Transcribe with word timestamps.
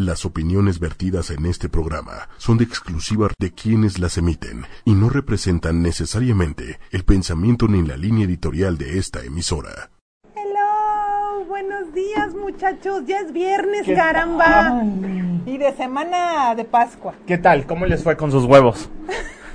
Las 0.00 0.24
opiniones 0.24 0.78
vertidas 0.78 1.28
en 1.32 1.44
este 1.44 1.68
programa 1.68 2.28
son 2.36 2.56
de 2.56 2.62
exclusiva 2.62 3.30
de 3.40 3.50
quienes 3.50 3.98
las 3.98 4.16
emiten 4.16 4.64
y 4.84 4.92
no 4.92 5.08
representan 5.10 5.82
necesariamente 5.82 6.78
el 6.92 7.02
pensamiento 7.02 7.66
ni 7.66 7.82
la 7.84 7.96
línea 7.96 8.24
editorial 8.24 8.78
de 8.78 8.96
esta 9.00 9.24
emisora. 9.24 9.90
Hello, 10.36 11.44
buenos 11.48 11.92
días 11.92 12.32
muchachos, 12.32 13.06
ya 13.08 13.18
es 13.18 13.32
viernes, 13.32 13.82
¿Qué 13.86 13.94
caramba. 13.96 14.44
tal? 14.44 15.42
Y 15.46 15.58
de 15.58 15.74
semana 15.74 16.54
de 16.54 16.64
Pascua. 16.64 17.14
¿Qué 17.26 17.36
tal? 17.36 17.66
¿Cómo 17.66 17.84
les 17.84 18.00
fue 18.04 18.16
con 18.16 18.30
sus 18.30 18.44
huevos? 18.44 18.88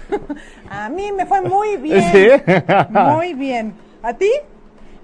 A 0.69 0.89
mí 0.89 1.13
me 1.13 1.25
fue 1.25 1.39
muy 1.39 1.77
bien. 1.81 2.11
¿Sí? 2.11 2.27
Muy 2.89 3.33
bien. 3.33 3.75
¿A 4.01 4.13
ti? 4.13 4.29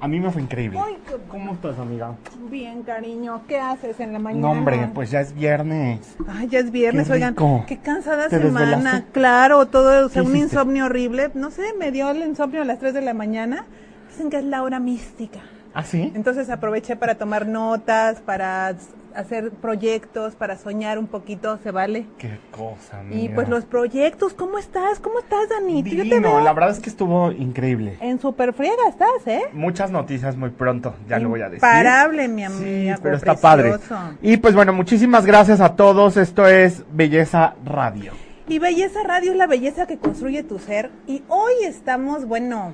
A 0.01 0.07
mí 0.07 0.19
me 0.19 0.31
fue 0.31 0.41
increíble. 0.41 0.79
Ay, 0.83 0.97
qué- 1.07 1.17
¿Cómo 1.27 1.53
estás, 1.53 1.77
amiga? 1.77 2.15
Bien, 2.49 2.83
cariño. 2.83 3.41
¿Qué 3.47 3.59
haces 3.59 3.99
en 3.99 4.13
la 4.13 4.19
mañana? 4.19 4.41
No, 4.47 4.51
hombre, 4.51 4.89
pues 4.93 5.11
ya 5.11 5.19
es 5.19 5.33
viernes. 5.35 6.15
Ay, 6.27 6.47
ya 6.47 6.59
es 6.59 6.71
viernes, 6.71 7.07
Qué 7.07 7.13
oigan. 7.13 7.31
rico. 7.33 7.65
Qué 7.67 7.77
cansada 7.77 8.29
¿Te 8.29 8.39
semana. 8.39 8.77
desvelaste? 8.77 9.11
Claro, 9.11 9.65
todo, 9.67 10.05
o 10.05 10.09
sea, 10.09 10.21
¿Qué 10.21 10.27
un 10.29 10.35
hiciste? 10.37 10.55
insomnio 10.55 10.85
horrible. 10.85 11.31
No 11.33 11.51
sé, 11.51 11.63
me 11.77 11.91
dio 11.91 12.09
el 12.11 12.19
insomnio 12.25 12.61
a 12.61 12.65
las 12.65 12.79
3 12.79 12.93
de 12.93 13.01
la 13.01 13.13
mañana. 13.13 13.65
Dicen 14.09 14.29
que 14.29 14.37
es 14.37 14.45
la 14.45 14.63
hora 14.63 14.79
mística. 14.79 15.39
¿Ah, 15.73 15.83
sí? 15.83 16.11
Entonces 16.15 16.49
aproveché 16.49 16.95
para 16.95 17.15
tomar 17.15 17.45
notas, 17.45 18.21
para 18.21 18.73
hacer 19.15 19.51
proyectos, 19.51 20.35
para 20.35 20.57
soñar 20.57 20.97
un 20.99 21.07
poquito, 21.07 21.57
¿se 21.63 21.71
vale? 21.71 22.05
Qué 22.17 22.39
cosa, 22.51 22.99
amiga. 22.99 23.21
Y 23.21 23.29
pues 23.29 23.49
los 23.49 23.65
proyectos, 23.65 24.33
¿cómo 24.33 24.57
estás? 24.57 24.99
¿Cómo 24.99 25.19
estás, 25.19 25.49
Dani? 25.49 25.83
Yo 25.83 25.89
te 25.89 25.89
Divino, 26.03 26.21
veo 26.21 26.41
la 26.41 26.53
verdad 26.53 26.71
es 26.71 26.79
que 26.79 26.89
estuvo 26.89 27.31
increíble. 27.31 27.97
en 28.01 28.19
super 28.19 28.53
friega 28.53 28.87
estás, 28.89 29.25
¿eh? 29.27 29.41
Muchas 29.53 29.91
noticias 29.91 30.35
muy 30.35 30.49
pronto, 30.51 30.95
ya 31.07 31.19
lo 31.19 31.29
voy 31.29 31.41
a 31.41 31.45
decir. 31.49 31.57
Imparable, 31.57 32.27
mi 32.27 32.41
Sí, 32.41 32.45
amiga. 32.45 32.99
pero 33.01 33.15
está 33.15 33.35
padre. 33.35 33.75
Y 34.21 34.37
pues 34.37 34.55
bueno, 34.55 34.73
muchísimas 34.73 35.25
gracias 35.25 35.61
a 35.61 35.75
todos. 35.75 36.17
Esto 36.17 36.47
es 36.47 36.83
Belleza 36.91 37.55
Radio. 37.65 38.13
Y 38.47 38.57
Belleza 38.59 39.03
Radio 39.03 39.31
es 39.31 39.37
la 39.37 39.45
belleza 39.47 39.85
que 39.85 39.97
construye 39.97 40.43
tu 40.43 40.57
ser. 40.59 40.89
Y 41.05 41.23
hoy 41.27 41.53
estamos, 41.65 42.25
bueno, 42.25 42.73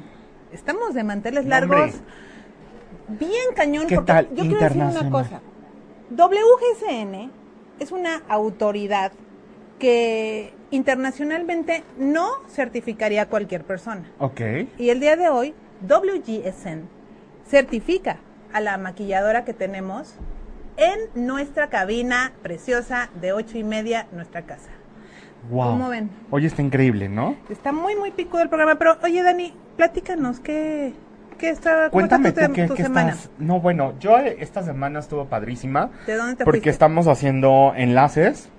estamos 0.54 0.94
de 0.94 1.04
manteles 1.04 1.46
largos. 1.46 1.92
Bien 3.08 3.54
cañón, 3.56 3.86
¿Qué 3.88 3.96
porque 3.96 4.12
tal? 4.12 4.30
yo 4.34 4.44
quiero 4.44 4.60
decir 4.60 4.82
una 4.84 5.10
cosa. 5.12 5.42
WGSN 6.10 7.32
es 7.80 7.92
una 7.92 8.22
autoridad 8.28 9.12
que 9.80 10.54
internacionalmente 10.72 11.84
no 11.98 12.30
certificaría 12.48 13.24
a 13.24 13.26
cualquier 13.28 13.64
persona. 13.64 14.10
Ok. 14.20 14.42
Y 14.78 14.90
el 14.90 15.00
día 15.00 15.16
de 15.16 15.30
hoy, 15.30 15.54
WGSN 15.82 16.88
certifica 17.48 18.18
a 18.54 18.62
la 18.62 18.78
maquilladora 18.78 19.46
que 19.46 19.54
tenemos 19.54 20.16
en 20.78 21.26
nuestra 21.26 21.70
cabina 21.70 22.34
preciosa 22.42 23.10
de 23.20 23.34
ocho 23.34 23.58
y 23.58 23.64
media, 23.64 24.08
nuestra 24.12 24.44
casa. 24.44 24.70
Wow. 25.50 25.72
¿Cómo 25.72 25.90
ven? 25.90 26.10
Oye, 26.32 26.48
está 26.48 26.62
increíble, 26.62 27.08
¿no? 27.10 27.36
Está 27.50 27.72
muy, 27.72 27.96
muy 27.96 28.12
picudo 28.12 28.42
el 28.42 28.50
programa, 28.50 28.76
pero 28.76 28.98
oye, 29.04 29.22
Dani, 29.22 29.54
platícanos, 29.78 30.40
¿qué, 30.40 30.94
qué 31.38 31.50
está, 31.50 31.90
Cuéntame 31.90 32.32
tú 32.32 32.42
tu, 32.48 32.54
qué, 32.54 32.68
tu 32.68 32.74
qué 32.76 32.84
estás. 32.84 33.30
No, 33.40 33.60
bueno, 33.60 33.94
yo 34.00 34.18
eh, 34.20 34.38
esta 34.40 34.64
semana 34.64 35.00
estuvo 35.00 35.26
padrísima. 35.26 35.90
¿De 36.08 36.16
dónde 36.16 36.36
te 36.36 36.46
porque 36.46 36.60
fuiste? 36.60 36.70
estamos 36.72 37.08
haciendo 37.08 37.74
enlaces 37.76 38.50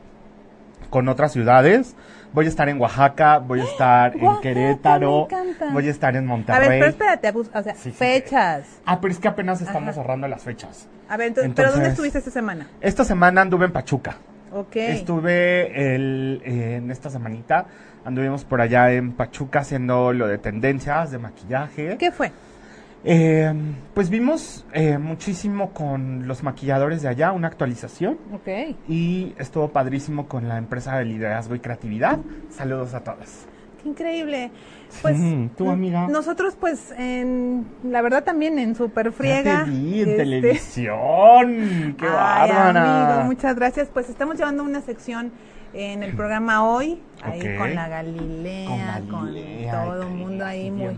con 0.91 1.09
otras 1.09 1.33
ciudades. 1.33 1.97
Voy 2.33 2.45
a 2.45 2.49
estar 2.49 2.69
en 2.69 2.79
Oaxaca, 2.81 3.39
voy 3.39 3.61
a 3.61 3.65
estar 3.65 4.15
en 4.15 4.23
Oaxaca, 4.25 4.43
Querétaro, 4.43 5.27
me 5.31 5.37
encanta. 5.39 5.71
voy 5.73 5.87
a 5.89 5.91
estar 5.91 6.17
en 6.17 6.25
A 6.25 6.29
Monterrey. 6.29 6.69
ver, 6.69 6.79
pero 6.81 6.91
espérate, 6.91 7.29
abus- 7.33 7.51
o 7.55 7.63
sea, 7.63 7.75
Sí, 7.75 7.91
sí, 7.91 7.93
fechas. 7.93 8.67
Ah, 8.85 9.01
pero 9.01 9.13
es 9.13 9.19
que 9.19 9.29
apenas 9.29 9.61
estamos 9.63 9.91
Ajá. 9.91 10.03
cerrando 10.03 10.29
las 10.29 10.43
fechas. 10.43 10.87
A 11.09 11.17
ver, 11.17 11.29
entonces, 11.29 11.53
¿pero 11.57 11.71
dónde 11.73 11.89
estuviste 11.89 12.19
esta 12.19 12.31
semana? 12.31 12.67
Esta 12.81 13.05
semana 13.05 13.41
anduve 13.41 13.65
en 13.67 13.73
Pachuca. 13.73 14.17
Ok. 14.53 14.77
Estuve 14.77 15.95
el, 15.95 16.43
en 16.45 16.91
esta 16.91 17.09
semanita, 17.11 17.67
anduvimos 18.05 18.45
por 18.45 18.61
allá 18.61 18.93
en 18.93 19.13
Pachuca 19.13 19.61
haciendo 19.61 20.13
lo 20.13 20.27
de 20.27 20.37
tendencias, 20.39 21.11
de 21.13 21.19
maquillaje. 21.19 21.97
¿Qué 21.97 22.11
fue? 22.13 22.33
Eh, 23.09 23.55
pues 23.95 24.11
vimos 24.11 24.67
eh, 24.73 24.99
muchísimo 24.99 25.71
con 25.71 26.27
los 26.27 26.43
maquilladores 26.43 27.03
de 27.03 27.09
allá, 27.09 27.31
una 27.31 27.47
actualización. 27.47 28.19
Ok. 28.35 28.77
Y 28.89 29.33
estuvo 29.39 29.69
padrísimo 29.69 30.27
con 30.27 30.49
la 30.49 30.59
empresa 30.59 30.99
de 30.99 31.05
liderazgo 31.05 31.55
y 31.55 31.61
creatividad. 31.61 32.19
Saludos 32.51 32.95
a 32.95 33.05
todas. 33.05 33.47
Qué 33.81 33.89
increíble. 33.91 34.51
Pues, 35.03 35.17
Sí, 35.17 35.51
tú, 35.57 35.71
amiga. 35.71 36.09
Nosotros, 36.09 36.57
pues, 36.59 36.93
en, 36.99 37.65
la 37.85 38.03
verdad 38.03 38.25
también 38.25 38.59
en 38.59 38.75
Super 38.75 39.13
Friega. 39.13 39.65
Te 39.65 39.71
vi 39.71 40.01
en 40.01 40.11
este, 40.11 40.17
televisión. 40.17 41.97
¡Qué 41.99 42.07
Ay, 42.07 42.51
bárbara! 42.51 43.13
amigo, 43.13 43.27
muchas 43.27 43.55
gracias. 43.55 43.89
Pues 43.93 44.11
estamos 44.11 44.37
llevando 44.37 44.65
una 44.65 44.81
sección 44.81 45.31
en 45.79 46.03
el 46.03 46.17
programa 46.17 46.67
hoy, 46.67 47.03
ahí 47.23 47.41
con 47.59 47.75
la 47.75 47.87
Galilea, 47.89 49.03
Con 49.11 49.35
todo 49.71 50.03
el 50.03 50.09
mundo 50.09 50.45
ahí 50.45 50.71
muy, 50.71 50.97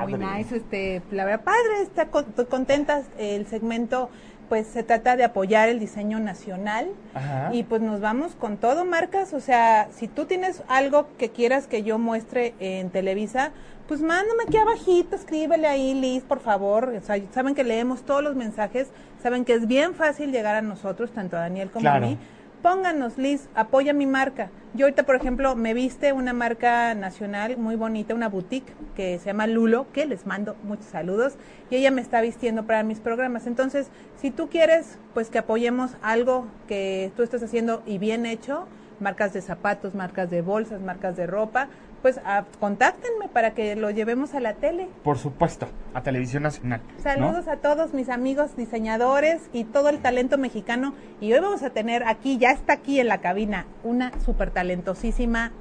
muy 0.00 0.12
nice. 0.14 0.56
Este, 0.56 1.02
la 1.10 1.24
verdad, 1.24 1.44
padre, 1.44 1.82
está 1.82 2.06
con- 2.08 2.26
contenta. 2.48 3.02
El 3.18 3.46
segmento, 3.46 4.10
pues, 4.50 4.66
se 4.66 4.82
trata 4.82 5.16
de 5.16 5.24
apoyar 5.24 5.70
el 5.70 5.78
diseño 5.80 6.20
nacional. 6.20 6.88
Ajá. 7.14 7.50
Y 7.54 7.62
pues 7.62 7.80
nos 7.80 8.00
vamos 8.02 8.34
con 8.34 8.58
todo, 8.58 8.84
marcas. 8.84 9.32
O 9.32 9.40
sea, 9.40 9.88
si 9.92 10.08
tú 10.08 10.26
tienes 10.26 10.62
algo 10.68 11.08
que 11.16 11.30
quieras 11.30 11.66
que 11.66 11.82
yo 11.82 11.98
muestre 11.98 12.54
en 12.60 12.90
Televisa, 12.90 13.52
pues 13.86 14.02
mándame 14.02 14.42
aquí 14.46 14.58
abajito, 14.58 15.16
escríbele 15.16 15.66
ahí, 15.66 15.94
Liz, 15.94 16.22
por 16.22 16.40
favor. 16.40 16.92
O 16.94 17.00
sea, 17.00 17.16
saben 17.32 17.54
que 17.54 17.64
leemos 17.64 18.02
todos 18.02 18.22
los 18.22 18.36
mensajes, 18.36 18.88
saben 19.22 19.46
que 19.46 19.54
es 19.54 19.66
bien 19.66 19.94
fácil 19.94 20.32
llegar 20.32 20.54
a 20.54 20.60
nosotros, 20.60 21.10
tanto 21.12 21.38
a 21.38 21.40
Daniel 21.40 21.70
como 21.70 21.80
Claro. 21.80 22.04
a 22.04 22.08
mí. 22.10 22.18
Pónganos, 22.62 23.18
Liz, 23.18 23.48
apoya 23.54 23.92
mi 23.92 24.06
marca. 24.06 24.50
Yo 24.74 24.86
ahorita, 24.86 25.04
por 25.04 25.14
ejemplo, 25.14 25.54
me 25.54 25.74
viste 25.74 26.12
una 26.12 26.32
marca 26.32 26.92
nacional 26.94 27.56
muy 27.56 27.76
bonita, 27.76 28.16
una 28.16 28.28
boutique 28.28 28.72
que 28.96 29.16
se 29.20 29.26
llama 29.26 29.46
Lulo, 29.46 29.86
que 29.92 30.06
les 30.06 30.26
mando 30.26 30.56
muchos 30.64 30.86
saludos, 30.86 31.34
y 31.70 31.76
ella 31.76 31.92
me 31.92 32.00
está 32.00 32.20
vistiendo 32.20 32.66
para 32.66 32.82
mis 32.82 32.98
programas. 32.98 33.46
Entonces, 33.46 33.90
si 34.20 34.32
tú 34.32 34.48
quieres, 34.48 34.98
pues 35.14 35.30
que 35.30 35.38
apoyemos 35.38 35.92
algo 36.02 36.48
que 36.66 37.12
tú 37.16 37.22
estés 37.22 37.44
haciendo 37.44 37.84
y 37.86 37.98
bien 37.98 38.26
hecho, 38.26 38.66
marcas 38.98 39.32
de 39.32 39.40
zapatos, 39.40 39.94
marcas 39.94 40.28
de 40.28 40.42
bolsas, 40.42 40.80
marcas 40.80 41.16
de 41.16 41.28
ropa, 41.28 41.68
pues 42.02 42.20
ah, 42.24 42.44
contáctenme 42.60 43.28
para 43.28 43.52
que 43.54 43.74
lo 43.76 43.90
llevemos 43.90 44.34
a 44.34 44.40
la 44.40 44.54
tele. 44.54 44.88
Por 45.02 45.18
supuesto, 45.18 45.68
a 45.94 46.02
Televisión 46.02 46.44
Nacional. 46.44 46.80
¿no? 46.96 47.02
Saludos 47.02 47.48
a 47.48 47.56
todos 47.56 47.94
mis 47.94 48.08
amigos 48.08 48.56
diseñadores 48.56 49.48
y 49.52 49.64
todo 49.64 49.88
el 49.88 49.98
talento 50.00 50.38
mexicano. 50.38 50.94
Y 51.20 51.32
hoy 51.32 51.40
vamos 51.40 51.62
a 51.62 51.70
tener 51.70 52.04
aquí, 52.04 52.38
ya 52.38 52.50
está 52.50 52.74
aquí 52.74 53.00
en 53.00 53.08
la 53.08 53.18
cabina, 53.18 53.66
una 53.82 54.12
súper 54.24 54.50
talentosísima 54.50 55.52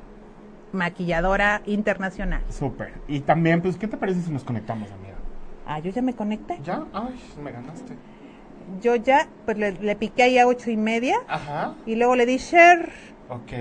maquilladora 0.71 1.61
internacional. 1.65 2.41
Súper. 2.49 2.93
Y 3.07 3.21
también, 3.21 3.61
pues, 3.61 3.77
¿qué 3.77 3.87
te 3.87 3.97
parece 3.97 4.21
si 4.21 4.31
nos 4.31 4.43
conectamos, 4.43 4.91
amiga? 4.91 5.15
Ah, 5.65 5.79
yo 5.79 5.91
ya 5.91 6.01
me 6.01 6.13
conecté. 6.13 6.59
¿Ya? 6.63 6.85
Ay, 6.93 7.19
me 7.41 7.51
ganaste. 7.51 7.93
Yo 8.81 8.95
ya, 8.95 9.27
pues 9.45 9.57
le, 9.57 9.71
le 9.71 9.95
piqué 9.95 10.23
ahí 10.23 10.37
a 10.37 10.45
ocho 10.47 10.69
y 10.69 10.77
media 10.77 11.17
Ajá. 11.27 11.73
y 11.85 11.95
luego 11.95 12.15
le 12.15 12.25
di 12.25 12.37
share. 12.37 12.91
Ok. 13.29 13.51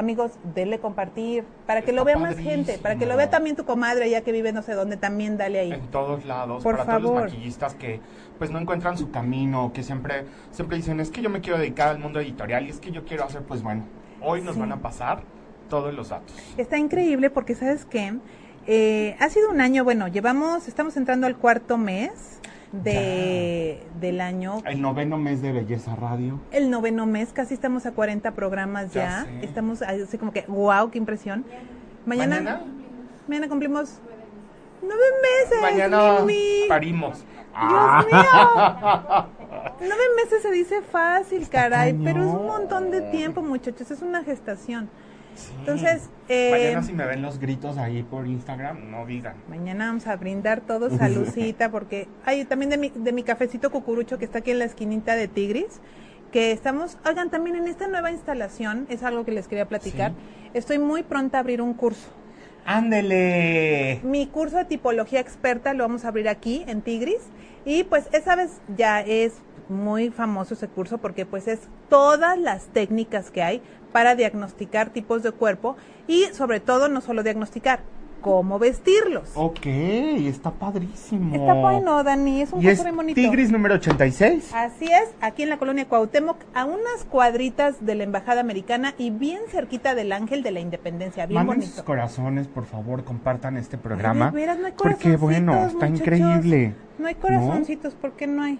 Amigos, 0.00 0.32
denle 0.54 0.78
compartir 0.78 1.44
para 1.66 1.82
que 1.82 1.92
lo 1.92 2.06
vea 2.06 2.16
más 2.16 2.34
gente, 2.38 2.78
para 2.78 2.96
que 2.96 3.04
lo 3.04 3.18
vea 3.18 3.28
también 3.28 3.54
tu 3.54 3.66
comadre 3.66 4.08
ya 4.08 4.22
que 4.22 4.32
vive 4.32 4.50
no 4.50 4.62
sé 4.62 4.72
dónde, 4.72 4.96
también 4.96 5.36
dale 5.36 5.58
ahí. 5.58 5.72
En 5.72 5.88
todos 5.88 6.24
lados, 6.24 6.62
Por 6.62 6.78
para 6.78 6.86
todos 6.86 7.02
favor. 7.02 7.22
los 7.24 7.32
maquillistas 7.32 7.74
que 7.74 8.00
pues 8.38 8.50
no 8.50 8.58
encuentran 8.58 8.96
su 8.96 9.10
camino, 9.10 9.72
que 9.74 9.82
siempre, 9.82 10.24
siempre 10.52 10.78
dicen, 10.78 11.00
es 11.00 11.10
que 11.10 11.20
yo 11.20 11.28
me 11.28 11.42
quiero 11.42 11.58
dedicar 11.58 11.88
al 11.88 11.98
mundo 11.98 12.18
editorial 12.18 12.64
y 12.66 12.70
es 12.70 12.80
que 12.80 12.92
yo 12.92 13.04
quiero 13.04 13.24
hacer, 13.24 13.42
pues 13.42 13.62
bueno, 13.62 13.84
hoy 14.22 14.40
nos 14.40 14.54
Sí. 14.54 14.60
van 14.60 14.72
a 14.72 14.80
pasar 14.80 15.22
todos 15.68 15.92
los 15.92 16.08
datos. 16.08 16.34
Está 16.56 16.78
increíble 16.78 17.28
porque, 17.28 17.54
¿sabes 17.54 17.84
qué? 17.84 18.14
Eh, 18.66 19.16
ha 19.20 19.28
sido 19.28 19.50
un 19.50 19.60
año, 19.60 19.84
bueno, 19.84 20.08
llevamos, 20.08 20.66
estamos 20.66 20.96
entrando 20.96 21.26
al 21.26 21.36
cuarto 21.36 21.76
mes 21.76 22.40
de, 22.72 23.82
del 24.00 24.20
año. 24.20 24.58
El 24.64 24.80
noveno 24.80 25.18
mes 25.18 25.42
de 25.42 25.52
Belleza 25.52 25.96
Radio. 25.96 26.40
El 26.50 26.70
noveno 26.70 27.06
mes, 27.06 27.32
casi 27.32 27.54
estamos 27.54 27.86
a 27.86 27.92
40 27.92 28.32
programas 28.32 28.92
Ya. 28.92 29.26
Estamos 29.42 29.82
así 29.82 30.18
como 30.18 30.32
que, 30.32 30.44
wow, 30.48 30.90
qué 30.90 30.98
impresión. 30.98 31.44
Mañana, 32.06 32.36
¿Mañana? 32.36 32.64
mañana 33.28 33.48
cumplimos 33.48 34.00
nueve 34.82 35.04
meses. 35.22 35.60
Mañana 35.60 36.18
parimos. 36.68 37.24
Dios 37.52 38.06
mío. 38.06 39.26
Nueve 39.80 40.02
meses 40.16 40.42
se 40.42 40.50
dice 40.50 40.82
fácil, 40.82 41.48
caray, 41.48 41.92
pero 41.92 42.22
es 42.22 42.34
un 42.34 42.46
montón 42.46 42.90
de 42.90 43.00
tiempo, 43.02 43.42
muchachos. 43.42 43.90
Es 43.90 44.02
una 44.02 44.22
gestación. 44.22 44.88
Sí. 45.34 45.52
Entonces, 45.60 46.10
eh, 46.28 46.50
Mañana 46.52 46.82
si 46.82 46.92
me 46.92 47.06
ven 47.06 47.22
los 47.22 47.38
gritos 47.38 47.78
ahí 47.78 48.02
por 48.02 48.26
Instagram, 48.26 48.90
no 48.90 49.06
digan. 49.06 49.34
Mañana 49.48 49.86
vamos 49.86 50.06
a 50.06 50.16
brindar 50.16 50.60
todos 50.60 50.92
salucita 50.94 51.70
porque 51.72 52.08
hay 52.24 52.44
también 52.44 52.70
de 52.70 52.76
mi, 52.78 52.90
de 52.90 53.12
mi 53.12 53.22
cafecito 53.22 53.70
cucurucho 53.70 54.18
que 54.18 54.24
está 54.24 54.38
aquí 54.38 54.50
en 54.50 54.58
la 54.58 54.64
esquinita 54.66 55.14
de 55.14 55.28
Tigris, 55.28 55.80
que 56.32 56.52
estamos, 56.52 56.98
oigan, 57.06 57.30
también 57.30 57.56
en 57.56 57.66
esta 57.68 57.88
nueva 57.88 58.10
instalación, 58.12 58.86
es 58.88 59.02
algo 59.02 59.24
que 59.24 59.32
les 59.32 59.48
quería 59.48 59.66
platicar, 59.66 60.12
Sí. 60.12 60.50
estoy 60.54 60.78
muy 60.78 61.02
pronta 61.02 61.38
a 61.38 61.40
abrir 61.40 61.60
un 61.62 61.74
curso. 61.74 62.08
Ándele. 62.66 64.00
Mi 64.04 64.26
curso 64.26 64.56
de 64.58 64.64
tipología 64.64 65.20
experta 65.20 65.74
lo 65.74 65.84
vamos 65.84 66.04
a 66.04 66.08
abrir 66.08 66.28
aquí 66.28 66.64
en 66.66 66.82
Tigris 66.82 67.22
y 67.64 67.84
pues 67.84 68.08
esa 68.12 68.36
vez 68.36 68.60
ya 68.76 69.00
es 69.00 69.34
muy 69.68 70.10
famoso 70.10 70.54
ese 70.54 70.68
curso 70.68 70.98
porque 70.98 71.24
pues 71.26 71.48
es 71.48 71.60
todas 71.88 72.38
las 72.38 72.66
técnicas 72.66 73.30
que 73.30 73.42
hay 73.42 73.62
para 73.92 74.14
diagnosticar 74.14 74.90
tipos 74.90 75.22
de 75.22 75.32
cuerpo 75.32 75.76
y 76.06 76.24
sobre 76.32 76.60
todo 76.60 76.88
no 76.88 77.00
solo 77.00 77.22
diagnosticar, 77.22 77.80
cómo 78.20 78.58
vestirlos. 78.58 79.30
Ok, 79.34 79.66
está 79.66 80.50
padrísimo. 80.50 81.34
Está 81.34 81.54
bueno, 81.54 82.02
Dani, 82.04 82.42
es 82.42 82.52
un 82.52 82.62
curso 82.62 82.82
muy 82.82 82.92
bonito. 82.92 83.14
Tigris 83.20 83.50
número 83.50 83.76
86. 83.76 84.52
Así 84.54 84.86
es, 84.86 85.08
aquí 85.20 85.42
en 85.42 85.48
la 85.48 85.58
colonia 85.58 85.88
Cuauhtémoc, 85.88 86.36
a 86.54 86.64
unas 86.64 87.04
cuadritas 87.08 87.84
de 87.84 87.94
la 87.94 88.04
Embajada 88.04 88.40
Americana 88.40 88.94
y 88.98 89.10
bien 89.10 89.40
cerquita 89.48 89.94
del 89.94 90.12
Ángel 90.12 90.42
de 90.42 90.50
la 90.50 90.60
Independencia, 90.60 91.26
bien 91.26 91.46
Manden 91.46 91.62
sus 91.62 91.70
bonito. 91.70 91.84
corazones, 91.86 92.46
por 92.48 92.66
favor, 92.66 93.04
compartan 93.04 93.56
este 93.56 93.78
programa. 93.78 94.26
Ay, 94.26 94.32
de 94.32 94.36
veras, 94.36 94.58
no 94.58 94.66
hay 94.66 94.72
porque 94.76 95.16
bueno, 95.16 95.52
está 95.54 95.86
muchachos. 95.88 96.00
increíble. 96.00 96.74
No 96.98 97.06
hay 97.06 97.14
corazoncitos, 97.14 97.94
¿por 97.94 98.12
qué 98.12 98.26
no 98.26 98.42
hay? 98.42 98.58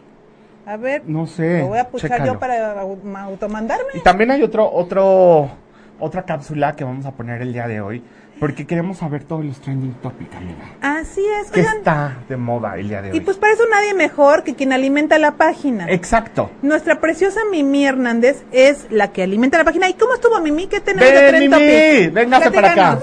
A 0.70 0.76
ver, 0.76 1.02
No 1.04 1.26
sé. 1.26 1.58
lo 1.58 1.66
voy 1.66 1.78
a 1.78 1.88
puchar 1.88 2.10
chécalo. 2.10 2.34
yo 2.34 2.38
para 2.38 2.80
au- 2.84 3.16
automandarme. 3.16 3.86
Y 3.94 4.00
también 4.04 4.30
hay 4.30 4.40
otro, 4.44 4.70
otro, 4.72 5.50
otra 5.98 6.22
cápsula 6.22 6.76
que 6.76 6.84
vamos 6.84 7.06
a 7.06 7.10
poner 7.10 7.42
el 7.42 7.52
día 7.52 7.66
de 7.66 7.80
hoy, 7.80 8.04
porque 8.38 8.68
queremos 8.68 8.98
saber 8.98 9.24
todos 9.24 9.44
los 9.44 9.60
trending 9.60 9.94
topics, 9.94 10.32
amiga. 10.36 10.66
Así 10.80 11.22
es, 11.40 11.50
¿Qué 11.50 11.60
oigan. 11.62 11.78
está 11.78 12.18
de 12.28 12.36
moda 12.36 12.78
el 12.78 12.88
día 12.88 13.02
de 13.02 13.10
hoy? 13.10 13.16
Y 13.16 13.20
pues 13.20 13.36
para 13.36 13.52
eso 13.52 13.64
nadie 13.68 13.94
mejor 13.94 14.44
que 14.44 14.54
quien 14.54 14.72
alimenta 14.72 15.18
la 15.18 15.32
página. 15.32 15.90
Exacto. 15.90 16.52
Nuestra 16.62 17.00
preciosa 17.00 17.40
Mimi 17.50 17.84
Hernández 17.84 18.44
es 18.52 18.86
la 18.90 19.08
que 19.10 19.24
alimenta 19.24 19.58
la 19.58 19.64
página. 19.64 19.88
¿Y 19.88 19.94
cómo 19.94 20.14
estuvo 20.14 20.38
Mimi? 20.40 20.68
¿Qué 20.68 20.80
tenemos 20.80 21.10
Ven, 21.10 21.20
de 21.20 21.28
Trend 21.30 21.42
Mimi, 21.52 21.96
Topic? 21.98 22.12
véngase 22.14 22.50
para 22.52 22.70
acá. 22.70 22.98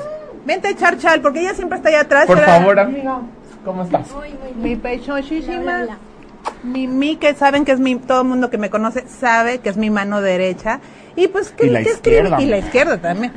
Vente 0.45 0.69
a 0.69 0.71
echar 0.71 0.97
chal, 0.97 1.19
porque 1.21 1.41
ella 1.41 1.53
siempre 1.53 1.75
está 1.79 1.89
allá 1.89 1.99
atrás. 2.01 2.27
Por 2.27 2.39
favor, 2.39 2.79
amiga, 2.79 3.19
¿cómo 3.65 3.83
estás? 3.83 4.09
Muy, 4.15 4.29
muy 4.29 4.53
Mi 4.53 4.75
bien. 4.75 5.01
Hola, 5.59 5.81
hola. 5.83 5.97
Mimi, 6.63 7.15
que 7.17 7.33
saben 7.35 7.65
que 7.65 7.71
es 7.71 7.79
mi, 7.79 7.95
todo 7.95 8.21
el 8.21 8.27
mundo 8.27 8.49
que 8.49 8.57
me 8.57 8.69
conoce 8.69 9.07
sabe 9.07 9.59
que 9.59 9.69
es 9.69 9.77
mi 9.77 9.89
mano 9.89 10.21
derecha. 10.21 10.79
Y 11.15 11.27
pues, 11.27 11.51
¿qué, 11.51 11.67
Y 11.67 11.69
la 11.69 11.83
qué 11.83 11.91
izquierda. 11.91 12.29
escribí? 12.29 12.44
Y 12.44 12.51
la 12.51 12.57
izquierda 12.57 12.97
también. 13.01 13.33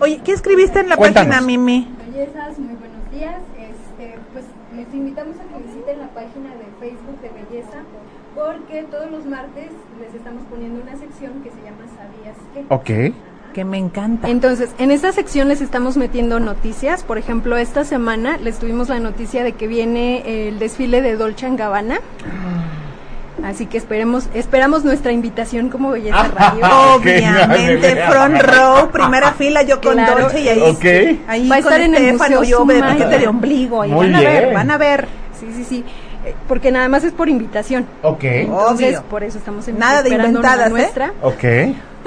Oye, 0.00 0.20
¿qué 0.24 0.32
escribiste 0.32 0.80
en 0.80 0.88
la 0.88 0.96
Cuéntanos. 0.96 1.28
página, 1.34 1.46
Mimi? 1.46 1.88
Bellezas, 2.06 2.58
muy 2.58 2.74
buenos 2.74 3.10
días. 3.12 3.36
Este, 3.58 4.18
pues 4.32 4.44
les 4.76 4.92
invitamos 4.94 5.36
a 5.36 5.42
que 5.44 5.62
visiten 5.62 5.98
la 6.00 6.08
página 6.08 6.50
de 6.50 6.66
Facebook 6.80 7.20
de 7.20 7.28
Belleza 7.28 7.78
porque 8.34 8.82
todos 8.90 9.10
los 9.10 9.26
martes 9.26 9.70
les 10.00 10.14
estamos 10.14 10.42
poniendo 10.50 10.80
una 10.82 10.96
sección 10.96 11.42
que 11.44 11.50
se 11.50 11.56
llama 11.62 11.84
¿Sabías 11.96 12.36
qué? 12.54 12.64
Ok. 12.68 13.14
Que 13.52 13.64
me 13.64 13.76
encanta. 13.78 14.28
Entonces, 14.30 14.70
en 14.78 14.90
esta 14.90 15.12
sección 15.12 15.48
les 15.48 15.60
estamos 15.60 15.96
metiendo 15.98 16.40
noticias. 16.40 17.02
Por 17.02 17.18
ejemplo, 17.18 17.56
esta 17.58 17.84
semana 17.84 18.38
les 18.38 18.58
tuvimos 18.58 18.88
la 18.88 18.98
noticia 18.98 19.44
de 19.44 19.52
que 19.52 19.66
viene 19.66 20.48
el 20.48 20.58
desfile 20.58 21.02
de 21.02 21.16
Dolce 21.16 21.48
Gabbana. 21.54 22.00
Así 23.44 23.66
que 23.66 23.76
esperemos, 23.76 24.28
esperamos 24.34 24.84
nuestra 24.84 25.10
invitación 25.10 25.68
como 25.68 25.90
Belleza 25.90 26.28
Radio. 26.28 26.64
Obviamente, 26.94 27.96
front 28.06 28.40
row, 28.40 28.90
primera 28.90 29.32
fila, 29.32 29.62
yo 29.62 29.80
con 29.80 29.94
Claro. 29.94 30.22
Dolce 30.22 30.40
y 30.42 30.48
ahí, 30.48 30.60
Ok. 30.62 31.18
ahí 31.26 31.48
Va 31.48 31.56
a 31.56 31.58
estar 31.58 31.80
en 31.80 31.94
el 31.94 32.04
Estefano, 32.04 32.38
Museo 32.40 32.58
yo 32.60 32.64
de 32.72 32.80
paquete 32.80 33.18
de 33.18 33.26
ombligo. 33.28 33.84
Muy 33.84 34.06
van 34.06 34.14
a 34.14 34.20
ver, 34.20 34.54
van 34.54 34.70
a 34.70 34.78
ver. 34.78 35.08
Sí, 35.38 35.46
sí, 35.56 35.64
sí. 35.64 35.84
Eh, 36.24 36.34
Porque 36.46 36.70
nada 36.70 36.88
más 36.88 37.02
es 37.02 37.12
por 37.12 37.28
invitación. 37.28 37.84
Ok. 38.02 38.22
Entonces, 38.22 38.98
Obvio. 38.98 39.02
por 39.10 39.24
eso 39.24 39.38
estamos 39.38 39.66
en- 39.66 39.78
Nada 39.78 40.02
de 40.02 40.10
inventadas, 40.10 40.68
¿eh? 40.68 40.70
nuestra. 40.70 41.12
Ok. 41.22 41.44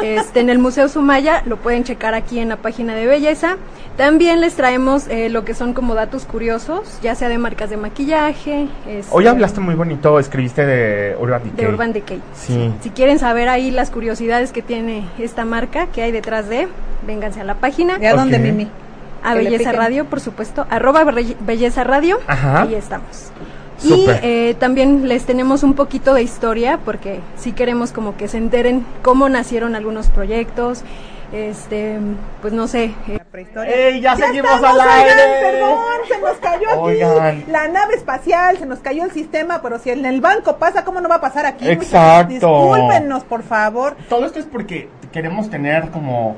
Este, 0.01 0.39
en 0.41 0.49
el 0.49 0.59
Museo 0.59 0.89
Sumaya 0.89 1.41
lo 1.45 1.57
pueden 1.57 1.83
checar 1.83 2.13
aquí 2.13 2.39
en 2.39 2.49
la 2.49 2.57
página 2.57 2.93
de 2.95 3.05
belleza. 3.07 3.57
También 3.97 4.41
les 4.41 4.55
traemos 4.55 5.07
eh, 5.07 5.29
lo 5.29 5.45
que 5.45 5.53
son 5.53 5.73
como 5.73 5.95
datos 5.95 6.25
curiosos, 6.25 6.99
ya 7.01 7.15
sea 7.15 7.29
de 7.29 7.37
marcas 7.37 7.69
de 7.69 7.77
maquillaje. 7.77 8.67
este, 8.87 9.07
Hoy 9.15 9.25
hablaste 9.27 9.61
muy 9.61 9.75
bonito, 9.75 10.19
escribiste 10.19 10.65
de 10.65 11.15
Urban 11.19 11.43
Decay. 11.43 11.65
de 11.65 11.71
Urban 11.71 11.93
Decay. 11.93 12.21
Sí. 12.33 12.73
Si 12.81 12.89
quieren 12.89 13.19
saber 13.19 13.47
ahí 13.47 13.71
las 13.71 13.91
curiosidades 13.91 14.51
que 14.51 14.61
tiene 14.61 15.05
esta 15.17 15.45
marca, 15.45 15.87
que 15.87 16.01
hay 16.01 16.11
detrás 16.11 16.49
de, 16.49 16.67
vénganse 17.07 17.39
a 17.41 17.45
la 17.45 17.55
página. 17.55 17.97
¿Y 18.01 18.05
a 18.05 18.15
dónde. 18.15 18.37
Mimi? 18.37 18.67
A 19.23 19.33
Belleza. 19.33 19.71
Radio, 19.71 20.05
por 20.05 20.19
supuesto. 20.19 20.67
Arroba 20.69 21.03
Be- 21.05 21.35
Belleza 21.39 21.83
Radio. 21.83 22.19
Ajá. 22.27 22.61
Ahí 22.63 22.75
estamos. 22.75 23.31
Y 23.85 24.05
eh, 24.21 24.55
también 24.59 25.07
les 25.07 25.25
tenemos 25.25 25.63
un 25.63 25.73
poquito 25.73 26.13
de 26.13 26.23
historia, 26.23 26.79
porque 26.83 27.19
sí 27.35 27.51
queremos 27.51 27.91
como 27.91 28.17
que 28.17 28.27
se 28.27 28.37
enteren 28.37 28.85
cómo 29.01 29.29
nacieron 29.29 29.75
algunos 29.75 30.09
proyectos. 30.09 30.83
Este, 31.33 31.97
pues 32.41 32.53
no 32.53 32.67
sé, 32.67 32.85
eh, 33.07 33.17
La 33.17 33.25
prehistoria. 33.25 33.73
¡Ey, 33.75 33.99
ya 33.99 34.15
seguimos 34.15 34.51
estamos, 34.51 34.79
al 34.79 34.87
oigan, 34.87 35.19
aire! 35.19 35.41
perdón, 35.41 35.77
se 36.07 36.21
nos 36.21 36.37
cayó 36.37 36.69
aquí 36.69 36.79
Oigan. 37.03 37.43
la 37.51 37.67
nave 37.67 37.95
espacial, 37.95 38.57
se 38.57 38.65
nos 38.65 38.79
cayó 38.79 39.03
el 39.03 39.11
sistema, 39.11 39.59
pero 39.61 39.79
si 39.79 39.89
en 39.89 40.05
el 40.05 40.21
banco 40.21 40.57
pasa, 40.57 40.85
¿cómo 40.85 41.01
no 41.01 41.09
va 41.09 41.15
a 41.15 41.21
pasar 41.21 41.45
aquí? 41.45 41.67
Exacto. 41.67 42.31
Discúlpenos, 42.31 43.23
por 43.23 43.43
favor. 43.43 43.97
Todo 44.07 44.25
esto 44.27 44.39
es 44.39 44.45
porque 44.45 44.87
queremos 45.11 45.49
tener 45.49 45.89
como 45.89 46.35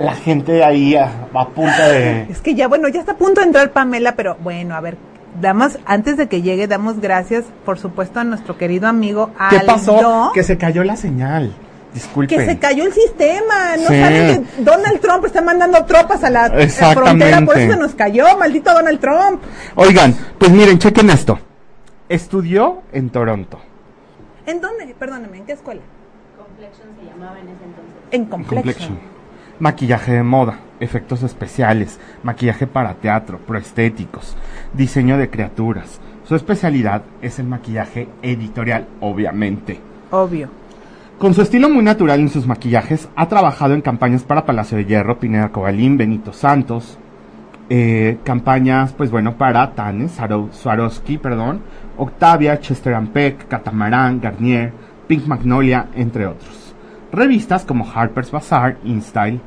la 0.00 0.14
gente 0.14 0.64
ahí 0.64 0.96
a, 0.96 1.10
a 1.32 1.48
punto 1.48 1.82
de... 1.82 2.22
Es 2.30 2.40
que 2.40 2.54
ya, 2.54 2.68
bueno, 2.68 2.88
ya 2.88 3.00
está 3.00 3.12
a 3.12 3.16
punto 3.16 3.42
de 3.42 3.46
entrar 3.48 3.70
Pamela, 3.70 4.16
pero 4.16 4.36
bueno, 4.40 4.74
a 4.74 4.80
ver, 4.80 4.96
damos, 5.40 5.78
antes 5.86 6.16
de 6.16 6.28
que 6.28 6.42
llegue, 6.42 6.66
damos 6.66 7.00
gracias, 7.00 7.44
por 7.64 7.78
supuesto, 7.78 8.20
a 8.20 8.24
nuestro 8.24 8.56
querido 8.56 8.88
amigo 8.88 9.30
¿Qué 9.50 9.58
Aldo. 9.58 9.66
pasó? 9.66 10.30
Que 10.34 10.42
se 10.42 10.56
cayó 10.58 10.84
la 10.84 10.96
señal. 10.96 11.54
Disculpen. 11.94 12.38
Que 12.38 12.44
se 12.44 12.58
cayó 12.58 12.84
el 12.84 12.92
sistema, 12.92 13.76
¿no 13.78 13.88
Sí. 13.88 14.00
saben 14.00 14.44
que 14.44 14.62
Donald 14.62 15.00
Trump 15.00 15.24
está 15.24 15.40
mandando 15.40 15.82
tropas 15.86 16.22
a 16.24 16.30
la 16.30 16.50
frontera? 16.92 17.40
Por 17.46 17.56
eso 17.56 17.72
se 17.72 17.78
nos 17.78 17.94
cayó, 17.94 18.36
maldito 18.38 18.72
Donald 18.74 19.00
Trump. 19.00 19.42
Oigan, 19.76 20.14
pues 20.38 20.50
miren, 20.50 20.78
chequen 20.78 21.08
esto. 21.08 21.38
Estudió 22.08 22.82
en 22.92 23.08
Toronto. 23.10 23.58
¿En 24.44 24.60
dónde? 24.60 24.94
Perdóneme, 24.98 25.38
¿en 25.38 25.46
qué 25.46 25.52
escuela? 25.52 25.80
Complexion 26.36 26.88
se 27.00 27.06
llamaba 27.10 27.38
en 27.40 27.46
ese 27.48 27.64
entonces. 27.64 27.94
En 28.10 28.24
Complexion. 28.26 28.62
Complexion. 28.62 29.15
Maquillaje 29.58 30.12
de 30.12 30.22
moda, 30.22 30.58
efectos 30.80 31.22
especiales, 31.22 31.98
maquillaje 32.22 32.66
para 32.66 32.94
teatro, 32.94 33.38
proestéticos, 33.38 34.36
diseño 34.74 35.16
de 35.16 35.30
criaturas. 35.30 35.98
Su 36.24 36.34
especialidad 36.34 37.02
es 37.22 37.38
el 37.38 37.46
maquillaje 37.46 38.08
editorial, 38.22 38.86
obviamente. 39.00 39.80
Obvio. 40.10 40.48
Con 41.18 41.32
su 41.32 41.40
estilo 41.40 41.70
muy 41.70 41.82
natural 41.82 42.20
en 42.20 42.28
sus 42.28 42.46
maquillajes, 42.46 43.08
ha 43.16 43.28
trabajado 43.28 43.72
en 43.72 43.80
campañas 43.80 44.24
para 44.24 44.44
Palacio 44.44 44.76
de 44.76 44.84
Hierro, 44.84 45.18
Pineda 45.18 45.48
Cobalín, 45.48 45.96
Benito 45.96 46.34
Santos, 46.34 46.98
eh, 47.70 48.18
campañas, 48.22 48.92
pues 48.92 49.10
bueno, 49.10 49.38
para 49.38 49.74
Tanes, 49.74 50.18
Swaro- 50.18 50.52
Swarovski, 50.52 51.16
perdón, 51.16 51.60
Octavia, 51.96 52.60
Chester 52.60 52.92
and 52.92 53.08
Peck, 53.08 53.48
Catamarán, 53.48 54.20
Garnier, 54.20 54.72
Pink 55.08 55.26
Magnolia, 55.26 55.86
entre 55.94 56.26
otros. 56.26 56.65
Revistas 57.16 57.64
como 57.64 57.90
Harper's 57.90 58.30
Bazaar, 58.30 58.76
InStyle, 58.84 59.40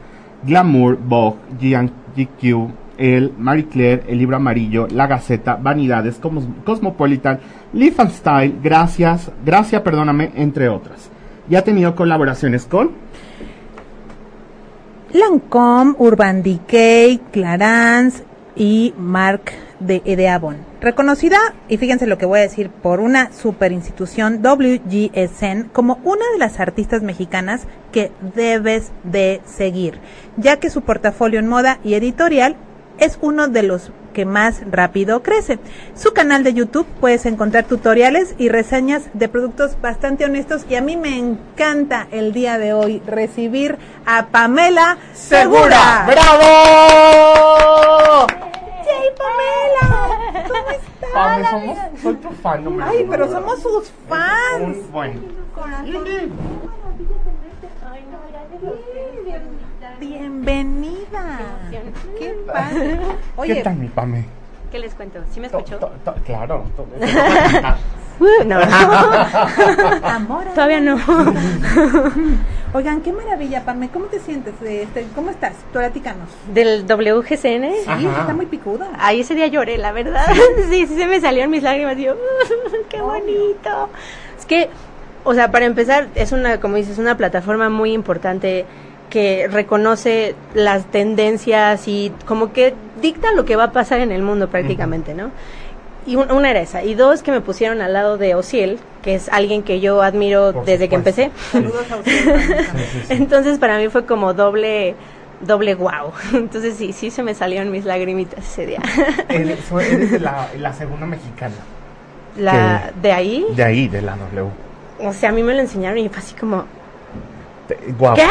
Glamour, 0.44 0.98
Vogue, 0.98 1.38
GQ, 1.60 2.72
El, 2.98 3.32
Marie 3.38 3.68
Claire, 3.68 4.04
El 4.08 4.18
Libro 4.18 4.38
Amarillo, 4.38 4.88
La 4.90 5.06
Gaceta, 5.06 5.56
Vanidades, 5.56 6.20
Cosmopolitan, 6.66 7.40
Live 7.74 7.96
and 8.00 8.12
Style, 8.12 8.56
Gracias, 8.64 9.32
Gracia, 9.46 9.84
perdóname, 9.84 10.32
entre 10.36 10.68
otras. 10.68 11.12
Y 11.48 11.56
ha 11.56 11.64
tenido 11.64 11.96
colaboraciones 11.96 12.66
con 12.66 12.92
Lancome, 15.14 15.96
Urban 16.00 16.42
Decay, 16.42 17.20
Clarins 17.32 18.24
y 18.56 18.94
Marc 18.98 19.54
de, 19.80 20.00
de 20.00 20.30
Avon. 20.30 20.58
Reconocida, 20.82 21.38
y 21.68 21.78
fíjense 21.78 22.08
lo 22.08 22.18
que 22.18 22.26
voy 22.26 22.40
a 22.40 22.44
decir, 22.44 22.70
por 22.70 23.00
una 23.00 23.32
super 23.32 23.72
institución 23.72 24.42
WGSN 24.44 25.70
como 25.72 26.00
una 26.04 26.26
de 26.34 26.40
las 26.40 26.60
artistas 26.60 27.02
mexicanas 27.02 27.68
que 27.92 28.12
debes 28.36 28.92
de 29.04 29.42
seguir, 29.46 30.00
ya 30.38 30.58
que 30.58 30.70
su 30.70 30.82
portafolio 30.82 31.40
en 31.40 31.48
moda 31.48 31.80
y 31.84 31.96
editorial 31.96 32.56
es 33.00 33.18
uno 33.22 33.48
de 33.48 33.64
los 33.64 33.92
que 34.14 34.26
más 34.26 34.62
rápido 34.70 35.24
crece. 35.24 35.60
Su 35.96 36.14
canal 36.14 36.44
de 36.44 36.54
YouTube 36.54 36.88
puedes 37.00 37.26
encontrar 37.26 37.64
tutoriales 37.66 38.36
y 38.38 38.50
reseñas 38.50 39.04
de 39.14 39.30
productos 39.30 39.80
bastante 39.82 40.26
honestos 40.26 40.66
y 40.70 40.76
a 40.76 40.82
mí 40.82 40.98
me 40.98 41.18
encanta 41.18 42.08
el 42.12 42.34
día 42.34 42.58
de 42.58 42.74
hoy 42.74 43.02
recibir 43.06 43.78
a 44.06 44.28
Pamela 44.28 44.98
Segura. 45.14 46.06
¡Bravo! 46.08 47.30
¡Yay, 48.90 49.10
Pamela! 49.18 50.48
¿Cómo 50.48 50.70
estás? 50.70 51.12
Pame, 51.14 51.46
somos, 51.50 51.78
soy 52.02 52.16
tu 52.16 52.30
fan 52.32 52.64
número 52.64 52.90
Ay, 52.90 52.98
uno, 53.04 53.12
pero 53.12 53.26
verdad. 53.28 53.40
somos 53.42 53.62
sus 53.62 53.92
fans. 54.08 54.78
Un- 54.78 54.92
bueno. 54.92 55.22
Bienvenida. 60.00 61.40
Qué 62.18 62.30
padre. 62.46 63.00
Oye, 63.36 63.56
¿Qué 63.56 63.64
tal 63.64 63.76
mi 63.76 63.88
Pame? 63.88 64.26
¿Qué 64.72 64.80
les 64.80 64.94
cuento? 64.94 65.20
¿Sí 65.32 65.40
me 65.40 65.50
To- 65.50 65.58
escuchó? 65.60 65.80
to- 65.80 65.92
to- 66.06 66.14
claro. 66.26 66.64
Uh, 68.20 68.44
no, 68.46 68.60
amor. 70.04 70.46
todavía 70.54 70.82
no. 70.82 70.98
Oigan, 72.74 73.02
qué 73.02 73.12
maravilla, 73.12 73.64
Pame. 73.66 73.90
¿Cómo 73.90 74.06
te 74.06 74.20
sientes? 74.20 74.60
de 74.60 74.84
este, 74.84 75.08
¿Cómo 75.16 75.32
estás? 75.32 75.54
Platícanos. 75.72 76.30
Del 76.54 76.84
WGCN. 76.86 77.74
Sí, 77.84 77.88
Ajá. 77.88 78.22
está 78.22 78.34
muy 78.34 78.46
picuda. 78.46 78.90
Ahí 79.00 79.22
ese 79.22 79.34
día 79.34 79.48
lloré, 79.48 79.78
la 79.80 79.92
verdad. 79.92 80.26
Sí, 80.70 80.86
sí, 80.86 80.96
se 80.96 81.08
me 81.08 81.20
salieron 81.20 81.50
mis 81.50 81.64
lágrimas. 81.64 81.98
Y 81.98 82.04
yo, 82.04 82.16
qué 82.90 83.02
bonito. 83.02 83.90
Es 84.38 84.46
que, 84.46 84.70
o 85.24 85.34
sea, 85.34 85.50
para 85.50 85.66
empezar, 85.66 86.10
es 86.14 86.32
una, 86.32 86.60
como 86.60 86.76
dices, 86.76 87.00
una 87.00 87.18
plataforma 87.18 87.70
muy 87.70 87.92
importante 87.94 88.66
que 89.10 89.48
reconoce 89.48 90.36
las 90.54 90.86
tendencias 90.86 91.88
y 91.88 92.12
como 92.26 92.54
que 92.54 92.76
dicta 93.02 93.32
lo 93.32 93.46
que 93.46 93.56
va 93.56 93.66
a 93.66 93.72
pasar 93.72 94.00
en 94.02 94.12
el 94.12 94.22
mundo 94.22 94.50
prácticamente, 94.50 95.16
¿no? 95.16 95.32
Y 96.10 96.16
un- 96.16 96.32
una 96.32 96.50
era 96.50 96.60
esa. 96.60 96.84
Y 96.84 96.96
dos, 96.96 97.22
que 97.22 97.32
me 97.32 97.40
pusieron 97.42 97.82
al 97.82 97.94
lado 97.94 98.18
de 98.18 98.34
Ociel, 98.34 98.80
que 99.04 99.14
es 99.16 99.30
alguien 99.30 99.62
que 99.64 99.80
yo 99.80 100.02
admiro 100.02 100.54
Por 100.54 100.66
desde 100.66 100.90
que 100.90 100.96
empecé. 100.96 101.30
Saludos 101.52 101.86
a 101.86 101.96
también. 101.96 102.66
Entonces 103.10 103.60
para 103.60 103.78
mí 103.78 103.90
fue 103.90 104.06
como 104.06 104.34
doble 104.34 104.96
doble 105.42 105.76
wow. 105.76 106.12
Entonces 106.34 106.76
sí, 106.76 106.92
sí 106.94 107.12
se 107.12 107.22
me 107.24 107.34
salieron 107.36 107.72
mis 107.72 107.86
lagrimitas 107.86 108.40
ese 108.46 108.66
día. 108.66 108.80
Eres, 109.30 109.60
eres 109.72 110.12
de 110.12 110.20
la, 110.20 110.48
la 110.58 110.74
segunda 110.74 111.06
mexicana. 111.06 111.56
La 112.38 112.92
de 113.02 113.12
ahí, 113.12 113.46
De 113.56 113.64
ahí, 113.64 113.88
de 113.88 114.02
la 114.02 114.16
W. 114.16 114.48
o 115.00 115.14
sea, 115.14 115.30
a 115.30 115.32
mí 115.32 115.44
me 115.44 115.54
lo 115.54 115.60
enseñaron 115.62 115.98
y 116.00 116.10
fue 116.10 116.20
así 116.20 116.36
como, 116.36 116.66
Te- 117.70 117.78
Guau. 118.00 118.16
¿qué? 118.16 118.26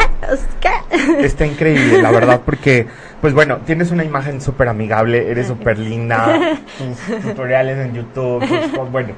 ¿Qué? 0.59 1.25
Está 1.25 1.45
increíble, 1.45 2.01
la 2.01 2.11
verdad, 2.11 2.41
porque, 2.45 2.87
pues 3.21 3.33
bueno, 3.33 3.59
tienes 3.65 3.89
una 3.89 4.03
imagen 4.03 4.41
súper 4.41 4.67
amigable, 4.67 5.31
eres 5.31 5.47
súper 5.47 5.79
linda, 5.79 6.57
tus 6.77 7.21
tutoriales 7.21 7.77
en 7.77 7.93
YouTube, 7.93 8.45
tus 8.45 8.91
bueno, 8.91 9.13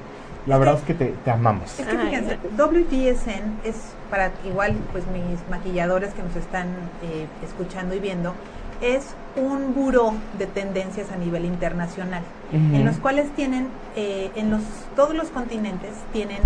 la 0.46 0.60
verdad 0.60 0.76
es 0.78 0.84
que 0.84 0.94
te, 0.94 1.06
te 1.26 1.32
amamos. 1.32 1.80
Es 1.80 1.88
que 1.88 1.98
fíjense, 1.98 2.38
WGSN 2.56 3.62
es 3.64 3.78
para 4.12 4.32
igual 4.46 4.76
pues 4.92 5.04
mis 5.08 5.40
maquilladores 5.50 6.14
que 6.14 6.22
nos 6.22 6.36
están 6.36 6.68
eh, 7.04 7.26
escuchando 7.44 7.96
y 7.96 8.00
viendo, 8.00 8.36
es 8.80 9.06
un 9.36 9.74
buró 9.74 10.14
de 10.38 10.46
tendencias 10.46 11.12
a 11.12 11.16
nivel 11.16 11.46
internacional, 11.46 12.22
Ujú. 12.50 12.76
en 12.76 12.86
los 12.86 12.98
cuales 12.98 13.28
tienen, 13.36 13.70
eh, 13.96 14.30
en 14.36 14.52
los 14.52 14.62
todos 14.96 15.16
los 15.16 15.30
continentes 15.30 15.92
tienen 16.14 16.40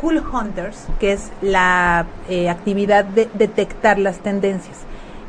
Cool 0.00 0.22
Hunters, 0.32 0.86
que 1.00 1.12
es 1.12 1.30
la 1.42 2.06
eh, 2.28 2.48
actividad 2.48 3.04
de 3.04 3.28
detectar 3.34 3.98
las 3.98 4.18
tendencias. 4.18 4.76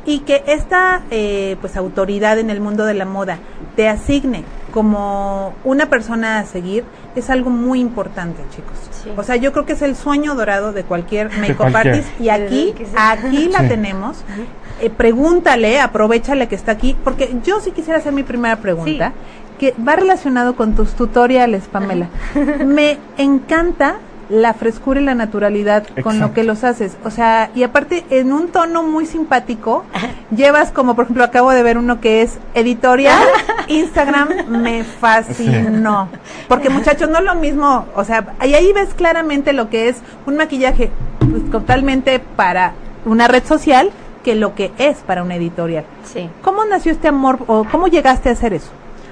Y 0.06 0.20
que 0.20 0.42
esta 0.46 1.02
eh, 1.10 1.56
pues 1.60 1.76
autoridad 1.76 2.38
en 2.38 2.48
el 2.48 2.60
mundo 2.60 2.86
de 2.86 2.94
la 2.94 3.04
moda 3.04 3.38
te 3.76 3.86
asigne 3.88 4.44
como 4.72 5.52
una 5.64 5.86
persona 5.86 6.38
a 6.38 6.44
seguir 6.46 6.84
es 7.16 7.28
algo 7.28 7.50
muy 7.50 7.80
importante, 7.80 8.40
chicos. 8.54 8.78
Sí. 9.02 9.10
O 9.16 9.22
sea, 9.22 9.36
yo 9.36 9.52
creo 9.52 9.66
que 9.66 9.74
es 9.74 9.82
el 9.82 9.96
sueño 9.96 10.34
dorado 10.34 10.72
de 10.72 10.84
cualquier 10.84 11.30
make-up 11.38 11.76
artist 11.76 12.08
y 12.20 12.30
aquí, 12.30 12.74
aquí 12.96 13.48
la 13.48 13.60
Sí. 13.60 13.68
tenemos. 13.68 14.24
Eh, 14.80 14.88
pregúntale, 14.88 15.80
aprovechale 15.80 16.48
que 16.48 16.54
está 16.54 16.72
aquí, 16.72 16.96
porque 17.04 17.36
yo 17.44 17.60
sí 17.60 17.70
quisiera 17.72 17.98
hacer 17.98 18.12
mi 18.12 18.22
primera 18.22 18.56
pregunta, 18.56 19.12
que 19.58 19.74
va 19.86 19.96
relacionado 19.96 20.56
con 20.56 20.74
tus 20.74 20.94
tutoriales, 20.94 21.64
Pamela. 21.70 22.08
Me 22.64 22.96
encanta 23.18 23.96
la 24.30 24.54
frescura 24.54 25.00
y 25.00 25.04
la 25.04 25.14
naturalidad 25.14 25.86
con 26.02 26.20
lo 26.20 26.32
que 26.32 26.44
los 26.44 26.64
haces. 26.64 26.96
O 27.04 27.10
sea, 27.10 27.50
y 27.54 27.62
aparte 27.64 28.04
en 28.10 28.32
un 28.32 28.48
tono 28.48 28.82
muy 28.82 29.06
simpático, 29.06 29.84
llevas 30.34 30.70
como, 30.70 30.94
por 30.94 31.04
ejemplo, 31.04 31.24
acabo 31.24 31.50
de 31.50 31.62
ver 31.62 31.76
uno 31.76 32.00
que 32.00 32.22
es 32.22 32.38
editorial, 32.54 33.20
Instagram, 33.68 34.28
me 34.48 34.84
fascinó. 34.84 36.08
Porque 36.48 36.70
muchachos, 36.70 37.10
no 37.10 37.18
es 37.18 37.24
lo 37.24 37.34
mismo, 37.34 37.86
o 37.94 38.04
sea, 38.04 38.34
y 38.46 38.54
ahí 38.54 38.72
ves 38.72 38.94
claramente 38.94 39.52
lo 39.52 39.68
que 39.68 39.88
es 39.88 39.96
un 40.26 40.36
maquillaje 40.36 40.90
pues, 41.18 41.50
totalmente 41.50 42.20
para 42.20 42.72
una 43.04 43.28
red 43.28 43.44
social 43.44 43.90
que 44.22 44.34
lo 44.34 44.54
que 44.54 44.70
es 44.78 44.98
para 44.98 45.22
una 45.22 45.36
editorial. 45.36 45.84
Sí, 46.04 46.28
¿Cómo 46.42 46.64
nació 46.64 46.92
este 46.92 47.08
amor 47.08 47.38
o 47.46 47.64
cómo 47.64 47.88
llegaste 47.88 48.28
a 48.28 48.32
hacer 48.32 48.52
eso? 48.52 48.70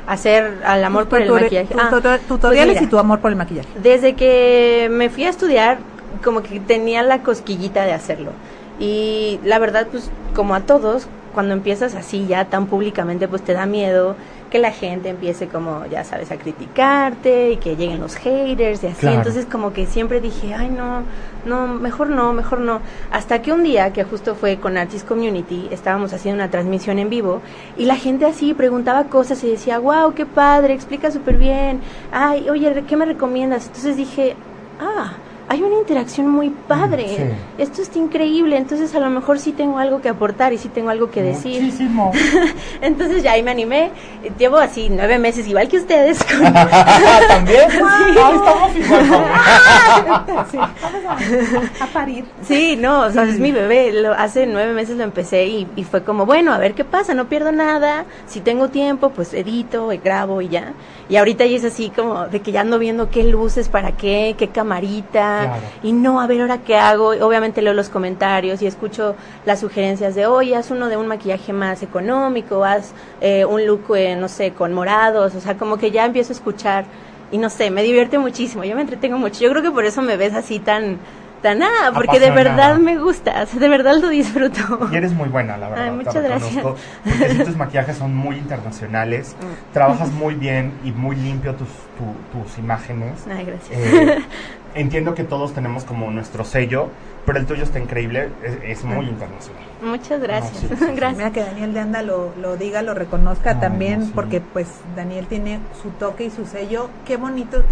Hacer 0.09 0.63
al 0.65 0.83
amor 0.85 1.09
por 1.09 1.21
el 1.21 1.31
maquillaje. 1.31 1.75
tus 1.75 1.83
Ah, 1.83 1.89
pues 1.91 2.21
tutoriales 2.27 2.77
mira, 2.77 2.83
y 2.83 2.87
tu 2.87 2.99
amor 2.99 3.21
por 3.21 3.31
el 3.31 3.37
maquillaje. 3.37 3.69
Desde 3.81 4.15
que 4.15 4.89
me 4.91 5.11
fui 5.11 5.25
a 5.25 5.29
estudiar, 5.29 5.79
como 6.25 6.43
que 6.43 6.61
tenía 6.61 7.03
la 7.03 7.23
cosquillita 7.23 7.85
de 7.85 7.93
hacerlo. 7.93 8.33
Y 8.81 9.39
la 9.45 9.59
verdad, 9.59 9.87
pues 9.91 10.11
como 10.35 10.55
a 10.55 10.61
todos, 10.61 11.07
cuando 11.35 11.53
empiezas 11.53 11.95
así 11.95 12.27
ya 12.27 12.47
tan 12.47 12.67
públicamente, 12.67 13.29
pues 13.29 13.43
te 13.43 13.53
da 13.53 13.67
miedo 13.67 14.17
que 14.51 14.59
la 14.59 14.73
gente 14.73 15.11
empiece 15.11 15.49
como, 15.49 15.85
ya 15.87 16.05
sabes, 16.05 16.31
a 16.31 16.37
criticarte 16.37 17.53
y 17.53 17.57
que 17.57 17.77
lleguen 17.77 18.01
los 18.01 18.17
haters 18.17 18.83
y 18.83 18.87
así. 18.87 19.01
Claro. 19.01 19.19
Entonces 19.19 19.47
como 19.47 19.73
que 19.73 19.87
siempre 19.87 20.21
dije, 20.21 20.55
ay 20.55 20.71
no, 20.71 21.03
no, 21.45 21.67
mejor 21.67 22.11
no, 22.11 22.33
mejor 22.33 22.61
no. 22.61 22.81
Hasta 23.11 23.43
que 23.43 23.53
un 23.53 23.63
día, 23.63 23.93
que 23.93 24.05
justo 24.05 24.35
fue 24.35 24.59
con 24.59 24.77
Artist 24.77 25.07
Community, 25.07 25.69
estábamos 25.71 26.13
haciendo 26.13 26.43
una 26.43 26.51
transmisión 26.51 26.99
en 26.99 27.11
vivo 27.11 27.43
y 27.77 27.85
la 27.85 27.97
gente 27.97 28.25
así 28.25 28.55
preguntaba 28.55 29.05
cosas 29.05 29.43
y 29.45 29.51
decía, 29.51 29.79
wow, 29.79 30.15
qué 30.15 30.27
padre, 30.27 30.75
explica 30.75 31.11
súper 31.11 31.37
bien. 31.37 31.81
Ay, 32.13 32.49
oye, 32.49 32.85
¿qué 32.89 32.97
me 32.97 33.05
recomiendas? 33.05 33.67
Entonces 33.67 33.97
dije, 33.97 34.35
ah, 34.81 35.13
hay 35.49 35.63
una 35.63 35.77
interacción 35.79 36.29
muy 36.29 36.51
padre. 36.51 37.07
Sí. 37.09 37.23
Esto 37.63 37.83
está 37.83 37.99
increíble. 37.99 38.57
Entonces 38.57 38.95
a 38.95 39.01
lo 39.01 39.09
mejor 39.11 39.39
sí 39.39 39.53
tengo 39.53 39.79
algo 39.79 40.01
que 40.03 40.09
aportar 40.09 40.53
y 40.53 40.59
sí 40.59 40.69
tengo 40.69 40.91
algo 40.91 41.11
que 41.11 41.23
decir. 41.23 41.63
Muchísimo. 41.63 42.13
Entonces 42.83 43.23
ya 43.23 43.33
ahí 43.33 43.43
me 43.43 43.51
animé. 43.51 43.91
Llevo 44.39 44.59
así 44.59 44.89
nueve 44.91 45.19
meses, 45.19 45.47
igual 45.49 45.69
que 45.69 45.79
ustedes. 45.79 46.23
con- 46.25 46.53
¿También? 47.29 47.63
Ah, 47.83 48.31
estamos 48.35 48.77
igual. 48.77 50.69
A 51.81 51.87
parir. 51.93 52.25
Sí, 52.43 52.77
no, 52.77 53.03
o 53.03 53.11
sea, 53.11 53.25
es 53.25 53.39
mi 53.39 53.53
bebé. 53.53 53.93
Lo, 53.93 54.13
hace 54.13 54.47
nueve 54.47 54.73
meses 54.75 54.97
lo 54.97 55.05
empecé 55.05 55.47
y, 55.47 55.67
y 55.77 55.85
fue 55.85 56.03
como, 56.05 56.27
bueno, 56.27 56.53
a 56.53 56.59
ver 56.59 56.75
qué 56.75 56.85
pasa, 56.85 57.15
no 57.15 57.27
pierdo 57.29 57.53
nada. 57.53 58.05
Si 58.27 58.41
tengo 58.41 58.69
tiempo, 58.69 59.11
pues 59.11 59.33
edito, 59.35 59.93
y 59.93 59.99
grabo 59.99 60.43
y 60.43 60.49
ya. 60.49 60.73
Y 61.09 61.17
ahorita 61.17 61.47
ya 61.47 61.57
es 61.57 61.65
así 61.65 61.91
como 61.91 62.27
de 62.27 62.41
que 62.41 62.53
ya 62.53 62.61
ando 62.61 62.79
viendo 62.79 63.09
qué 63.11 63.25
luces, 63.25 63.69
para 63.69 63.93
qué, 63.93 64.35
qué 64.39 64.49
camarita. 64.49 65.38
Claro. 65.47 65.63
Y 65.83 65.93
no, 65.93 66.21
a 66.21 66.27
ver 66.27 66.41
ahora 66.43 66.59
qué 66.59 66.77
hago. 66.77 67.09
Obviamente 67.09 67.63
leo 67.63 67.75
los 67.75 67.89
comentarios 67.89 68.61
y 68.63 68.67
escucho 68.67 69.15
las 69.47 69.61
sugerencias 69.61 70.15
de, 70.15 70.27
oye, 70.27 70.57
haz 70.57 70.71
uno 70.71 70.89
de 70.89 70.97
un 70.97 71.07
maquillaje 71.07 71.53
más 71.53 71.83
económico, 71.83 72.65
haz 72.65 72.93
eh, 73.21 73.45
un 73.45 73.67
look, 73.67 73.95
eh, 73.97 74.17
no 74.17 74.29
sé, 74.29 74.53
con 74.53 74.73
morados. 74.73 75.35
O 75.35 75.41
sea, 75.41 75.57
como 75.57 75.77
que 75.79 75.91
ya 75.91 76.05
empiezo 76.05 76.33
a 76.33 76.37
escuchar. 76.37 76.85
Y 77.31 77.37
no 77.39 77.51
sé, 77.51 77.71
me 77.71 77.83
divierte 77.83 78.19
muchísimo, 78.19 78.65
yo 78.65 78.75
me 78.75 78.81
entretengo 78.81 79.19
mucho. 79.19 79.41
Yo 79.41 79.51
creo 79.51 79.63
que 79.63 79.71
por 79.71 79.85
eso 79.85 80.01
me 80.01 80.17
ves 80.17 80.33
así 80.33 80.61
tan, 80.61 80.97
tan, 81.43 81.63
ah, 81.63 81.91
porque 81.93 82.19
de 82.21 82.31
verdad 82.31 82.77
me 82.79 82.97
gusta, 82.99 83.45
de 83.45 83.69
verdad 83.69 83.97
lo 84.01 84.09
disfruto. 84.09 84.89
Y 84.91 84.97
eres 84.97 85.13
muy 85.13 85.29
buena, 85.29 85.59
la 85.59 85.69
verdad. 85.69 85.85
Ay, 85.85 85.91
te 85.91 85.97
muchas 85.97 86.15
reconozco, 86.15 86.77
Porque 87.05 87.35
tus 87.45 87.55
maquillajes 87.57 87.99
son 87.99 88.17
muy 88.17 88.37
internacionales. 88.37 89.37
Trabajas 89.75 90.11
muy 90.13 90.37
bien 90.37 90.73
y 90.85 90.91
muy 90.93 91.17
limpio 91.17 91.55
tus, 91.55 91.69
tu- 91.69 92.39
tus 92.43 92.57
imágenes. 92.57 93.27
Ay, 93.31 93.45
gracias. 93.45 93.79
Eh, 93.79 94.19
entiendo 94.81 95.15
que 95.15 95.25
todos 95.25 95.53
tenemos 95.55 95.85
como 95.85 96.11
nuestro 96.11 96.45
sello, 96.45 96.89
pero 97.27 97.39
el 97.39 97.47
tuyo 97.47 97.65
está 97.65 97.79
increíble, 97.79 98.31
es, 98.43 98.79
es 98.79 98.85
muy 98.85 99.07
internacional. 99.07 99.63
Muchas 99.83 100.21
gracias, 100.21 100.63
No, 100.63 100.69
sí, 100.71 100.75
sí, 100.77 100.87
sí. 100.87 100.93
gracias. 100.97 101.17
Mira 101.19 101.31
que 101.33 101.41
Daniel 101.41 101.75
de 101.75 101.81
Anda 101.81 102.03
lo, 102.03 102.33
lo 102.41 102.57
diga, 102.57 102.83
lo 102.83 102.95
reconozca 102.95 103.51
Ay, 103.51 103.61
también, 103.61 104.01
no, 104.01 104.07
sí. 104.07 104.13
porque 104.15 104.41
pues 104.41 104.69
Daniel 104.97 105.27
tiene 105.27 105.61
su 105.83 105.91
toque 105.91 106.25
y 106.25 106.31
su 106.31 106.47
sello. 106.47 106.89
Qué 107.07 107.17
bonito 107.17 107.63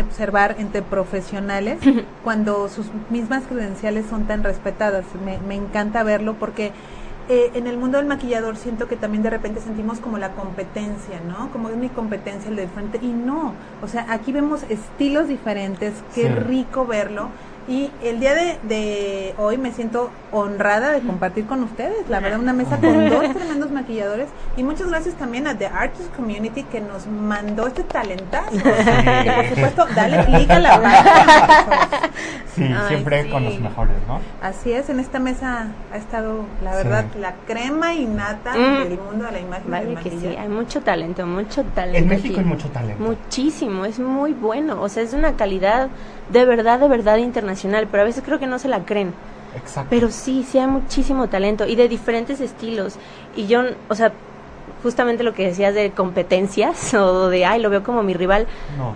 observar 0.00 0.56
entre 0.58 0.82
profesionales 0.82 1.78
cuando 2.24 2.68
sus 2.68 2.86
mismas 3.10 3.42
credenciales 3.48 4.06
son 4.08 4.24
tan 4.26 4.44
respetadas. 4.44 5.04
Me, 5.24 5.38
me 5.38 5.54
encanta 5.56 6.02
verlo 6.02 6.34
porque 6.34 6.72
eh, 7.30 7.52
en 7.54 7.66
el 7.68 7.78
mundo 7.78 7.96
del 7.98 8.06
maquillador 8.06 8.56
siento 8.56 8.88
que 8.88 8.96
también 8.96 9.22
de 9.22 9.30
repente 9.30 9.60
sentimos 9.60 10.00
como 10.00 10.18
la 10.18 10.32
competencia, 10.32 11.20
¿no? 11.26 11.50
Como 11.52 11.68
es 11.68 11.76
mi 11.76 11.88
competencia 11.88 12.50
el 12.50 12.56
de 12.56 12.66
frente. 12.66 12.98
Y 13.00 13.06
no, 13.12 13.54
o 13.82 13.86
sea, 13.88 14.04
aquí 14.10 14.32
vemos 14.32 14.64
estilos 14.68 15.28
diferentes, 15.28 15.94
qué 16.14 16.22
Sí. 16.24 16.28
rico 16.28 16.84
verlo. 16.86 17.28
Y 17.68 17.90
el 18.02 18.18
día 18.18 18.34
de, 18.34 18.58
de 18.64 19.34
hoy 19.38 19.56
me 19.56 19.70
siento 19.70 20.10
honrada 20.32 20.90
de 20.90 21.00
compartir 21.02 21.46
con 21.46 21.62
ustedes, 21.62 22.08
la 22.08 22.18
verdad, 22.18 22.40
una 22.40 22.52
mesa 22.52 22.78
con 22.80 23.08
dos 23.10 23.32
tremendos 23.32 23.69
maquilladores. 23.80 24.28
Y 24.56 24.62
muchas 24.62 24.88
gracias 24.88 25.14
también 25.16 25.46
a 25.46 25.56
The 25.56 25.66
Artist 25.66 26.14
Community 26.16 26.62
que 26.64 26.80
nos 26.80 27.06
mandó 27.06 27.66
este 27.66 27.82
talentazo. 27.84 28.50
Que 28.52 29.32
por 29.36 29.48
supuesto, 29.48 29.86
dale 29.94 30.24
clic 30.26 30.50
a 30.50 30.58
la 30.58 30.80
página. 30.82 32.10
Sí, 32.54 32.64
Ay, 32.64 32.88
siempre 32.88 33.24
sí. 33.24 33.30
con 33.30 33.44
los 33.44 33.58
mejores, 33.60 33.94
¿no? 34.08 34.20
Así 34.42 34.72
es, 34.72 34.88
en 34.90 35.00
esta 35.00 35.18
mesa 35.18 35.68
ha 35.92 35.96
estado, 35.96 36.44
la 36.62 36.74
verdad, 36.74 37.04
Sí. 37.12 37.18
la 37.20 37.34
crema 37.46 37.94
innata 37.94 38.52
Mm. 38.54 38.88
del 38.88 38.98
mundo 38.98 39.24
de 39.26 39.32
la 39.32 39.40
imagen 39.40 39.66
y 39.66 39.70
Vale 39.70 39.94
que 40.02 40.10
sí, 40.10 40.26
hay 40.36 40.48
mucho 40.48 40.80
talento, 40.82 41.26
mucho 41.26 41.62
talento. 41.64 41.98
En 41.98 42.08
México 42.08 42.34
aquí. 42.34 42.40
hay 42.40 42.44
mucho 42.46 42.68
talento. 42.68 43.02
Muchísimo, 43.02 43.84
es 43.84 43.98
muy 43.98 44.32
bueno, 44.32 44.80
o 44.82 44.88
sea, 44.88 45.02
es 45.02 45.12
de 45.12 45.18
una 45.18 45.34
calidad 45.36 45.88
de 46.30 46.44
verdad, 46.44 46.78
de 46.80 46.88
verdad 46.88 47.16
internacional, 47.16 47.86
pero 47.90 48.02
a 48.02 48.06
veces 48.06 48.22
creo 48.24 48.38
que 48.38 48.46
no 48.46 48.58
se 48.58 48.68
la 48.68 48.80
creen. 48.80 49.12
Exacto. 49.56 49.88
Pero 49.90 50.10
sí, 50.10 50.44
sí 50.48 50.58
hay 50.58 50.66
muchísimo 50.66 51.28
talento 51.28 51.66
y 51.66 51.76
de 51.76 51.88
diferentes 51.88 52.40
estilos. 52.40 52.94
Y 53.36 53.46
yo, 53.46 53.62
o 53.88 53.94
sea, 53.94 54.12
justamente 54.82 55.22
lo 55.24 55.34
que 55.34 55.46
decías 55.46 55.74
de 55.74 55.90
competencias 55.90 56.94
o 56.94 57.28
de, 57.28 57.44
ay, 57.44 57.60
lo 57.60 57.70
veo 57.70 57.82
como 57.82 58.02
mi 58.02 58.14
rival, 58.14 58.46
no. 58.78 58.94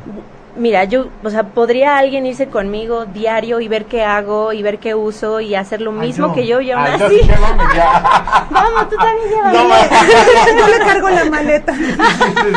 Mira, 0.56 0.84
yo, 0.84 1.06
o 1.22 1.30
sea, 1.30 1.42
podría 1.44 1.96
alguien 1.98 2.26
irse 2.26 2.48
conmigo 2.48 3.06
diario 3.06 3.60
y 3.60 3.68
ver 3.68 3.86
qué 3.86 4.04
hago 4.04 4.52
y 4.52 4.62
ver 4.62 4.78
qué 4.78 4.94
uso 4.94 5.40
y 5.40 5.54
hacer 5.54 5.80
lo 5.80 5.92
mismo 5.92 6.34
que 6.34 6.46
yo 6.46 6.60
y 6.60 6.70
aún 6.70 6.84
Ay, 6.84 6.92
así. 6.94 7.16
yo- 7.20 7.26
llévame 7.26 7.62
ya. 7.74 8.46
Vamos, 8.50 8.88
tú 8.88 8.96
también 8.96 9.28
llévame. 9.30 9.74
Yo 10.58 10.68
le 10.68 10.78
cargo 10.78 11.10
la 11.10 11.24
maleta. 11.26 11.74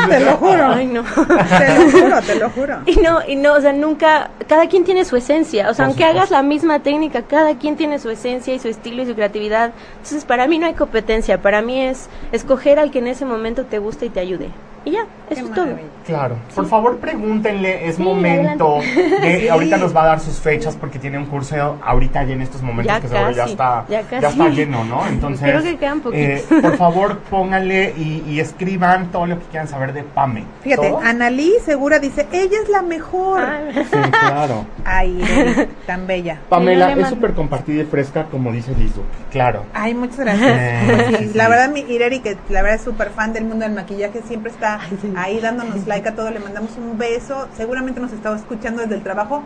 te 0.08 0.20
lo 0.20 0.36
juro. 0.36 0.68
Ay, 0.68 0.86
no. 0.86 1.02
Te 1.02 1.74
lo 1.74 1.90
juro, 1.90 2.22
te 2.22 2.34
lo 2.36 2.50
juro. 2.50 2.78
Y 2.86 2.96
no, 2.96 3.18
y 3.26 3.36
no, 3.36 3.54
o 3.54 3.60
sea, 3.60 3.72
nunca, 3.72 4.30
cada 4.48 4.66
quien 4.68 4.84
tiene 4.84 5.04
su 5.04 5.16
esencia, 5.16 5.70
o 5.70 5.74
sea, 5.74 5.84
Por 5.84 5.90
aunque 5.90 6.02
supuesto. 6.04 6.18
hagas 6.18 6.30
la 6.30 6.42
misma 6.42 6.78
técnica, 6.80 7.22
cada 7.22 7.54
quien 7.56 7.76
tiene 7.76 7.98
su 7.98 8.10
esencia 8.10 8.54
y 8.54 8.58
su 8.58 8.68
estilo 8.68 9.02
y 9.02 9.06
su 9.06 9.14
creatividad. 9.14 9.72
Entonces, 9.96 10.24
para 10.24 10.46
mí 10.46 10.58
no 10.58 10.66
hay 10.66 10.74
competencia, 10.74 11.40
para 11.42 11.62
mí 11.62 11.80
es 11.82 12.08
escoger 12.32 12.78
al 12.78 12.90
que 12.90 12.98
en 13.00 13.08
ese 13.08 13.24
momento 13.24 13.64
te 13.64 13.78
guste 13.78 14.06
y 14.06 14.10
te 14.10 14.20
ayude. 14.20 14.50
Y 14.84 14.92
ya, 14.92 15.06
eso 15.28 15.44
es 15.44 15.52
todo. 15.52 15.66
Claro, 16.08 16.36
por 16.54 16.66
favor 16.66 16.96
pregúntenle, 16.98 17.86
es 17.88 17.96
Sí, 17.96 18.02
momento 18.02 18.80
de, 19.20 19.40
Sí. 19.40 19.48
ahorita 19.48 19.76
nos 19.76 19.94
va 19.94 20.02
a 20.02 20.06
dar 20.06 20.20
sus 20.20 20.40
fechas 20.40 20.74
porque 20.74 20.98
tiene 20.98 21.18
un 21.18 21.26
curso 21.26 21.78
ahorita 21.84 22.24
y 22.24 22.32
en 22.32 22.42
estos 22.42 22.62
momentos 22.62 22.94
Ya 22.94 23.00
que 23.00 23.08
seguro 23.08 23.30
ya 23.30 23.44
está, 23.44 23.84
ya 23.88 24.02
ya 24.10 24.28
está 24.28 24.48
lleno, 24.48 24.84
¿no? 24.84 25.06
Entonces, 25.08 25.48
Creo 25.48 25.62
que 25.62 25.76
quedan 25.76 26.02
eh, 26.12 26.44
por 26.62 26.76
favor 26.76 27.18
pónganle 27.30 27.94
y, 27.96 28.24
y 28.26 28.40
escriban 28.40 29.10
todo 29.12 29.26
lo 29.26 29.38
que 29.38 29.44
quieran 29.46 29.68
saber 29.68 29.92
de 29.92 30.02
Pame. 30.02 30.44
Fíjate, 30.62 30.88
¿Todo? 30.88 31.00
Analí 31.00 31.52
Segura 31.64 31.98
dice, 31.98 32.26
ella 32.32 32.58
es 32.62 32.68
la 32.68 32.82
mejor. 32.82 33.40
Ay, 33.40 33.86
Sí, 33.90 34.10
claro. 34.10 34.64
Ay, 34.84 35.68
tan 35.86 36.06
bella. 36.06 36.40
Pamela 36.48 36.92
es 36.92 37.08
súper 37.08 37.34
compartida 37.34 37.82
y 37.82 37.86
fresca, 37.86 38.24
como 38.30 38.52
dice 38.52 38.72
Liz 38.74 38.94
Duque. 38.94 39.08
Claro. 39.30 39.64
Ay, 39.74 39.94
muchas 39.94 40.18
gracias. 40.20 41.08
Sí, 41.08 41.16
sí, 41.18 41.28
sí, 41.32 41.38
La 41.38 41.48
verdad, 41.48 41.70
mi 41.70 41.80
Ireri, 41.80 42.20
que 42.20 42.36
la 42.48 42.62
verdad 42.62 42.76
es 42.76 42.82
súper 42.82 43.10
fan 43.10 43.32
del 43.32 43.44
mundo 43.44 43.64
del 43.64 43.74
maquillaje, 43.74 44.22
siempre 44.22 44.50
está 44.50 44.80
ahí 45.16 45.40
dándonos 45.40 45.86
like 45.86 45.97
a 46.06 46.14
todo. 46.14 46.30
Le 46.30 46.38
mandamos 46.38 46.70
un 46.76 46.96
beso. 46.98 47.48
Seguramente 47.56 48.00
nos 48.00 48.12
estaba 48.12 48.36
escuchando 48.36 48.82
desde 48.82 48.94
el 48.96 49.02
trabajo. 49.02 49.42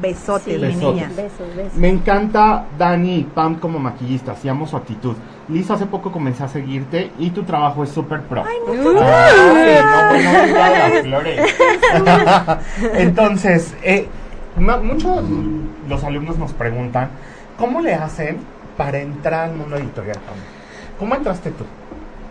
Besotes, 0.00 0.44
Sí. 0.44 0.60
mi 0.60 0.66
Besotes. 0.66 0.94
niña. 0.94 1.10
besos, 1.16 1.56
besos. 1.56 1.74
Me 1.74 1.88
encanta 1.88 2.66
Dani 2.78 3.16
y 3.20 3.22
Pam 3.24 3.54
como 3.58 3.78
maquillistas, 3.78 4.44
y 4.44 4.48
amo 4.50 4.66
su 4.66 4.76
actitud. 4.76 5.14
Liz, 5.48 5.70
hace 5.70 5.86
poco 5.86 6.12
comencé 6.12 6.42
a 6.44 6.48
seguirte 6.48 7.10
y 7.18 7.30
tu 7.30 7.44
trabajo 7.44 7.82
es 7.82 7.88
súper 7.90 8.20
pro. 8.24 8.44
Ay, 8.46 8.56
no, 8.66 8.92
bueno, 8.92 9.00
no 10.92 11.02
flores. 11.02 11.54
Entonces, 12.94 13.74
eh, 13.82 14.06
muchos 14.56 15.22
los 15.88 16.04
alumnos 16.04 16.36
nos 16.38 16.52
preguntan, 16.52 17.08
¿cómo 17.58 17.80
le 17.80 17.94
hacen 17.94 18.38
para 18.76 18.98
entrar 18.98 19.48
al 19.50 19.56
mundo 19.56 19.76
editorial, 19.76 20.16
Pam? 20.26 20.36
¿Cómo 20.98 21.14
entraste 21.14 21.50
tú? 21.52 21.64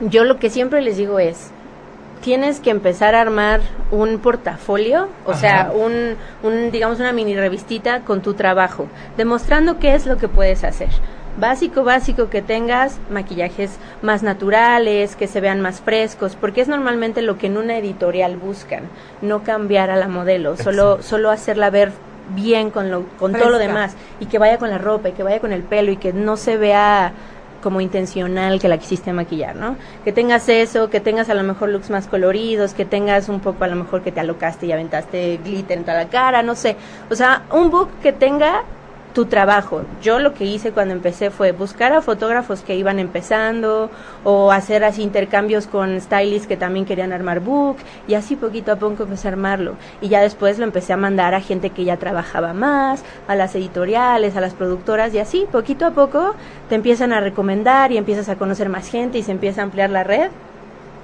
Yo 0.08 0.24
lo 0.24 0.38
que 0.38 0.50
siempre 0.50 0.82
les 0.82 0.98
digo 0.98 1.20
es, 1.20 1.51
tienes 2.22 2.60
que 2.60 2.69
empezar 2.69 3.15
a 3.15 3.22
armar 3.22 3.62
un 3.91 4.19
portafolio, 4.19 5.10
o 5.25 5.31
Ajá. 5.31 5.39
sea, 5.39 5.72
un, 5.74 6.15
un, 6.43 6.72
digamos, 6.72 7.00
una 7.00 7.13
mini 7.13 7.36
revistita 7.36 8.01
con 8.01 8.22
tu 8.22 8.34
trabajo, 8.34 8.88
demostrando 9.17 9.79
qué 9.79 9.93
es 9.93 10.05
lo 10.05 10.17
que 10.17 10.27
puedes 10.27 10.63
hacer. 10.63 10.89
Básico, 11.38 11.84
básico, 11.84 12.29
que 12.29 12.41
tengas 12.41 12.98
maquillajes 13.10 13.77
más 14.01 14.24
naturales, 14.24 15.17
que 15.17 15.27
se 15.27 15.41
vean 15.41 15.60
más 15.60 15.81
frescos, 15.81 16.38
porque 16.39 16.62
es 16.62 16.69
normalmente 16.69 17.22
lo 17.22 17.38
que 17.38 17.48
en 17.48 17.57
una 17.57 17.77
editorial 17.77 18.38
buscan, 18.38 18.84
no 19.22 19.43
cambiar 19.43 19.89
a 19.89 19.98
la 19.98 20.07
modelo, 20.07 20.55
solo, 20.55 20.91
Exacto. 20.91 21.03
solo 21.03 21.31
hacerla 21.31 21.69
ver 21.69 21.91
bien 22.34 22.72
con, 22.72 22.89
lo, 22.89 23.03
con 23.19 23.34
todo 23.34 23.50
lo 23.50 23.60
demás 23.60 23.95
y 24.19 24.25
que 24.25 24.39
vaya 24.39 24.57
con 24.57 24.69
la 24.69 24.79
ropa 24.79 25.10
y 25.10 25.12
que 25.12 25.24
vaya 25.24 25.39
con 25.39 25.51
el 25.51 25.62
pelo 25.62 25.91
y 25.91 25.98
que 25.98 26.12
no 26.12 26.38
se 26.38 26.57
vea 26.57 27.13
como 27.65 27.81
intencional 27.81 28.60
que 28.60 28.67
la 28.67 28.77
quisiste 28.77 29.12
maquillar, 29.12 29.55
¿no? 29.55 29.75
Que 30.03 30.12
tengas 30.12 30.48
eso, 30.50 30.91
que 30.91 31.00
tengas 31.00 31.31
a 31.31 31.34
lo 31.34 31.41
mejor 31.41 31.69
looks 31.69 31.89
más 31.89 32.05
coloridos, 32.05 32.75
que 32.75 32.86
tengas 32.86 33.27
un 33.27 33.39
poco 33.39 33.63
a 33.63 33.67
lo 33.67 33.75
mejor 33.75 34.03
que 34.03 34.12
te 34.12 34.19
alocaste 34.19 34.67
y 34.67 34.72
aventaste 34.72 35.39
glitter 35.43 35.79
en 35.79 35.84
toda 35.84 35.98
la 35.98 36.07
cara, 36.07 36.43
no 36.43 36.53
sé. 36.53 36.75
O 37.10 37.15
sea, 37.15 37.41
un 37.51 37.72
book 37.72 37.89
que 38.03 38.13
tenga 38.13 38.65
tu 39.15 39.25
trabajo. 39.25 39.84
Yo 40.03 40.19
lo 40.19 40.34
que 40.34 40.43
hice 40.43 40.74
cuando 40.74 40.93
empecé 40.93 41.31
fue 41.31 41.53
buscar 41.53 41.93
a 41.93 42.01
fotógrafos 42.01 42.62
que 42.62 42.75
iban 42.75 43.00
empezando 43.00 43.89
o 44.25 44.51
hacer 44.51 44.84
así 44.84 45.01
intercambios 45.01 45.67
con 45.67 46.00
stylists 46.01 46.48
que 46.48 46.57
también 46.57 46.86
querían 46.86 47.13
armar 47.13 47.39
book 47.39 47.77
y 48.10 48.15
así 48.15 48.36
poquito 48.36 48.74
a 48.74 48.75
poco 48.75 49.03
empecé 49.03 49.29
a 49.29 49.31
armarlo. 49.31 49.75
Y 50.01 50.10
ya 50.10 50.19
después 50.19 50.60
lo 50.60 50.65
empecé 50.65 50.91
a 50.91 50.98
mandar 50.98 51.34
a 51.34 51.39
gente 51.39 51.69
que 51.69 51.86
ya 51.86 51.95
trabajaba 51.95 52.53
más, 52.53 53.03
a 53.29 53.36
las 53.36 53.55
editoriales, 53.55 54.36
a 54.36 54.41
las 54.41 54.53
productoras 54.53 55.13
y 55.13 55.19
así 55.19 55.48
poquito 55.50 55.86
a 55.86 55.91
poco 55.91 56.36
te 56.67 56.75
empiezan 56.75 57.13
a 57.13 57.22
recomendar 57.22 57.93
y 57.93 57.98
empiezas 57.98 58.27
a 58.27 58.36
conocer 58.36 58.67
más 58.67 58.89
gente 58.89 59.17
y 59.17 59.24
se 59.24 59.31
empieza 59.31 59.62
a 59.62 59.63
ampliar 59.63 59.89
la 59.89 60.03
red. 60.03 60.29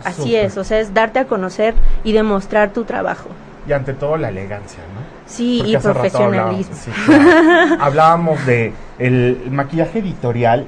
Así 0.03 0.35
es, 0.35 0.57
o 0.57 0.65
sea, 0.65 0.79
es 0.79 0.93
darte 0.93 1.19
a 1.19 1.25
conocer 1.25 1.75
y 2.03 2.11
demostrar 2.11 2.73
tu 2.73 2.83
trabajo. 2.83 3.29
Y 3.67 3.71
ante 3.71 3.93
todo 3.93 4.17
la 4.17 4.29
elegancia, 4.29 4.79
¿no? 4.93 5.20
Sí, 5.31 5.63
y 5.65 5.77
profesionalismo. 5.77 6.75
Hablábamos, 6.75 6.77
sí, 6.77 6.91
claro. 7.05 7.77
Hablábamos 7.83 8.45
de 8.45 8.73
el 8.99 9.47
maquillaje 9.49 9.99
editorial, 9.99 10.65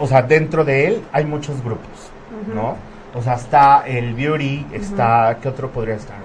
o 0.00 0.06
sea, 0.06 0.22
dentro 0.22 0.64
de 0.64 0.86
él 0.86 1.02
hay 1.12 1.26
muchos 1.26 1.62
grupos, 1.62 2.10
¿no? 2.54 2.76
O 3.14 3.22
sea, 3.22 3.34
está 3.34 3.86
el 3.86 4.14
beauty, 4.14 4.66
está, 4.72 5.38
¿qué 5.42 5.48
otro 5.48 5.70
podría 5.70 5.96
estar? 5.96 6.16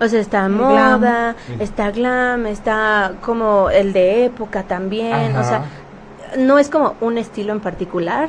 O 0.00 0.08
sea, 0.08 0.20
está 0.20 0.48
moda, 0.48 1.34
glam. 1.48 1.60
está 1.60 1.90
glam, 1.90 2.46
está 2.46 3.12
como 3.20 3.70
el 3.70 3.92
de 3.92 4.26
época 4.26 4.64
también. 4.64 5.36
O 5.36 5.44
sea, 5.44 5.64
no 6.36 6.58
es 6.58 6.68
como 6.68 6.94
un 7.00 7.18
estilo 7.18 7.52
en 7.52 7.60
particular. 7.60 8.28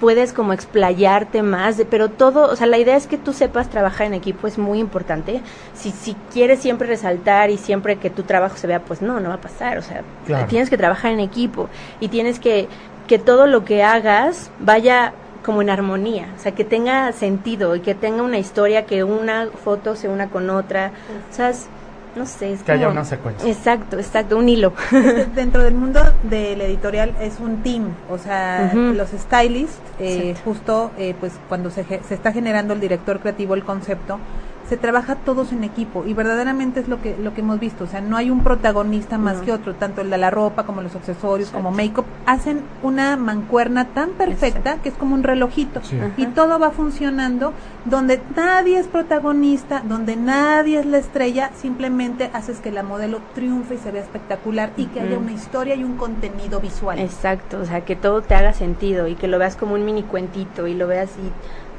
Puedes 0.00 0.32
como 0.32 0.52
explayarte 0.54 1.42
más, 1.42 1.76
de- 1.76 1.84
pero 1.84 2.08
todo, 2.10 2.50
o 2.50 2.56
sea, 2.56 2.66
la 2.66 2.78
idea 2.78 2.96
es 2.96 3.06
que 3.06 3.18
tú 3.18 3.32
sepas 3.34 3.68
trabajar 3.68 4.06
en 4.06 4.14
equipo, 4.14 4.46
es 4.46 4.56
muy 4.58 4.78
importante. 4.78 5.42
Si, 5.74 5.90
si 5.90 6.16
quieres 6.32 6.60
siempre 6.60 6.88
resaltar 6.88 7.50
y 7.50 7.58
siempre 7.58 7.96
que 7.98 8.08
tu 8.10 8.22
trabajo 8.22 8.56
se 8.56 8.66
vea, 8.66 8.80
pues 8.80 9.02
no, 9.02 9.20
no 9.20 9.28
va 9.28 9.34
a 9.36 9.40
pasar. 9.40 9.76
O 9.78 9.82
sea, 9.82 10.02
Claro. 10.26 10.46
tienes 10.48 10.70
que 10.70 10.78
trabajar 10.78 11.12
en 11.12 11.20
equipo 11.20 11.68
y 12.00 12.08
tienes 12.08 12.40
que, 12.40 12.68
que 13.06 13.18
todo 13.18 13.46
lo 13.46 13.64
que 13.64 13.82
hagas 13.82 14.50
vaya 14.58 15.12
como 15.44 15.62
en 15.62 15.70
armonía, 15.70 16.28
o 16.36 16.38
sea, 16.42 16.52
que 16.52 16.64
tenga 16.64 17.12
sentido 17.12 17.74
y 17.74 17.80
que 17.80 17.94
tenga 17.94 18.22
una 18.22 18.38
historia, 18.38 18.84
que 18.86 19.04
una 19.04 19.48
foto 19.64 19.96
se 19.96 20.08
una 20.08 20.28
con 20.28 20.50
otra, 20.50 20.92
o 21.30 21.34
sea, 21.34 21.52
no 22.16 22.26
sé, 22.26 22.52
es 22.52 22.62
Que 22.62 22.72
haya 22.72 22.88
una 22.88 23.04
secuencia. 23.04 23.48
Exacto, 23.48 23.98
exacto, 23.98 24.36
un 24.36 24.48
hilo. 24.48 24.72
Dentro 25.34 25.62
del 25.62 25.74
mundo 25.74 26.00
del 26.24 26.60
editorial 26.60 27.14
es 27.20 27.40
un 27.40 27.62
team, 27.62 27.94
o 28.10 28.18
sea, 28.18 28.72
los 28.74 29.10
stylists, 29.10 29.78
eh, 29.98 30.34
justo 30.44 30.90
eh, 30.98 31.14
pues 31.18 31.32
cuando 31.48 31.70
se, 31.70 31.84
se 31.84 32.14
está 32.14 32.32
generando 32.32 32.74
el 32.74 32.80
director 32.80 33.20
creativo, 33.20 33.54
el 33.54 33.64
concepto, 33.64 34.18
se 34.70 34.76
trabaja 34.76 35.16
todos 35.16 35.50
en 35.52 35.64
equipo 35.64 36.04
y 36.06 36.14
verdaderamente 36.14 36.78
es 36.80 36.86
lo 36.88 37.02
que 37.02 37.16
lo 37.18 37.34
que 37.34 37.40
hemos 37.40 37.58
visto, 37.60 37.84
o 37.84 37.86
sea, 37.88 38.00
no 38.00 38.16
hay 38.16 38.30
un 38.30 38.42
protagonista 38.44 39.18
más 39.18 39.38
No. 39.38 39.42
que 39.44 39.52
otro, 39.52 39.74
tanto 39.74 40.00
el 40.00 40.08
de 40.10 40.16
la 40.16 40.30
ropa 40.30 40.62
como 40.64 40.80
los 40.80 40.94
accesorios, 40.94 41.50
como 41.50 41.72
make-up, 41.72 42.04
hacen 42.24 42.60
una 42.84 43.16
mancuerna 43.16 43.86
tan 43.88 44.10
perfecta 44.10 44.76
que 44.76 44.88
es 44.90 44.94
como 44.94 45.14
un 45.16 45.24
relojito 45.24 45.80
Sí. 45.82 45.98
y 46.16 46.26
todo 46.26 46.60
va 46.60 46.70
funcionando 46.70 47.52
donde 47.84 48.22
nadie 48.36 48.78
es 48.78 48.86
protagonista, 48.86 49.82
donde 49.88 50.14
nadie 50.14 50.78
es 50.78 50.86
la 50.86 50.98
estrella, 50.98 51.50
simplemente 51.56 52.30
haces 52.32 52.60
que 52.60 52.70
la 52.70 52.84
modelo 52.84 53.18
triunfe 53.34 53.74
y 53.74 53.78
se 53.78 53.90
vea 53.90 54.02
espectacular 54.02 54.70
y 54.76 54.84
que 54.86 55.00
haya 55.00 55.18
una 55.18 55.32
historia 55.32 55.74
y 55.74 55.82
un 55.82 55.96
contenido 55.96 56.60
visual. 56.60 56.98
Exacto, 57.00 57.58
o 57.60 57.64
sea, 57.64 57.80
que 57.84 57.96
todo 57.96 58.22
te 58.22 58.36
haga 58.36 58.52
sentido 58.52 59.08
y 59.08 59.16
que 59.16 59.26
lo 59.26 59.38
veas 59.40 59.56
como 59.56 59.74
un 59.74 59.84
mini 59.84 60.04
cuentito 60.04 60.68
y 60.68 60.74
lo 60.74 60.86
veas 60.86 61.10
y, 61.18 61.30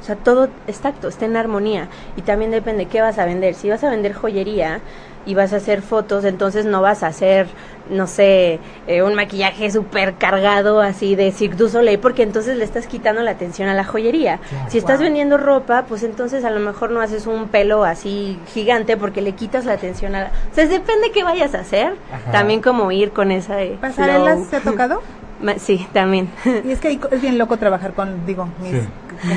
o 0.02 0.04
sea, 0.04 0.16
todo, 0.16 0.48
exacto, 0.66 1.06
esté 1.08 1.26
en 1.26 1.36
armonía. 1.36 1.86
Y 2.16 2.22
también 2.22 2.50
depende 2.50 2.86
qué 2.86 3.00
vas 3.00 3.18
a 3.18 3.24
vender. 3.24 3.54
Si 3.54 3.70
vas 3.70 3.84
a 3.84 3.90
vender 3.90 4.12
joyería 4.12 4.80
y 5.24 5.34
vas 5.34 5.52
a 5.52 5.56
hacer 5.58 5.80
fotos, 5.82 6.24
entonces 6.24 6.64
no 6.66 6.82
vas 6.82 7.04
a 7.04 7.06
hacer, 7.06 7.46
no 7.88 8.08
sé, 8.08 8.58
eh, 8.88 9.02
un 9.04 9.14
maquillaje 9.14 9.70
súper 9.70 10.14
cargado 10.14 10.80
así 10.80 11.14
de 11.14 11.30
Cirque 11.30 11.54
du 11.56 11.68
Soleil, 11.68 12.00
porque 12.00 12.24
entonces 12.24 12.56
le 12.56 12.64
estás 12.64 12.88
quitando 12.88 13.22
la 13.22 13.30
atención 13.30 13.68
a 13.68 13.74
la 13.74 13.84
joyería. 13.84 14.38
Claro. 14.48 14.68
Si 14.68 14.78
estás 14.78 14.96
Wow. 14.98 15.04
vendiendo 15.04 15.36
ropa, 15.38 15.84
pues 15.88 16.02
entonces 16.02 16.44
a 16.44 16.50
lo 16.50 16.58
mejor 16.58 16.90
no 16.90 17.00
haces 17.00 17.28
un 17.28 17.46
pelo 17.46 17.84
así 17.84 18.36
gigante 18.52 18.96
porque 18.96 19.22
le 19.22 19.32
quitas 19.32 19.64
la 19.64 19.74
atención 19.74 20.16
a 20.16 20.20
la... 20.24 20.26
O 20.50 20.54
sea, 20.56 20.66
depende 20.66 21.12
qué 21.12 21.22
vayas 21.22 21.54
a 21.54 21.60
hacer, 21.60 21.94
Ajá. 22.12 22.32
también 22.32 22.60
como 22.60 22.90
ir 22.90 23.12
con 23.12 23.30
esa 23.30 23.54
de 23.54 23.78
¿Pasarelas 23.80 24.34
flow. 24.34 24.46
se 24.50 24.56
ha 24.56 24.60
tocado? 24.60 25.02
Sí, 25.58 25.86
también. 25.92 26.28
Y 26.64 26.70
es 26.72 26.78
que 26.80 26.88
ahí 26.88 27.00
es 27.10 27.20
bien 27.20 27.38
loco 27.38 27.56
trabajar 27.56 27.92
con, 27.94 28.24
digo, 28.26 28.48
mis 28.62 28.72
Sí. 28.72 28.88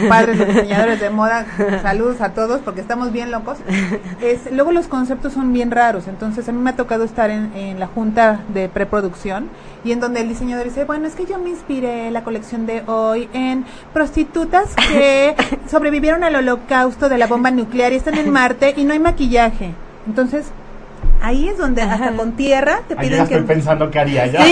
compadres, 0.02 0.38
los 0.38 0.48
diseñadores 0.56 1.00
de 1.00 1.10
moda, 1.12 1.46
saludos 1.84 2.20
a 2.22 2.30
todos 2.30 2.62
porque 2.62 2.82
estamos 2.82 3.12
bien 3.12 3.32
locos. 3.32 3.58
Es, 4.22 4.52
luego 4.52 4.72
los 4.72 4.88
conceptos 4.88 5.34
son 5.34 5.54
bien 5.54 5.70
raros, 5.72 6.08
entonces 6.08 6.48
a 6.50 6.52
mí 6.52 6.60
me 6.60 6.72
ha 6.72 6.76
tocado 6.76 7.04
estar 7.04 7.30
en, 7.30 7.52
en 7.56 7.80
la 7.80 7.88
junta 7.88 8.40
de 8.54 8.68
preproducción 8.70 9.50
y 9.84 9.92
en 9.92 10.00
donde 10.00 10.22
el 10.22 10.30
diseñador 10.30 10.66
dice, 10.66 10.86
bueno, 10.86 11.06
es 11.08 11.14
que 11.16 11.26
yo 11.26 11.38
me 11.38 11.50
inspiré 11.50 12.10
la 12.10 12.24
colección 12.24 12.66
de 12.66 12.82
hoy 12.88 13.30
en 13.34 13.66
prostitutas 13.94 14.74
que 14.76 15.36
sobrevivieron 15.70 16.24
al 16.24 16.36
holocausto 16.36 17.10
de 17.10 17.18
la 17.20 17.28
bomba 17.28 17.52
nuclear 17.52 17.94
y 17.94 17.98
están 17.98 18.16
en 18.18 18.32
Marte 18.32 18.74
y 18.76 18.84
no 18.86 18.94
hay 18.94 19.00
maquillaje. 19.00 19.74
Entonces, 20.08 20.46
ahí 21.26 21.50
es 21.50 21.58
donde 21.58 21.82
hasta 21.82 22.12
con 22.12 22.34
tierra 22.34 22.82
te 22.88 22.94
Ay, 22.98 23.10
yo 23.10 23.18
ya 23.18 23.24
piden 23.24 23.24
estoy 23.24 23.38
que 23.40 23.44
pensando 23.46 23.90
qué 23.90 24.00
haría 24.00 24.28
ya. 24.28 24.46
Sí, 24.46 24.52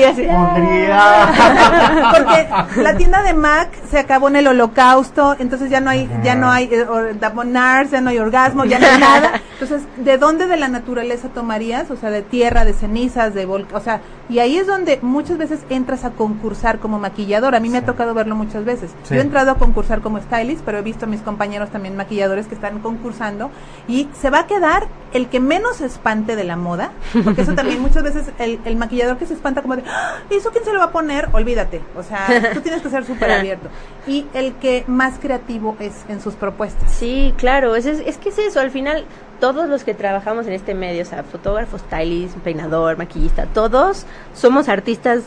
yo 0.00 0.08
así. 0.08 0.22
Pondría. 0.28 2.12
porque 2.16 2.82
la 2.82 2.96
tienda 2.96 3.22
de 3.22 3.34
Mac 3.34 3.68
se 3.90 3.98
acabó 3.98 4.28
en 4.28 4.36
el 4.36 4.46
holocausto, 4.46 5.34
entonces 5.40 5.70
ya 5.70 5.80
no 5.80 5.90
hay, 5.90 6.08
ya 6.22 6.36
no 6.36 6.50
hay 6.50 6.68
eh, 6.70 6.84
or- 6.84 7.18
Damonars, 7.18 7.90
ya 7.90 8.00
no 8.00 8.10
hay 8.10 8.18
orgasmo, 8.18 8.64
ya 8.64 8.78
no 8.78 8.86
hay 8.86 8.98
nada. 8.98 9.40
Entonces, 9.60 9.82
¿de 9.96 10.18
dónde 10.18 10.46
de 10.46 10.56
la 10.56 10.68
naturaleza 10.68 11.28
tomarías? 11.30 11.90
O 11.90 11.96
sea, 11.96 12.10
de 12.10 12.22
tierra, 12.22 12.64
de 12.64 12.74
cenizas, 12.74 13.34
de 13.34 13.44
volcán, 13.44 13.76
o 13.76 13.80
sea, 13.80 14.00
y 14.28 14.38
ahí 14.38 14.56
es 14.56 14.66
donde 14.68 15.00
muchas 15.02 15.36
veces 15.36 15.60
entras 15.68 16.04
a 16.04 16.10
concursar 16.10 16.78
como 16.78 16.98
maquillador. 17.00 17.56
A 17.56 17.60
mí 17.60 17.70
me 17.70 17.78
ha 17.78 17.84
tocado 17.84 18.14
verlo 18.14 18.36
muchas 18.36 18.64
veces. 18.64 18.90
Sí. 19.02 19.14
Yo 19.14 19.20
he 19.20 19.24
entrado 19.24 19.50
a 19.50 19.54
concursar 19.56 20.00
como 20.00 20.20
stylist, 20.20 20.62
pero 20.64 20.78
he 20.78 20.82
visto 20.82 21.06
a 21.06 21.08
mis 21.08 21.22
compañeros 21.22 21.70
también 21.70 21.96
maquilladores 21.96 22.46
que 22.46 22.54
están 22.54 22.78
concursando 22.80 23.50
y 23.88 24.08
se 24.20 24.30
va 24.30 24.40
a 24.40 24.46
quedar 24.46 24.86
el 25.12 25.28
que 25.28 25.40
menos 25.40 25.76
se 25.76 25.87
espante 25.88 26.36
de 26.36 26.44
la 26.44 26.56
moda, 26.56 26.92
porque 27.24 27.42
eso 27.42 27.54
también 27.54 27.80
muchas 27.82 28.02
veces 28.04 28.30
el, 28.38 28.60
el 28.64 28.76
maquillador 28.76 29.18
que 29.18 29.26
se 29.26 29.34
espanta 29.34 29.62
como 29.62 29.74
de, 29.76 29.82
"Ah, 29.88 30.18
¿y 30.30 30.34
eso 30.36 30.50
quién 30.50 30.64
se 30.64 30.72
lo 30.72 30.78
va 30.78 30.86
a 30.86 30.92
poner? 30.92 31.28
Olvídate, 31.32 31.80
o 31.96 32.02
sea, 32.04 32.52
tú 32.54 32.60
tienes 32.60 32.80
que 32.82 32.90
ser 32.90 33.04
súper 33.04 33.30
abierto. 33.32 33.68
Y 34.06 34.26
el 34.34 34.54
que 34.54 34.84
más 34.86 35.18
creativo 35.18 35.76
es 35.80 35.92
en 36.08 36.20
sus 36.20 36.34
propuestas. 36.34 36.90
Sí, 36.92 37.34
claro, 37.36 37.74
es, 37.74 37.86
es, 37.86 38.00
es 38.00 38.16
que 38.18 38.28
es 38.28 38.38
eso, 38.38 38.60
al 38.60 38.70
final 38.70 39.04
todos 39.40 39.68
los 39.68 39.84
que 39.84 39.94
trabajamos 39.94 40.46
en 40.46 40.52
este 40.52 40.74
medio, 40.74 41.02
o 41.02 41.06
sea, 41.06 41.22
fotógrafo, 41.24 41.78
stylist, 41.78 42.36
peinador, 42.38 42.96
maquillista, 42.98 43.46
todos 43.46 44.04
somos 44.34 44.68
artistas 44.68 45.22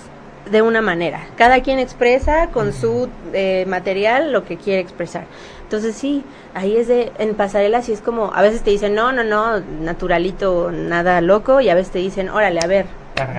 de 0.51 0.61
una 0.61 0.81
manera. 0.81 1.21
Cada 1.37 1.61
quien 1.61 1.79
expresa 1.79 2.47
con 2.47 2.73
su 2.73 3.07
eh, 3.31 3.65
material 3.69 4.31
lo 4.33 4.43
que 4.43 4.57
quiere 4.57 4.81
expresar. 4.81 5.25
Entonces 5.71 5.95
sí, 5.95 6.21
ahí 6.53 6.75
es 6.75 6.89
de, 6.89 7.13
en 7.17 7.33
pasarelas 7.33 7.85
sí 7.85 7.93
es 7.93 8.01
como, 8.01 8.33
a 8.33 8.41
veces 8.41 8.61
te 8.61 8.71
dicen, 8.71 8.93
no, 8.93 9.13
no, 9.13 9.23
no, 9.23 9.61
naturalito, 9.61 10.69
nada 10.69 11.21
loco, 11.21 11.61
y 11.61 11.69
a 11.69 11.75
veces 11.75 11.93
te 11.93 11.99
dicen, 11.99 12.27
órale, 12.27 12.59
a 12.61 12.67
ver, 12.67 12.87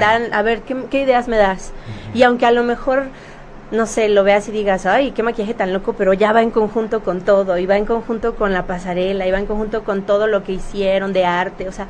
dan, 0.01 0.33
a 0.33 0.41
ver, 0.41 0.63
¿qué, 0.63 0.75
qué 0.91 1.03
ideas 1.03 1.29
me 1.29 1.37
das? 1.37 1.73
Y 2.15 2.23
aunque 2.23 2.47
a 2.47 2.51
lo 2.51 2.63
mejor 2.63 3.09
no 3.71 3.85
sé, 3.85 4.09
lo 4.09 4.25
veas 4.25 4.49
y 4.49 4.53
digas, 4.53 4.87
ay, 4.87 5.11
qué 5.11 5.23
maquillaje 5.23 5.53
tan 5.53 5.75
loco, 5.75 5.93
pero 5.93 6.15
ya 6.15 6.33
va 6.33 6.41
en 6.41 6.51
conjunto 6.51 7.03
con 7.03 7.21
todo, 7.21 7.59
y 7.59 7.67
va 7.67 7.77
en 7.77 7.85
conjunto 7.85 8.35
con 8.35 8.55
la 8.55 8.67
pasarela, 8.67 9.27
y 9.27 9.31
va 9.31 9.39
en 9.39 9.45
conjunto 9.45 9.85
con 9.85 10.01
todo 10.01 10.27
lo 10.27 10.43
que 10.43 10.53
hicieron 10.53 11.13
de 11.13 11.27
arte, 11.27 11.69
o 11.69 11.73
sea, 11.73 11.89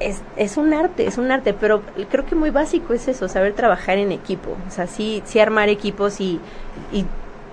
es, 0.00 0.20
es 0.34 0.56
un 0.56 0.74
arte, 0.74 1.06
es 1.06 1.16
un 1.16 1.30
arte, 1.30 1.54
pero 1.54 1.82
creo 2.10 2.26
que 2.26 2.34
muy 2.34 2.50
básico 2.50 2.92
es 2.92 3.06
eso, 3.06 3.28
saber 3.28 3.52
trabajar 3.52 3.98
en 3.98 4.10
equipo, 4.10 4.56
o 4.66 4.70
sea, 4.72 4.88
sí, 4.88 5.22
sí 5.26 5.38
armar 5.38 5.68
equipos 5.68 6.20
y, 6.20 6.40
y 6.92 7.04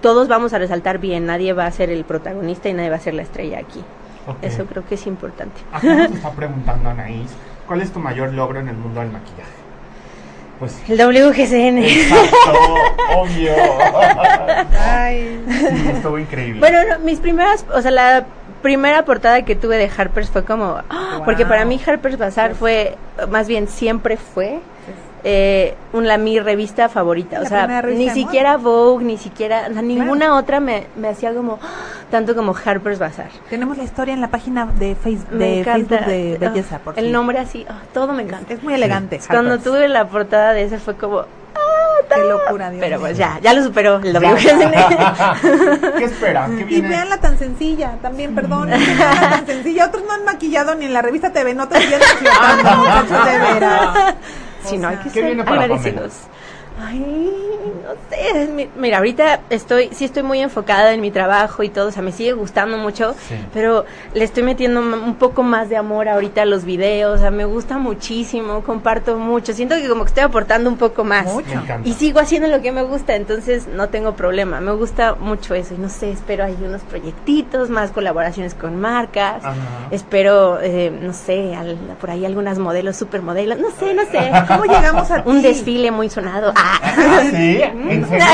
todos 0.02 0.28
vamos 0.28 0.54
a 0.54 0.60
resaltar 0.60 1.00
bien, 1.00 1.26
nadie 1.26 1.54
va 1.54 1.66
a 1.66 1.72
ser 1.72 1.90
el 1.90 2.04
protagonista 2.06 2.70
y 2.70 2.74
nadie 2.74 2.90
va 2.90 2.98
a 2.98 3.00
ser 3.00 3.14
la 3.14 3.22
estrella 3.24 3.60
aquí. 3.60 3.84
Eso 4.42 4.66
creo 4.66 4.86
que 4.86 4.96
es 4.96 5.08
importante. 5.08 5.62
Acá 5.72 5.88
nos 5.88 6.12
está 6.12 6.32
preguntando 6.32 6.90
Anaís, 6.90 7.32
¿cuál 7.66 7.82
es 7.82 7.92
tu 7.92 8.00
mayor 8.00 8.34
logro 8.34 8.60
en 8.60 8.68
el 8.68 8.76
mundo 8.76 9.00
del 9.00 9.10
maquillaje? 9.10 9.58
Pues 10.60 10.76
El 10.90 10.98
WGCN. 10.98 11.78
exacto, 11.78 12.76
obvio. 13.16 13.54
Ay, 14.80 15.40
Sí, 15.48 15.90
estuvo 15.94 16.18
increíble. 16.18 16.60
Bueno, 16.60 16.80
no, 16.90 17.00
mis 17.00 17.20
primeras, 17.20 17.64
o 17.74 17.82
sea, 17.82 17.92
la 17.92 18.26
primera 18.62 19.06
portada 19.06 19.44
que 19.44 19.56
tuve 19.56 19.78
de 19.78 19.90
Harper's 19.96 20.30
fue 20.30 20.44
como, 20.44 20.82
¡ah! 20.90 21.22
porque 21.26 21.46
para 21.46 21.64
mí 21.64 21.80
Harper's 21.86 22.18
Bazaar 22.18 22.56
fue, 22.56 22.98
más 23.30 23.48
bien 23.48 23.68
siempre 23.68 24.18
fue 24.18 24.60
eh, 25.30 25.76
un, 25.92 26.08
la 26.08 26.18
mi 26.18 26.40
revista 26.40 26.88
favorita, 26.88 27.42
o 27.42 27.46
sea, 27.46 27.82
ni 27.82 28.08
de 28.08 28.14
siquiera 28.14 28.56
Vogue, 28.56 29.04
ni 29.04 29.18
siquiera, 29.18 29.68
o 29.70 29.74
sea, 29.74 29.82
ninguna 29.82 30.38
otra 30.38 30.62
me, 30.62 30.88
me 30.96 31.10
hacía 31.10 31.34
como 31.34 31.60
¡ah! 31.62 31.68
tanto 32.10 32.34
como 32.34 32.56
Harper's 32.56 32.98
Bazaar. 32.98 33.28
tenemos 33.50 33.78
la 33.78 33.84
historia 33.84 34.14
en 34.14 34.22
la 34.22 34.30
página 34.30 34.68
de, 34.68 34.96
face, 34.96 35.20
Me 35.30 35.58
de 35.58 35.64
Facebook 35.66 36.06
de 36.06 36.38
ah, 36.42 36.50
Belleza. 36.50 36.80
por 36.80 36.98
el 36.98 37.12
nombre 37.12 37.40
así, 37.40 37.66
ah, 37.68 37.80
todo 37.94 38.14
me 38.14 38.24
encanta. 38.24 38.54
Es 38.54 38.64
muy 38.64 38.74
elegante. 38.74 39.20
Cuando 39.28 39.56
Harper's. 39.56 39.64
tuve 39.66 39.90
la 39.90 40.08
portada 40.08 40.54
de 40.54 40.64
ese 40.64 40.80
fue 40.80 40.96
como, 40.96 41.26
Qué 42.08 42.24
locura, 42.24 42.70
Dios 42.70 42.80
pero 42.80 43.00
pues 43.02 43.18
ya, 43.18 43.38
ya 43.42 43.54
lo 43.54 43.62
superó 43.64 43.98
el. 43.98 44.18
¿Qué 45.98 46.06
esperan? 46.06 46.56
¿Qué 46.56 46.62
Y 46.62 46.66
viene? 46.66 46.88
veanla 46.88 47.18
tan 47.18 47.38
sencilla, 47.38 47.98
también, 48.02 48.34
perdón. 48.34 48.70
veanla 48.70 49.30
tan 49.30 49.46
sencilla. 49.46 49.88
Otros 49.88 50.04
no 50.06 50.14
han 50.14 50.24
maquillado 50.24 50.74
ni 50.76 50.86
en 50.86 50.94
la 50.94 51.02
revista 51.02 51.34
TV 51.34 51.54
Notas 51.54 51.84
y 51.84 51.90
ya 51.90 51.98
muchachos, 52.78 53.26
de 53.26 53.40
veras. 53.40 54.16
Si 54.68 54.78
no, 54.78 54.88
hay 54.90 54.98
que 54.98 55.10
¿Qué 55.10 55.22
ser 55.22 55.42
agradecidos. 55.42 56.14
Ay, 56.80 57.02
no 57.84 57.94
sé. 58.10 58.48
mi- 58.48 58.70
Mira, 58.78 58.98
ahorita 58.98 59.40
estoy, 59.50 59.90
sí 59.92 60.06
estoy 60.06 60.22
muy 60.24 60.40
enfocada 60.42 60.94
en 60.94 61.02
mi 61.02 61.10
trabajo 61.12 61.64
y 61.64 61.70
todo, 61.70 61.88
o 61.88 61.92
sea, 61.92 62.04
me 62.04 62.12
sigue 62.12 62.34
gustando 62.34 62.78
mucho, 62.78 63.16
Sí. 63.28 63.36
pero 63.54 63.86
le 64.14 64.24
estoy 64.24 64.44
metiendo 64.44 64.80
un 64.82 65.16
poco 65.16 65.42
más 65.44 65.70
de 65.70 65.78
amor 65.78 66.08
ahorita 66.08 66.44
a 66.44 66.46
los 66.46 66.66
videos, 66.66 67.18
o 67.18 67.22
sea, 67.22 67.32
me 67.32 67.46
gusta 67.46 67.78
muchísimo, 67.78 68.62
comparto 68.64 69.18
mucho, 69.18 69.54
siento 69.54 69.76
que 69.76 69.88
como 69.90 70.04
que 70.04 70.10
estoy 70.10 70.24
aportando 70.24 70.70
un 70.70 70.78
poco 70.78 71.04
más. 71.04 71.26
Mucho. 71.26 71.48
Y 71.84 71.94
sigo 71.94 72.20
haciendo 72.20 72.48
lo 72.48 72.62
que 72.62 72.72
me 72.72 72.84
gusta, 72.84 73.16
entonces 73.16 73.68
no 73.68 73.90
tengo 73.90 74.14
problema. 74.16 74.62
Me 74.62 74.72
gusta 74.74 75.16
mucho 75.16 75.56
eso. 75.56 75.74
Y 75.74 75.78
no 75.78 75.90
sé, 75.90 76.12
espero 76.12 76.44
hay 76.44 76.56
unos 76.62 76.82
proyectitos, 76.84 77.70
más 77.70 77.92
colaboraciones 77.92 78.54
con 78.54 78.80
marcas. 78.80 79.44
Ajá. 79.44 79.56
Espero, 79.92 80.60
eh, 80.62 80.92
no 81.02 81.14
sé, 81.14 81.56
al- 81.56 81.76
por 82.00 82.12
ahí 82.12 82.26
algunas 82.26 82.60
modelos, 82.60 82.98
supermodelos. 82.98 83.58
No 83.60 83.72
sé, 83.72 83.94
no 83.94 84.04
sé. 84.06 84.32
¿Cómo 84.48 84.66
llegamos 84.66 85.10
a 85.12 85.24
Un 85.26 85.42
desfile 85.42 85.90
muy 85.92 86.10
sonado. 86.10 86.54
Ah. 86.56 86.67
¿Ah, 86.70 87.22
sí? 87.32 87.62
¿En 87.62 88.08
serio? 88.08 88.26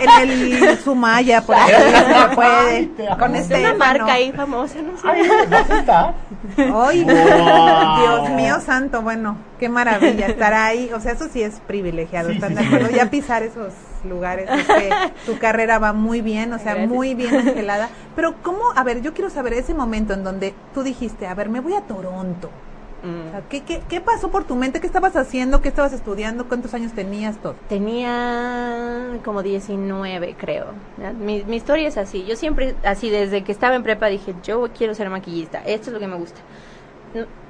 En 0.00 0.30
el 0.68 0.78
Sumaya, 0.78 1.40
por 1.42 1.56
ahí, 1.56 1.70
se 2.30 2.34
puede. 2.34 2.90
Con 3.18 3.36
este 3.36 3.60
una 3.60 3.74
marca 3.74 4.12
ahí 4.12 4.32
famosa, 4.32 4.76
no 4.82 4.96
sé. 4.98 5.08
Ay, 5.08 5.26
¿dónde 5.26 5.78
está? 5.78 6.14
Ay, 6.58 7.04
Wow. 7.04 7.96
Dios 7.98 8.30
mío 8.30 8.60
santo, 8.60 9.02
bueno, 9.02 9.36
qué 9.58 9.68
maravilla 9.68 10.26
estar 10.26 10.52
ahí. 10.54 10.90
O 10.94 11.00
sea, 11.00 11.12
eso 11.12 11.28
sí 11.32 11.42
es 11.42 11.60
privilegiado, 11.66 12.28
Sí, 12.30 12.36
¿están 12.36 12.50
sí, 12.50 12.54
de 12.56 12.60
sí. 12.62 12.66
acuerdo? 12.68 12.90
Ya 12.96 13.10
pisar 13.10 13.42
esos 13.42 13.72
lugares, 14.08 14.48
es 14.50 14.66
que 14.66 14.90
tu 15.26 15.38
carrera 15.38 15.78
va 15.78 15.92
muy 15.92 16.20
bien, 16.20 16.52
o 16.52 16.58
sea, 16.58 16.72
Gracias. 16.74 16.88
muy 16.88 17.14
bien 17.14 17.34
angelada. 17.34 17.88
Pero 18.14 18.34
¿cómo? 18.42 18.60
A 18.74 18.84
ver, 18.84 19.02
yo 19.02 19.12
quiero 19.14 19.30
saber 19.30 19.54
ese 19.54 19.74
momento 19.74 20.14
en 20.14 20.24
donde 20.24 20.54
tú 20.74 20.82
dijiste, 20.82 21.26
a 21.26 21.34
ver, 21.34 21.48
me 21.48 21.60
voy 21.60 21.74
a 21.74 21.80
Toronto. 21.82 22.50
O 23.06 23.08
Mm. 23.08 23.30
sea, 23.30 23.42
¿qué, 23.48 23.62
qué, 23.62 23.80
qué 23.88 24.00
pasó 24.00 24.30
por 24.30 24.44
tu 24.44 24.56
mente? 24.56 24.80
¿Qué 24.80 24.86
estabas 24.86 25.14
haciendo? 25.16 25.60
¿Qué 25.62 25.68
estabas 25.68 25.92
estudiando? 25.92 26.48
¿Cuántos 26.48 26.74
años 26.74 26.92
tenías? 26.92 27.36
Todo. 27.38 27.54
Tenía 27.68 29.18
como 29.24 29.42
19, 29.42 30.34
creo. 30.38 30.66
Mi, 31.20 31.44
mi 31.44 31.56
historia 31.56 31.88
es 31.88 31.96
así. 31.96 32.24
Yo 32.24 32.36
siempre, 32.36 32.74
así 32.84 33.10
desde 33.10 33.44
que 33.44 33.52
estaba 33.52 33.76
en 33.76 33.82
prepa, 33.82 34.06
dije, 34.06 34.34
yo 34.42 34.68
quiero 34.76 34.94
ser 34.94 35.08
maquillista. 35.10 35.60
Esto 35.64 35.88
es 35.90 35.94
lo 35.94 36.00
que 36.00 36.06
me 36.06 36.16
gusta. 36.16 36.40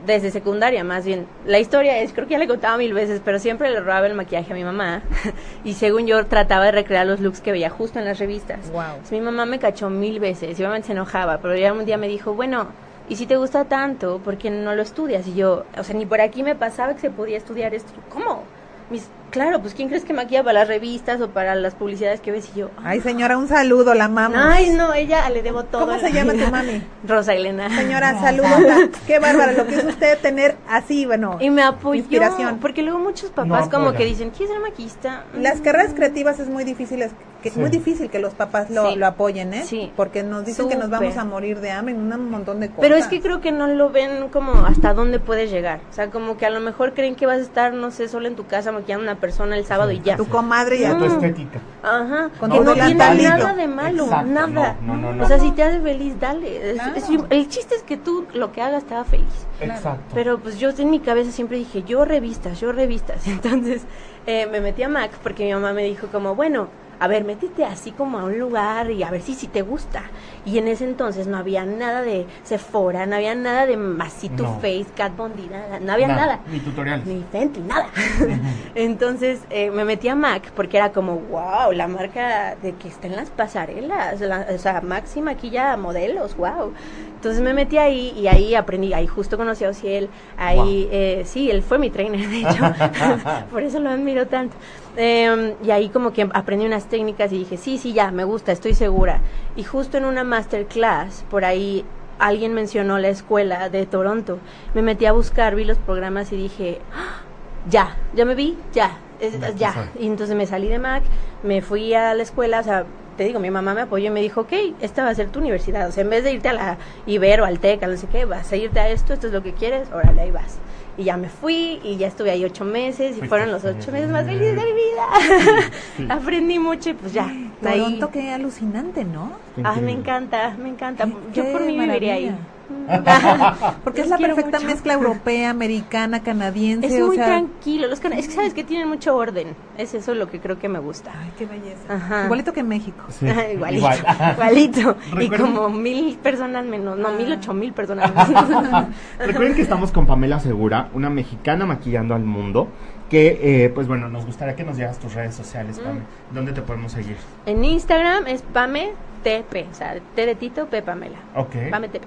Desde 0.06 0.30
secundaria, 0.30 0.84
más 0.84 1.04
bien. 1.04 1.26
La 1.44 1.58
historia 1.58 1.98
es, 1.98 2.12
creo 2.12 2.26
que 2.26 2.32
ya 2.32 2.38
le 2.38 2.44
he 2.44 2.48
contado 2.48 2.78
mil 2.78 2.92
veces, 2.92 3.20
pero 3.24 3.38
siempre 3.40 3.70
le 3.70 3.80
robaba 3.80 4.06
el 4.06 4.14
maquillaje 4.14 4.52
a 4.52 4.54
mi 4.54 4.62
mamá. 4.62 5.02
y 5.64 5.72
según 5.74 6.06
yo, 6.06 6.24
trataba 6.26 6.66
de 6.66 6.72
recrear 6.72 7.06
los 7.06 7.18
looks 7.20 7.40
que 7.40 7.50
veía 7.50 7.70
justo 7.70 7.98
en 7.98 8.04
las 8.04 8.18
revistas. 8.18 8.70
Wow. 8.70 8.82
Entonces, 8.90 9.12
mi 9.12 9.20
mamá 9.22 9.46
me 9.46 9.58
cachó 9.58 9.90
mil 9.90 10.20
veces 10.20 10.58
y 10.58 10.62
obviamente 10.62 10.86
se 10.88 10.92
enojaba, 10.92 11.38
pero 11.38 11.56
ya 11.56 11.72
un 11.72 11.84
día 11.84 11.96
me 11.96 12.06
dijo, 12.06 12.34
bueno, 12.34 12.68
¿y 13.08 13.16
si 13.16 13.26
te 13.26 13.36
gusta 13.36 13.64
tanto, 13.66 14.20
por 14.22 14.38
qué 14.38 14.50
no 14.50 14.74
lo 14.74 14.82
estudias? 14.82 15.26
Y 15.26 15.34
yo, 15.34 15.64
o 15.78 15.84
sea, 15.84 15.94
ni 15.94 16.06
por 16.06 16.20
aquí 16.20 16.42
me 16.42 16.54
pasaba 16.56 16.94
que 16.94 17.00
se 17.00 17.10
podía 17.10 17.36
estudiar 17.36 17.74
esto. 17.74 17.92
¿Cómo? 18.08 18.42
Mis, 18.90 19.08
claro, 19.36 19.60
pues 19.60 19.74
¿quién 19.74 19.88
crees 19.88 20.04
que 20.04 20.12
maquilla 20.12 20.42
para 20.42 20.60
las 20.60 20.68
revistas 20.68 21.20
o 21.20 21.28
para 21.30 21.54
las 21.54 21.74
publicidades 21.74 22.20
que 22.20 22.32
ves? 22.32 22.50
Y 22.54 22.60
yo, 22.60 22.70
Ay, 22.82 23.00
señora, 23.00 23.36
un 23.36 23.48
saludo, 23.48 23.94
la 23.94 24.08
mamá. 24.08 24.54
ay, 24.54 24.70
no, 24.70 24.94
ella 24.94 25.28
le 25.30 25.42
debo 25.42 25.64
todo. 25.64 25.86
¿Cómo 25.86 25.98
se 25.98 26.04
la 26.04 26.10
llama 26.10 26.32
vida". 26.32 26.46
tu 26.46 26.50
mami? 26.52 26.82
Rosa 27.06 27.34
Elena. 27.34 27.68
Señora, 27.68 28.18
saludos. 28.20 28.90
Qué 29.06 29.18
bárbaro 29.18 29.52
lo 29.52 29.66
que 29.66 29.74
es 29.76 29.84
usted 29.84 30.18
tener 30.20 30.56
así, 30.68 31.06
bueno. 31.06 31.36
Y 31.40 31.50
me 31.50 31.62
apoyó. 31.62 31.98
Inspiración. 32.00 32.58
Porque 32.60 32.82
luego 32.82 32.98
muchos 32.98 33.30
No 33.30 33.36
papás 33.36 33.68
como 33.68 33.86
apoyan. 33.90 33.96
que 33.98 34.04
dicen, 34.06 34.30
¿quieres 34.30 34.54
ser 34.54 34.60
maquillista? 34.62 35.24
Las 35.34 35.60
Mm. 35.60 35.62
carreras 35.62 35.92
creativas 35.94 36.38
es 36.40 36.48
muy 36.48 36.64
difícil, 36.64 37.02
es 37.02 37.12
que, 37.42 37.50
Sí. 37.50 37.60
muy 37.60 37.68
difícil 37.70 38.10
que 38.10 38.18
los 38.18 38.32
papás 38.34 38.70
lo, 38.70 38.90
Sí. 38.90 38.96
lo 38.96 39.06
apoyen, 39.06 39.52
¿eh? 39.54 39.62
Sí. 39.64 39.92
Porque 39.94 40.22
nos 40.24 40.44
dicen 40.44 40.68
que 40.68 40.74
nos 40.74 40.88
vamos 40.90 41.08
Súper. 41.10 41.20
a 41.20 41.24
morir 41.24 41.60
de 41.60 41.70
hambre 41.70 41.94
en 41.94 42.00
un 42.12 42.30
montón 42.30 42.58
de 42.60 42.68
cosas. 42.68 42.80
Pero 42.80 42.96
es 42.96 43.06
que 43.06 43.20
creo 43.20 43.40
que 43.40 43.52
no 43.52 43.68
lo 43.68 43.90
ven 43.90 44.28
como 44.30 44.52
hasta 44.66 44.94
dónde 44.94 45.20
puedes 45.20 45.50
llegar. 45.50 45.80
O 45.90 45.92
sea, 45.92 46.10
como 46.10 46.36
que 46.38 46.46
a 46.46 46.50
lo 46.50 46.60
mejor 46.60 46.94
creen 46.94 47.14
que 47.14 47.26
vas 47.26 47.38
a 47.38 47.42
estar, 47.42 47.72
no 47.74 47.90
sé, 47.90 48.08
solo 48.08 48.26
en 48.26 48.34
tu 48.36 48.46
casa 48.46 48.72
maquillando 48.72 49.02
una 49.04 49.14
persona 49.16 49.25
el 49.52 49.64
sábado 49.64 49.90
y 49.92 50.00
ya. 50.00 50.16
tu 50.16 50.26
comadre 50.26 50.78
ya 50.78 50.92
A 50.92 50.98
tu 50.98 51.06
No. 51.06 51.12
estética. 51.14 51.60
Ajá, 51.82 52.30
Con 52.40 52.50
que 52.50 52.60
no 52.60 52.72
tiene 52.74 52.94
nada 52.94 53.54
de 53.54 53.68
malo, 53.68 54.04
Exacto, 54.04 54.26
nada. 54.30 54.76
no, 54.82 54.96
no, 54.96 55.12
no, 55.12 55.24
O 55.24 55.26
sea, 55.26 55.36
no. 55.36 55.42
si 55.44 55.50
te 55.52 55.62
hace 55.62 55.80
feliz, 55.80 56.18
dale. 56.20 56.70
Es- 56.70 56.74
Claro. 56.76 56.96
es- 56.96 57.08
el 57.30 57.48
chiste 57.48 57.74
es 57.74 57.82
que 57.82 57.96
tú 57.96 58.26
lo 58.34 58.52
que 58.52 58.62
hagas 58.62 58.84
te 58.84 58.94
haga 58.94 59.04
feliz. 59.04 59.46
Exacto. 59.60 60.02
Pero 60.14 60.38
pues 60.38 60.58
yo 60.58 60.70
en 60.76 60.90
mi 60.90 61.00
cabeza 61.00 61.30
siempre 61.32 61.56
dije, 61.58 61.82
yo 61.84 62.04
revistas, 62.04 62.60
yo 62.60 62.72
revistas. 62.72 63.26
Entonces 63.26 63.82
eh, 64.26 64.46
me 64.50 64.60
metí 64.60 64.82
a 64.82 64.88
Mac 64.88 65.10
porque 65.22 65.44
mi 65.44 65.52
mamá 65.52 65.72
me 65.72 65.84
dijo 65.84 66.08
como, 66.08 66.34
bueno, 66.34 66.68
a 66.98 67.08
ver, 67.08 67.24
métete 67.24 67.64
así 67.64 67.92
como 67.92 68.18
a 68.18 68.24
un 68.24 68.38
lugar 68.38 68.90
y 68.90 69.02
a 69.02 69.10
ver 69.10 69.20
si 69.22 69.34
si 69.34 69.46
te 69.48 69.62
gusta. 69.62 70.02
Y 70.46 70.58
en 70.58 70.68
ese 70.68 70.84
entonces 70.84 71.26
no 71.26 71.36
había 71.36 71.64
nada 71.66 72.02
de 72.02 72.24
Sephora, 72.44 73.04
no 73.04 73.16
había 73.16 73.34
nada 73.34 73.66
de 73.66 73.76
Massi 73.76 74.28
to 74.28 74.44
No. 74.44 74.54
Face, 74.60 74.86
Kat 74.94 75.14
Von 75.16 75.34
D, 75.34 75.48
nada, 75.50 75.80
no 75.80 75.92
había 75.92 76.06
nada. 76.06 76.38
Ni 76.50 76.60
tutoriales. 76.60 77.04
Ni 77.04 77.22
Fenty, 77.32 77.60
nada. 77.60 77.88
Entonces 78.76 79.40
eh, 79.50 79.70
me 79.70 79.84
metí 79.84 80.08
a 80.08 80.14
MAC 80.14 80.52
porque 80.52 80.76
era 80.76 80.92
como, 80.92 81.16
wow, 81.18 81.72
la 81.72 81.88
marca 81.88 82.56
de 82.62 82.74
que 82.76 82.88
está 82.88 83.08
en 83.08 83.16
las 83.16 83.30
pasarelas. 83.30 84.20
la- 84.20 84.46
o 84.54 84.58
sea, 84.58 84.80
MAC 84.82 85.06
sí 85.06 85.20
maquilla 85.20 85.76
modelos, 85.76 86.36
wow. 86.36 86.72
Entonces 87.16 87.42
me 87.42 87.52
metí 87.52 87.78
ahí 87.78 88.14
y 88.16 88.28
ahí 88.28 88.54
aprendí, 88.54 88.92
ahí 88.92 89.06
justo 89.08 89.36
conocí 89.36 89.64
a 89.64 89.70
Ociel, 89.70 90.08
ahí, 90.36 90.88
eh, 90.92 91.22
sí, 91.26 91.50
él 91.50 91.62
fue 91.62 91.78
mi 91.78 91.90
trainer, 91.90 92.28
de 92.28 92.40
hecho, 92.40 92.62
por 93.50 93.62
eso 93.62 93.80
lo 93.80 93.90
admiro 93.90 94.26
tanto. 94.28 94.54
Eh, 94.98 95.54
y 95.62 95.70
ahí 95.70 95.88
como 95.88 96.12
que 96.12 96.28
aprendí 96.32 96.64
unas 96.66 96.86
técnicas 96.86 97.32
y 97.32 97.38
dije, 97.38 97.56
sí, 97.56 97.78
sí, 97.78 97.92
ya, 97.92 98.10
me 98.10 98.24
gusta, 98.24 98.52
estoy 98.52 98.74
segura. 98.74 99.20
Y 99.56 99.64
justo 99.64 99.96
en 99.98 100.04
una 100.04 100.24
masterclass, 100.36 101.24
por 101.30 101.44
ahí 101.44 101.84
alguien 102.18 102.52
mencionó 102.54 102.98
la 102.98 103.08
escuela 103.08 103.68
de 103.68 103.86
Toronto. 103.86 104.38
Me 104.74 104.82
metí 104.82 105.06
a 105.06 105.12
buscar, 105.12 105.54
vi 105.54 105.64
los 105.64 105.78
programas 105.78 106.30
y 106.32 106.36
dije, 106.36 106.78
"Ah, 106.94 107.22
ya, 107.70 107.96
ya 108.14 108.24
me 108.24 108.34
vi, 108.34 108.56
ya, 108.72 108.98
es- 109.20 109.34
Ya, 109.56 109.72
soy. 109.72 110.02
Y 110.02 110.06
entonces 110.06 110.36
me 110.36 110.46
salí 110.46 110.68
de 110.68 110.78
Mac, 110.78 111.02
me 111.42 111.62
fui 111.62 111.94
a 111.94 112.14
la 112.14 112.22
escuela, 112.22 112.60
o 112.60 112.62
sea, 112.62 112.84
te 113.16 113.24
digo, 113.24 113.40
mi 113.40 113.50
mamá 113.50 113.72
me 113.72 113.80
apoyó 113.82 114.08
y 114.08 114.10
me 114.10 114.20
dijo, 114.20 114.42
ok, 114.42 114.52
esta 114.80 115.02
va 115.02 115.08
a 115.10 115.14
ser 115.14 115.30
tu 115.30 115.38
universidad. 115.38 115.88
O 115.88 115.92
sea, 115.92 116.02
en 116.04 116.10
vez 116.10 116.22
de 116.22 116.32
irte 116.32 116.48
a 116.50 116.52
la 116.52 116.76
Ibero, 117.06 117.46
al 117.46 117.58
TEC, 117.60 117.82
a 117.82 117.86
no 117.86 117.96
sé 117.96 118.06
qué, 118.08 118.26
vas 118.26 118.52
a 118.52 118.56
irte 118.56 118.78
a 118.78 118.90
esto, 118.90 119.14
esto 119.14 119.26
es 119.28 119.32
lo 119.32 119.42
que 119.42 119.52
quieres, 119.54 119.88
órale, 119.90 120.20
ahí 120.20 120.30
vas. 120.30 120.58
Y 120.98 121.04
ya 121.04 121.16
me 121.16 121.28
fui 121.30 121.80
y 121.82 121.96
ya 121.96 122.08
estuve 122.08 122.30
ahí 122.30 122.44
ocho 122.44 122.64
meses 122.66 123.16
y 123.16 123.22
fueron 123.22 123.50
los 123.50 123.64
ocho 123.64 123.90
meses 123.90 124.10
más 124.10 124.24
felices 124.26 124.54
de 124.56 124.62
mi 124.62 124.72
vida. 124.72 126.14
Aprendí 126.14 126.58
mucho 126.58 126.90
y 126.90 126.94
pues 126.94 127.12
ya. 127.14 127.26
Ahí- 127.64 127.78
Toronto, 127.80 128.10
qué 128.10 128.30
alucinante, 128.32 129.04
¿no? 129.04 129.32
Ah, 129.64 129.76
me 129.82 129.92
encanta, 129.92 130.54
me 130.62 130.68
encanta. 130.68 131.06
Qué- 131.06 131.12
Yo 131.32 131.52
por 131.52 131.62
mí 131.62 131.78
viviría 131.78 132.14
ahí. 132.14 132.36
Porque 133.84 134.00
es 134.00 134.08
la 134.08 134.18
perfecta 134.18 134.58
mucho. 134.58 134.66
mezcla 134.70 134.94
europea, 134.94 135.50
americana, 135.50 136.22
canadiense. 136.22 136.86
Es 136.96 137.00
o 137.02 137.06
muy 137.06 137.16
sea, 137.16 137.26
tranquilo. 137.26 137.86
Los 137.86 138.04
es 138.04 138.26
que 138.28 138.34
sabes 138.34 138.54
que 138.54 138.64
tienen 138.64 138.88
mucho 138.88 139.14
orden. 139.16 139.54
Es 139.78 139.94
eso 139.94 140.14
lo 140.14 140.28
que 140.28 140.40
creo 140.40 140.58
que 140.58 140.68
me 140.68 140.78
gusta. 140.80 141.12
Ay, 141.16 141.30
qué 141.38 141.46
belleza. 141.46 141.94
Ajá. 141.94 142.24
Igualito 142.24 142.52
que 142.52 142.62
México. 142.64 143.04
Sí, 143.08 143.28
Ajá, 143.28 143.48
igualito, 143.52 143.78
igual. 143.86 143.98
igualito. 144.32 144.96
Y 145.20 145.28
como 145.30 145.68
mil 145.68 146.16
personas 146.18 146.64
menos, 146.64 146.98
no, 146.98 147.12
mil 147.12 147.32
ocho 147.32 147.52
mil 147.54 147.72
personas 147.72 148.12
menos. 148.28 148.86
Recuerden 149.18 149.54
que 149.54 149.62
estamos 149.62 149.92
con 149.92 150.06
Pamela 150.06 150.40
Segura, 150.40 150.88
una 150.92 151.08
mexicana 151.10 151.66
maquillando 151.66 152.14
al 152.14 152.24
mundo. 152.24 152.68
Que, 153.10 153.64
eh, 153.64 153.68
pues 153.68 153.86
bueno, 153.86 154.08
nos 154.08 154.26
gustaría 154.26 154.56
que 154.56 154.64
nos 154.64 154.76
digas 154.76 154.98
tus 154.98 155.14
redes 155.14 155.34
sociales, 155.34 155.78
Pame. 155.78 156.00
Mm. 156.00 156.34
¿Dónde 156.34 156.52
te 156.52 156.62
podemos 156.62 156.92
seguir? 156.92 157.16
en 157.46 157.64
Instagram 157.64 158.26
es 158.26 158.42
Pame 158.42 158.92
TP, 159.22 159.66
o 159.70 159.74
sea, 159.74 159.96
T 160.14 160.26
de 160.26 160.34
Tito, 160.34 160.66
P 160.66 160.82
Pamela. 160.82 161.18
Ok. 161.34 161.54
Pame 161.70 161.88
TP. 161.88 162.04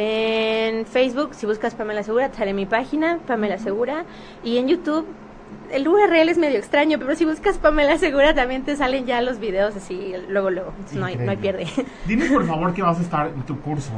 En 0.00 0.86
Facebook, 0.86 1.34
si 1.34 1.46
buscas 1.46 1.74
Pamela 1.74 2.02
Segura, 2.04 2.28
te 2.28 2.38
sale 2.38 2.52
mi 2.52 2.66
página, 2.66 3.18
Pamela 3.26 3.58
Segura. 3.58 4.04
Y 4.44 4.58
en 4.58 4.68
YouTube, 4.68 5.04
el 5.72 5.88
URL 5.88 6.28
es 6.28 6.38
medio 6.38 6.58
extraño, 6.58 6.98
pero 7.00 7.16
si 7.16 7.24
buscas 7.24 7.58
Pamela 7.58 7.98
Segura 7.98 8.34
también 8.34 8.62
te 8.64 8.76
salen 8.76 9.06
ya 9.06 9.20
los 9.22 9.40
videos 9.40 9.74
así, 9.74 10.14
luego, 10.28 10.50
luego. 10.50 10.72
No 10.92 11.06
hay, 11.06 11.16
no 11.16 11.30
hay 11.32 11.36
pierde. 11.36 11.66
Dime 12.06 12.26
por 12.26 12.46
favor 12.46 12.72
que 12.72 12.82
vas 12.82 12.98
a 12.98 13.02
estar 13.02 13.26
en 13.26 13.42
tu 13.42 13.60
curso. 13.60 13.90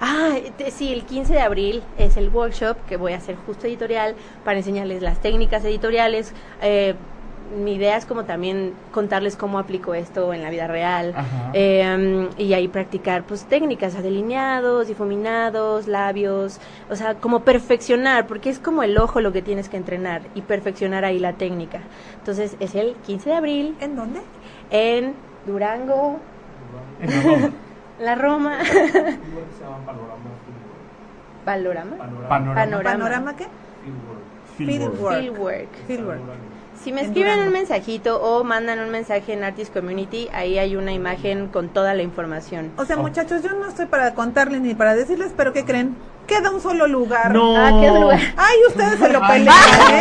Ah, 0.00 0.34
te- 0.58 0.70
sí, 0.70 0.92
el 0.92 1.04
15 1.04 1.32
de 1.34 1.40
abril 1.40 1.82
es 1.98 2.16
el 2.16 2.28
workshop 2.28 2.76
que 2.88 2.96
voy 2.96 3.12
a 3.12 3.16
hacer 3.16 3.36
justo 3.46 3.66
editorial 3.66 4.14
para 4.44 4.58
enseñarles 4.58 5.02
las 5.02 5.18
técnicas 5.20 5.64
editoriales. 5.64 6.32
Eh, 6.62 6.94
mi 7.64 7.74
idea 7.74 7.96
es 7.96 8.04
como 8.04 8.24
también 8.24 8.72
contarles 8.92 9.36
cómo 9.36 9.60
aplico 9.60 9.94
esto 9.94 10.32
en 10.34 10.42
la 10.42 10.50
vida 10.50 10.66
real. 10.66 11.14
Eh, 11.54 12.28
y 12.38 12.52
ahí 12.54 12.66
practicar 12.66 13.22
pues 13.22 13.44
técnicas 13.44 14.02
delineados, 14.02 14.88
difuminados, 14.88 15.86
labios, 15.86 16.58
o 16.90 16.96
sea, 16.96 17.14
como 17.14 17.40
perfeccionar, 17.44 18.26
porque 18.26 18.50
es 18.50 18.58
como 18.58 18.82
el 18.82 18.98
ojo 18.98 19.20
lo 19.20 19.32
que 19.32 19.42
tienes 19.42 19.68
que 19.68 19.76
entrenar 19.76 20.22
y 20.34 20.40
perfeccionar 20.42 21.04
ahí 21.04 21.20
la 21.20 21.34
técnica. 21.34 21.78
Entonces 22.18 22.56
es 22.58 22.74
el 22.74 22.94
15 23.06 23.30
de 23.30 23.36
abril 23.36 23.76
¿En 23.80 23.94
dónde? 23.94 24.20
en 24.70 25.14
Durango, 25.46 26.18
En 27.00 27.65
la 28.00 28.14
Roma. 28.14 28.58
la 28.58 28.64
Roma. 28.64 29.16
Valorama. 31.44 31.96
Panorama. 31.96 32.54
Panorama. 32.54 32.82
¿Panorama 32.82 33.36
qué? 33.36 33.46
Fieldwork. 34.56 35.18
Fieldwork. 35.18 35.68
Fieldwork. 35.86 36.20
Si 36.82 36.92
me 36.92 37.00
En 37.00 37.06
escriben 37.06 37.40
un 37.40 37.50
mensajito 37.52 38.20
o 38.20 38.44
mandan 38.44 38.80
un 38.80 38.90
mensaje 38.90 39.32
en 39.32 39.44
Artist 39.44 39.72
Community, 39.72 40.28
ahí 40.32 40.58
hay 40.58 40.76
una 40.76 40.92
imagen 40.92 41.48
con 41.48 41.68
toda 41.68 41.94
la 41.94 42.02
información. 42.02 42.70
O 42.76 42.84
sea, 42.84 42.96
Oh. 42.96 43.02
muchachos, 43.02 43.42
yo 43.42 43.50
no 43.52 43.66
estoy 43.68 43.86
para 43.86 44.14
contarles 44.14 44.60
ni 44.60 44.74
para 44.74 44.94
decirles, 44.94 45.32
pero 45.36 45.52
¿qué 45.52 45.64
creen? 45.64 45.96
Queda 46.26 46.50
un 46.50 46.60
solo 46.60 46.86
lugar. 46.88 47.32
No. 47.32 47.56
Ah, 47.56 47.70
qué 47.80 47.88
lugar. 47.88 48.18
Ay, 48.36 48.56
ustedes 48.68 48.98
se 48.98 49.08
lo 49.12 49.22
Ay, 49.22 49.38
pelean, 49.38 49.56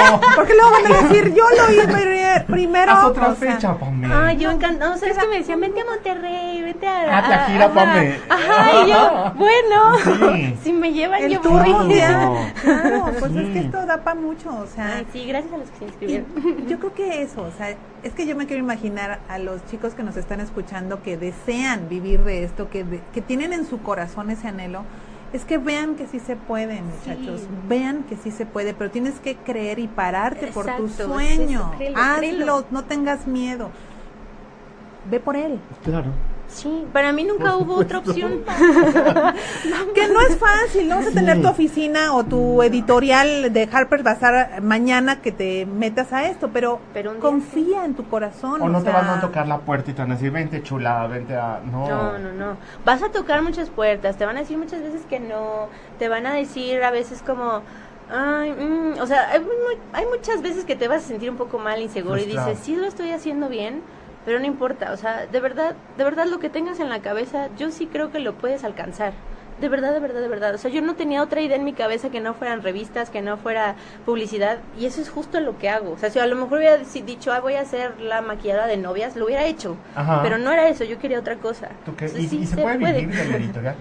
no. 0.09 0.15
¿eh? 0.15 0.19
Porque 0.35 0.53
luego 0.55 0.71
van 0.71 0.85
a 0.91 1.01
decir, 1.07 1.33
yo 1.35 1.43
lo 1.49 1.93
pri- 1.93 2.43
primero. 2.47 2.91
Haz 2.91 3.03
otra 3.05 3.27
o 3.29 3.35
sea, 3.35 3.53
fecha, 3.53 3.77
Pame. 3.77 4.07
Ay, 4.11 4.37
yo 4.37 4.49
encantado. 4.51 4.91
No, 4.93 4.97
¿sabes 4.97 5.17
que 5.17 5.27
me 5.27 5.37
decían? 5.37 5.59
Vente 5.61 5.81
a 5.81 5.85
Monterrey, 5.85 6.61
vente 6.63 6.87
a... 6.87 7.17
Haz 7.19 7.29
la 7.29 7.45
gira. 7.45 7.73
Pame. 7.73 8.19
Ajá, 8.27 8.83
y 8.85 8.89
yo, 8.89 9.33
bueno, 9.35 10.33
Sí. 10.35 10.55
si 10.63 10.73
me 10.73 10.91
llevan 10.93 11.23
El 11.23 11.33
yo 11.33 11.41
tour 11.41 11.59
voy. 11.61 11.73
mundial. 11.73 12.53
Claro, 12.61 13.05
pues 13.19 13.31
Sí. 13.31 13.39
es 13.39 13.47
que 13.53 13.59
esto 13.59 13.85
da 13.85 13.97
para 14.03 14.19
mucho, 14.19 14.49
o 14.49 14.65
sea. 14.65 14.95
Ay, 14.97 15.07
sí, 15.13 15.25
gracias 15.27 15.53
a 15.53 15.57
los 15.57 15.69
que 15.69 15.77
se 15.77 15.83
Y 15.83 15.87
inscribieron. 15.87 16.67
yo 16.67 16.79
creo 16.79 16.93
que 16.95 17.21
eso, 17.21 17.41
o 17.43 17.51
sea, 17.57 17.75
es 18.03 18.13
que 18.13 18.25
yo 18.25 18.35
me 18.35 18.47
quiero 18.47 18.63
imaginar 18.63 19.19
a 19.29 19.37
los 19.37 19.63
chicos 19.67 19.93
que 19.93 20.01
nos 20.03 20.17
están 20.17 20.39
escuchando 20.39 21.03
que 21.03 21.17
desean 21.17 21.87
vivir 21.89 22.23
de 22.23 22.43
esto, 22.43 22.69
que, 22.69 22.83
de- 22.83 23.01
que 23.13 23.21
tienen 23.21 23.53
en 23.53 23.65
su 23.67 23.81
corazón 23.81 24.29
ese 24.31 24.47
anhelo, 24.47 24.83
es 25.35 25.45
que 25.45 25.57
vean 25.57 25.95
que 25.95 26.07
sí 26.07 26.19
se 26.19 26.35
puede, 26.35 26.81
muchachos, 26.81 27.41
Sí. 27.41 27.47
vean 27.67 28.03
que 28.03 28.15
sí 28.15 28.31
se 28.31 28.45
puede, 28.45 28.73
pero 28.73 28.89
tienes 28.91 29.19
que 29.19 29.35
creer 29.35 29.79
y 29.79 29.87
pararte 29.87 30.47
por 30.47 30.65
tu 30.65 30.85
es 30.85 30.93
eso, 30.99 31.07
sueño, 31.07 31.73
créelo, 31.77 31.97
hazlo, 31.97 32.17
créelo. 32.19 32.65
no 32.71 32.83
tengas 32.85 33.27
miedo, 33.27 33.69
ve 35.09 35.19
por 35.19 35.35
él. 35.35 35.59
Claro. 35.83 36.11
Sí, 36.55 36.85
para 36.93 37.11
mí 37.11 37.25
nunca 37.25 37.57
hubo 37.57 37.75
otra 37.75 37.99
opción. 37.99 38.31
Que 39.93 40.07
no 40.07 40.21
es 40.21 40.37
fácil, 40.37 40.87
no 40.87 40.95
vas 40.97 41.07
a 41.07 41.11
tener 41.11 41.35
Sí. 41.37 41.41
tu 41.41 41.47
oficina 41.49 42.13
o 42.13 42.23
tu 42.23 42.61
editorial 42.63 43.51
de 43.51 43.69
Harper's 43.71 44.03
Bazaar 44.03 44.61
mañana 44.61 45.21
que 45.21 45.31
te 45.31 45.65
metas 45.65 46.13
a 46.13 46.27
esto, 46.27 46.49
pero, 46.53 46.79
confía 47.19 47.83
en 47.85 47.93
tu 47.93 48.07
corazón. 48.07 48.61
O 48.61 48.69
no 48.69 48.81
te 48.83 48.91
van 48.91 49.07
a 49.09 49.19
tocar 49.21 49.47
la 49.47 49.59
puerta 49.59 49.91
y 49.91 49.93
te 49.93 50.01
van 50.01 50.11
a 50.11 50.15
decir, 50.15 50.31
vente 50.31 50.63
chula, 50.63 51.07
vente 51.07 51.35
a... 51.35 51.59
No. 51.71 51.87
No, 51.87 52.17
no, 52.19 52.31
no. 52.33 52.57
Vas 52.85 53.03
a 53.03 53.09
tocar 53.09 53.41
muchas 53.41 53.69
puertas, 53.69 54.17
te 54.17 54.25
van 54.25 54.37
a 54.37 54.41
decir 54.41 54.57
muchas 54.57 54.81
veces 54.81 55.01
que 55.09 55.19
no, 55.19 55.67
te 55.99 56.07
van 56.09 56.25
a 56.25 56.33
decir 56.33 56.83
a 56.83 56.91
veces 56.91 57.21
como, 57.21 57.61
ay, 58.13 58.51
mm", 58.51 58.99
o 59.01 59.07
sea, 59.07 59.29
hay, 59.31 59.39
mu- 59.39 59.47
hay 59.93 60.05
muchas 60.05 60.41
veces 60.41 60.63
que 60.65 60.75
te 60.75 60.87
vas 60.87 61.03
a 61.03 61.07
sentir 61.07 61.29
un 61.29 61.37
poco 61.37 61.57
mal, 61.59 61.81
inseguro 61.81 62.17
y 62.17 62.25
dices, 62.25 62.59
sí 62.63 62.75
lo 62.75 62.85
estoy 62.85 63.11
haciendo 63.11 63.49
bien, 63.49 63.81
pero 64.25 64.39
no 64.39 64.45
importa, 64.45 64.91
o 64.91 64.97
sea, 64.97 65.27
de 65.27 65.39
verdad, 65.39 65.75
de 65.97 66.03
verdad 66.03 66.25
lo 66.25 66.39
que 66.39 66.49
tengas 66.49 66.79
en 66.79 66.89
la 66.89 67.01
cabeza, 67.01 67.49
yo 67.57 67.71
sí 67.71 67.85
creo 67.85 68.11
que 68.11 68.19
lo 68.19 68.33
puedes 68.33 68.63
alcanzar. 68.63 69.13
De 69.61 69.69
verdad, 69.69 69.93
de 69.93 70.01
verdad, 70.01 70.19
de 70.19 70.27
verdad. 70.27 70.53
O 70.53 70.57
sea, 70.57 70.69
yo 70.69 70.81
no 70.81 70.95
tenía 70.95 71.21
otra 71.21 71.39
idea 71.39 71.55
en 71.55 71.63
mi 71.63 71.71
cabeza 71.71 72.09
que 72.09 72.19
no 72.19 72.33
fueran 72.33 72.61
revistas, 72.61 73.09
que 73.09 73.21
no 73.21 73.37
fuera 73.37 73.75
publicidad. 74.05 74.57
Y 74.77 74.85
eso 74.85 74.99
es 74.99 75.09
justo 75.09 75.39
lo 75.39 75.57
que 75.57 75.69
hago. 75.69 75.91
O 75.91 75.97
sea, 75.97 76.09
si 76.09 76.19
a 76.19 76.27
lo 76.27 76.35
mejor 76.35 76.57
hubiera 76.57 76.75
dicho, 76.77 77.31
ah, 77.31 77.39
voy 77.39 77.53
a 77.53 77.61
hacer 77.61 78.01
la 78.01 78.21
maquillada 78.21 78.67
de 78.67 78.75
novias, 78.75 79.15
lo 79.15 79.25
hubiera 79.25 79.45
hecho. 79.45 79.77
Ajá. 79.95 80.21
Pero 80.23 80.37
no 80.39 80.51
era 80.51 80.67
eso, 80.67 80.83
yo 80.83 80.99
quería 80.99 81.19
otra 81.19 81.37
cosa. 81.37 81.69
¿Tú 81.85 81.95
qué? 81.95 82.05
Entonces, 82.05 82.25
¿Y, 82.25 82.27
sí 82.27 82.39
y 82.41 82.45
se, 82.47 82.57
puede 82.57 82.77
vivir 82.77 83.15
de 83.15 83.25
la 83.25 83.37
editorial? 83.37 83.75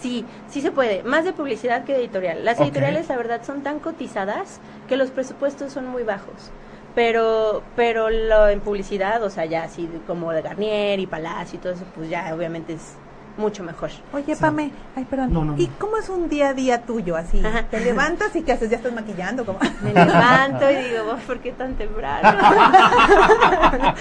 Sí, 0.00 0.24
sí 0.48 0.62
se 0.62 0.72
puede. 0.72 1.04
Más 1.04 1.24
de 1.24 1.32
publicidad 1.32 1.84
que 1.84 1.92
de 1.92 2.00
editorial. 2.00 2.44
Las 2.44 2.58
editoriales, 2.58 3.08
la 3.08 3.16
verdad, 3.16 3.42
son 3.44 3.62
tan 3.62 3.78
cotizadas 3.78 4.58
que 4.88 4.96
los 4.96 5.10
presupuestos 5.10 5.72
son 5.72 5.86
muy 5.86 6.02
bajos. 6.02 6.50
Pero, 6.94 7.70
pero 7.76 8.10
lo 8.10 8.48
en 8.48 8.62
publicidad, 8.62 9.22
o 9.22 9.30
sea, 9.30 9.46
ya 9.46 9.62
así 9.64 9.88
como 10.06 10.32
de 10.32 10.42
Garnier 10.42 10.98
y 10.98 11.06
Palacio 11.06 11.56
y 11.58 11.60
todo 11.60 11.72
eso, 11.72 11.86
pues 11.92 12.08
ya 12.08 12.34
obviamente 12.34 12.72
es 12.74 13.00
mucho 13.36 13.62
mejor. 13.62 13.90
Oye, 14.12 14.34
Sí. 14.34 14.40
Pame, 14.40 14.70
ay, 14.96 15.04
perdón. 15.04 15.32
No, 15.32 15.44
no, 15.44 15.56
¿Y 15.58 15.66
no. 15.68 15.72
cómo 15.78 15.96
es 15.96 16.08
un 16.08 16.28
día 16.28 16.48
a 16.50 16.54
día 16.54 16.82
tuyo 16.82 17.16
así? 17.16 17.44
Ajá. 17.44 17.64
¿Te 17.70 17.80
levantas 17.80 18.34
y 18.36 18.42
qué 18.42 18.52
haces? 18.52 18.70
¿Ya 18.70 18.76
estás 18.76 18.92
maquillando? 18.92 19.44
como 19.44 19.58
Me 19.82 19.92
levanto 19.92 20.70
y 20.70 20.76
digo, 20.76 21.02
"Oh, 21.12 21.16
¿por 21.26 21.38
qué 21.40 21.52
tan 21.52 21.74
temprano? 21.74 22.28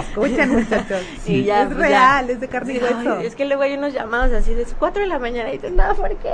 Escuchen, 0.00 0.50
muchachos. 0.50 1.02
Y 1.26 1.44
ya, 1.44 1.62
es 1.62 1.66
pues, 1.68 1.78
real, 1.78 2.26
ya. 2.26 2.32
es 2.32 2.40
de 2.40 2.48
carne 2.48 2.74
y 2.74 2.76
Sí, 2.78 2.82
hueso. 2.84 3.16
ay, 3.18 3.26
es 3.26 3.34
que 3.36 3.44
luego 3.44 3.62
hay 3.62 3.74
unos 3.74 3.92
llamados 3.92 4.32
así 4.32 4.54
de 4.54 4.64
4 4.78 5.02
de 5.02 5.08
la 5.08 5.18
mañana 5.18 5.48
y 5.50 5.52
dices, 5.52 5.72
no, 5.72 5.94
¿por 5.94 6.16
qué? 6.16 6.32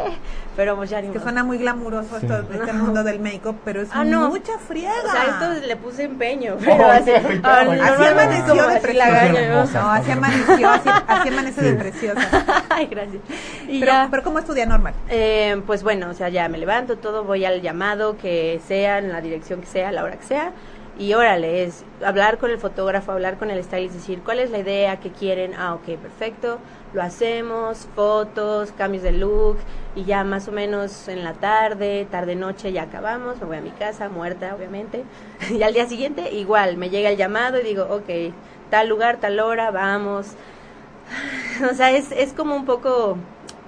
Pero 0.56 0.76
pues 0.76 0.90
ya 0.90 1.00
ni 1.00 1.08
que 1.08 1.20
suena 1.20 1.44
muy 1.44 1.58
glamuroso 1.58 2.18
Sí. 2.20 2.26
esto, 2.26 2.44
este 2.52 2.72
mundo 2.72 3.02
del 3.04 3.20
make-up, 3.20 3.56
pero 3.64 3.82
es 3.82 3.88
Ah, 3.92 4.04
no. 4.04 4.28
mucha 4.30 4.58
friega. 4.58 4.92
O 5.04 5.10
sea, 5.10 5.24
esto 5.24 5.66
le 5.66 5.76
puse 5.76 6.04
empeño, 6.04 6.56
pero 6.64 6.86
Oh, 6.86 6.90
así, 6.90 7.10
sí, 7.10 7.38
claro. 7.40 7.72
Así 7.72 8.04
amaneció 8.04 8.54
de 8.68 8.80
preciosa. 8.80 9.80
No, 9.80 9.90
así 9.90 10.10
amaneció, 10.10 10.70
así, 10.70 10.88
así 11.06 11.28
amanece 11.28 11.62
de 11.62 11.74
preciosa. 11.74 12.35
Ay, 12.70 12.86
gracias. 12.86 13.22
Y 13.68 13.80
Pero, 13.80 13.92
ya, 13.92 14.08
pero 14.10 14.22
¿cómo 14.22 14.38
es 14.38 14.44
tu 14.44 14.54
día 14.54 14.66
normal? 14.66 14.94
eh, 15.08 15.60
pues 15.66 15.82
bueno, 15.82 16.10
o 16.10 16.14
sea, 16.14 16.28
ya 16.28 16.48
me 16.48 16.58
levanto, 16.58 16.98
todo, 16.98 17.24
voy 17.24 17.44
al 17.44 17.62
llamado 17.62 18.16
que 18.16 18.60
sea, 18.66 18.98
en 18.98 19.10
la 19.12 19.20
dirección 19.20 19.60
que 19.60 19.66
sea, 19.66 19.88
a 19.88 19.92
la 19.92 20.04
hora 20.04 20.16
que 20.18 20.24
sea. 20.24 20.52
y 20.98 21.12
órale, 21.14 21.64
es 21.64 21.84
hablar 22.04 22.38
con 22.38 22.50
el 22.50 22.58
fotógrafo, 22.58 23.12
hablar 23.12 23.36
con 23.38 23.50
el 23.50 23.62
stylist, 23.62 23.94
decir 23.94 24.22
cuál 24.24 24.38
es 24.40 24.50
la 24.50 24.58
idea 24.58 24.98
que 24.98 25.10
quieren, 25.12 25.52
ah, 25.54 25.74
ok, 25.74 25.98
perfecto, 25.98 26.58
lo 26.94 27.02
hacemos, 27.02 27.86
fotos, 27.94 28.72
cambios 28.72 29.02
de 29.02 29.12
look, 29.12 29.58
y 29.94 30.04
ya 30.04 30.24
más 30.24 30.48
o 30.48 30.52
menos 30.52 31.08
en 31.08 31.22
la 31.22 31.34
tarde, 31.34 32.06
tarde-noche 32.10 32.72
ya 32.72 32.84
acabamos, 32.84 33.38
me 33.40 33.46
voy 33.46 33.56
a 33.58 33.60
mi 33.60 33.72
casa, 33.72 34.08
muerta 34.08 34.54
obviamente, 34.54 35.04
y 35.50 35.62
al 35.62 35.74
día 35.74 35.86
siguiente 35.86 36.32
igual, 36.32 36.76
me 36.78 36.88
llega 36.90 37.10
el 37.10 37.16
llamado 37.18 37.60
y 37.60 37.64
digo, 37.64 37.84
ok, 37.90 38.32
tal 38.70 38.88
lugar, 38.88 39.18
tal 39.18 39.38
hora, 39.40 39.70
vamos. 39.70 40.28
O 41.70 41.74
sea, 41.74 41.90
es, 41.90 42.12
es 42.12 42.32
como 42.32 42.54
un 42.54 42.66
poco 42.66 43.16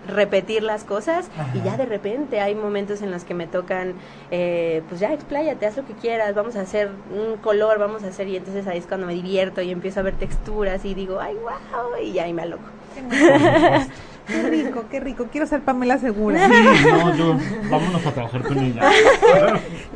repetir 0.07 0.62
las 0.62 0.85
cosas 0.85 1.29
y 1.55 1.61
ya 1.62 1.77
de 1.77 1.87
repente 1.87 2.40
hay 2.40 2.55
momentos 2.55 3.03
en 3.03 3.11
los 3.11 3.24
que 3.24 3.35
me 3.35 3.46
tocan, 3.46 3.94
eh, 4.31 4.83
pues 4.88 5.01
ya 5.01 5.12
expláyate, 5.12 5.66
haz 5.66 5.77
lo 5.77 5.87
que 5.87 5.92
quieras, 5.92 6.35
vamos 6.35 6.57
a 6.57 6.62
hacer 6.62 6.90
un 7.14 7.37
color, 7.37 7.79
vamos 7.79 8.05
a 8.05 8.09
hacer, 8.09 8.27
y 8.29 8.37
entonces 8.37 8.66
ahí 8.66 8.79
es 8.79 8.87
cuando 8.87 9.07
me 9.07 9.14
divierto 9.14 9.61
y 9.61 9.70
empiezo 9.70 10.01
a 10.01 10.03
ver 10.03 10.14
texturas 10.14 10.85
y 10.85 10.94
digo, 10.94 11.20
ay, 11.20 11.35
wow, 11.35 12.03
y 12.03 12.12
ya 12.12 12.24
ahí 12.24 12.33
me 12.33 12.42
aloco. 12.42 12.64
Qué 14.29 14.42
rico, 14.42 14.85
qué 14.90 15.01
rico. 15.01 15.27
Quiero 15.33 15.46
ser 15.46 15.62
Pamela 15.62 15.96
Segura. 15.96 16.46
Sí, 16.46 16.85
no, 16.85 17.16
yo, 17.16 17.38
vámonos 17.70 18.05
a 18.05 18.12
trabajar 18.12 18.42
con 18.42 18.59
ella. 18.59 18.83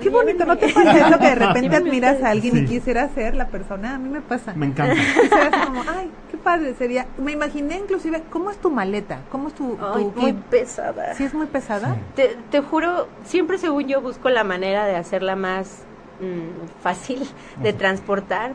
Qué 0.00 0.08
bonito, 0.08 0.46
¿no 0.46 0.56
te 0.56 0.72
pasa 0.72 1.06
eso 1.06 1.18
que 1.18 1.26
de 1.26 1.34
repente 1.34 1.76
admiras 1.76 2.22
a 2.22 2.30
alguien 2.30 2.56
y 2.56 2.64
quisiera 2.64 3.06
ser 3.10 3.36
la 3.36 3.48
persona? 3.48 3.96
A 3.96 3.98
mí 3.98 4.08
me 4.08 4.22
pasa. 4.22 4.54
Me 4.54 4.64
encanta. 4.64 4.94
Quisiera 4.94 5.50
ser 5.50 5.66
como, 5.66 5.82
ay, 5.82 6.10
padre 6.42 6.74
sería. 6.74 7.06
Me 7.18 7.32
imaginé 7.32 7.78
inclusive, 7.78 8.22
¿cómo 8.30 8.50
es 8.50 8.56
tu 8.58 8.70
maleta? 8.70 9.18
¿Cómo 9.30 9.48
es 9.48 9.54
tu, 9.54 9.76
Ay, 9.80 10.04
tu 10.04 10.20
muy 10.20 10.32
kit? 10.32 10.42
pesada. 10.50 11.14
¿Sí 11.14 11.24
es 11.24 11.34
muy 11.34 11.46
pesada? 11.46 11.96
Te, 12.16 12.36
te 12.50 12.60
juro, 12.60 13.08
siempre 13.24 13.58
según 13.58 13.86
yo 13.88 14.00
busco 14.00 14.28
la 14.30 14.44
manera 14.44 14.86
de 14.86 14.96
hacerla 14.96 15.36
más 15.36 15.82
mm, 16.20 16.66
fácil 16.82 17.26
de 17.62 17.72
transportar, 17.72 18.52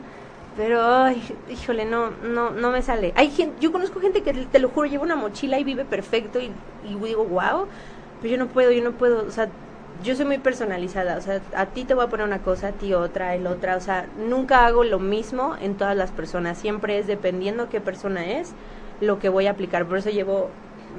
pero 0.55 0.83
ay, 0.83 1.21
híjole, 1.51 1.85
no, 1.85 2.09
no, 2.23 2.49
no 2.49 2.71
me 2.71 2.81
sale. 2.81 3.13
Hay 3.15 3.29
gente, 3.31 3.55
yo 3.61 3.71
conozco 3.71 3.99
gente 3.99 4.21
que 4.23 4.33
te 4.33 4.59
lo 4.59 4.69
juro 4.69 4.87
lleva 4.87 5.03
una 5.03 5.15
mochila 5.15 5.59
y 5.59 5.63
vive 5.63 5.85
perfecto 5.85 6.39
y, 6.39 6.51
y 6.83 6.95
digo 6.95 7.25
wow, 7.25 7.67
pero 8.21 8.31
yo 8.31 8.37
no 8.37 8.47
puedo, 8.47 8.71
yo 8.71 8.83
no 8.83 8.91
puedo, 8.91 9.25
o 9.25 9.31
sea, 9.31 9.49
yo 10.03 10.15
soy 10.15 10.25
muy 10.25 10.37
personalizada, 10.37 11.17
o 11.17 11.21
sea, 11.21 11.41
a 11.55 11.67
ti 11.67 11.83
te 11.85 11.93
voy 11.93 12.05
a 12.05 12.07
poner 12.07 12.25
una 12.25 12.39
cosa, 12.39 12.69
a 12.69 12.71
ti 12.71 12.93
otra, 12.93 13.35
el 13.35 13.47
otra, 13.47 13.77
o 13.77 13.81
sea, 13.81 14.07
nunca 14.29 14.65
hago 14.65 14.83
lo 14.83 14.99
mismo 14.99 15.55
en 15.61 15.75
todas 15.75 15.95
las 15.95 16.11
personas, 16.11 16.57
siempre 16.57 16.99
es 16.99 17.07
dependiendo 17.07 17.69
qué 17.69 17.81
persona 17.81 18.25
es 18.25 18.51
lo 19.01 19.19
que 19.19 19.29
voy 19.29 19.47
a 19.47 19.51
aplicar, 19.51 19.85
por 19.85 19.97
eso 19.97 20.09
llevo 20.09 20.49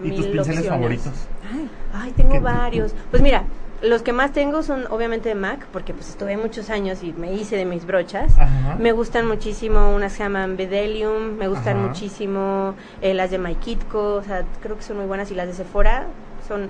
¿Y 0.03 0.11
tus 0.11 0.27
mil 0.27 0.33
pinceles 0.33 0.61
opciones. 0.61 0.67
favoritos? 0.67 1.13
Ay, 1.53 1.69
Ay, 1.93 2.13
tengo 2.13 2.33
¿Qué? 2.33 2.41
varios. 2.41 2.93
Pues 3.11 3.23
mira, 3.23 3.45
los 3.83 4.03
que 4.03 4.13
más 4.13 4.33
tengo 4.33 4.63
son 4.63 4.87
obviamente 4.91 5.29
de 5.29 5.35
MAC, 5.35 5.67
porque 5.67 5.95
pues 5.95 6.09
estuve 6.09 6.37
muchos 6.37 6.71
años 6.71 7.03
y 7.03 7.13
me 7.13 7.33
hice 7.33 7.57
de 7.57 7.65
mis 7.65 7.87
brochas. 7.87 8.39
Ajá. 8.39 8.77
Me 8.79 8.93
gustan 8.93 9.27
muchísimo 9.27 9.95
unas 9.95 10.13
que 10.13 10.19
se 10.19 10.25
llaman 10.25 10.57
Bedelium, 10.57 11.37
me 11.37 11.49
gustan 11.49 11.79
Ajá. 11.79 11.89
muchísimo 11.89 12.75
eh, 13.03 13.15
las 13.15 13.31
de 13.31 13.39
Maikitko, 13.39 14.15
o 14.15 14.23
sea, 14.23 14.45
creo 14.63 14.77
que 14.77 14.83
son 14.83 14.99
muy 14.99 15.07
buenas 15.07 15.31
y 15.31 15.35
las 15.35 15.47
de 15.47 15.55
Sephora 15.55 16.07
son 16.47 16.69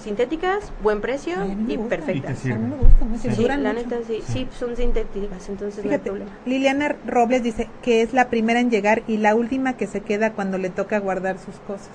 sintéticas, 0.00 0.72
buen 0.82 1.00
precio 1.00 1.36
y. 1.46 1.74
Y 1.74 1.78
perfectas. 1.78 2.38
a 2.38 2.42
sirven. 2.42 2.64
mí 2.70 2.76
me 2.76 2.76
gusta 2.82 3.04
mucho. 3.04 3.22
Sí. 3.22 3.30
Sí, 3.34 3.42
duran 3.42 3.62
la 3.62 3.72
mucho. 3.72 3.84
neta 3.88 3.98
sí, 4.06 4.22
sí, 4.26 4.48
son 4.58 4.76
sintéticas, 4.76 5.48
entonces 5.48 5.82
Fíjate, 5.82 6.10
no 6.10 6.16
hay 6.16 6.20
problema. 6.22 6.38
Liliana 6.46 6.96
Robles 7.06 7.42
dice 7.42 7.68
que 7.82 8.02
es 8.02 8.12
la 8.12 8.28
primera 8.28 8.60
en 8.60 8.70
llegar 8.70 9.02
y 9.06 9.16
la 9.18 9.34
última 9.34 9.74
que 9.76 9.86
se 9.86 10.00
queda 10.02 10.32
cuando 10.32 10.58
le 10.58 10.70
toca 10.70 10.98
guardar 10.98 11.38
sus 11.38 11.56
cosas. 11.56 11.90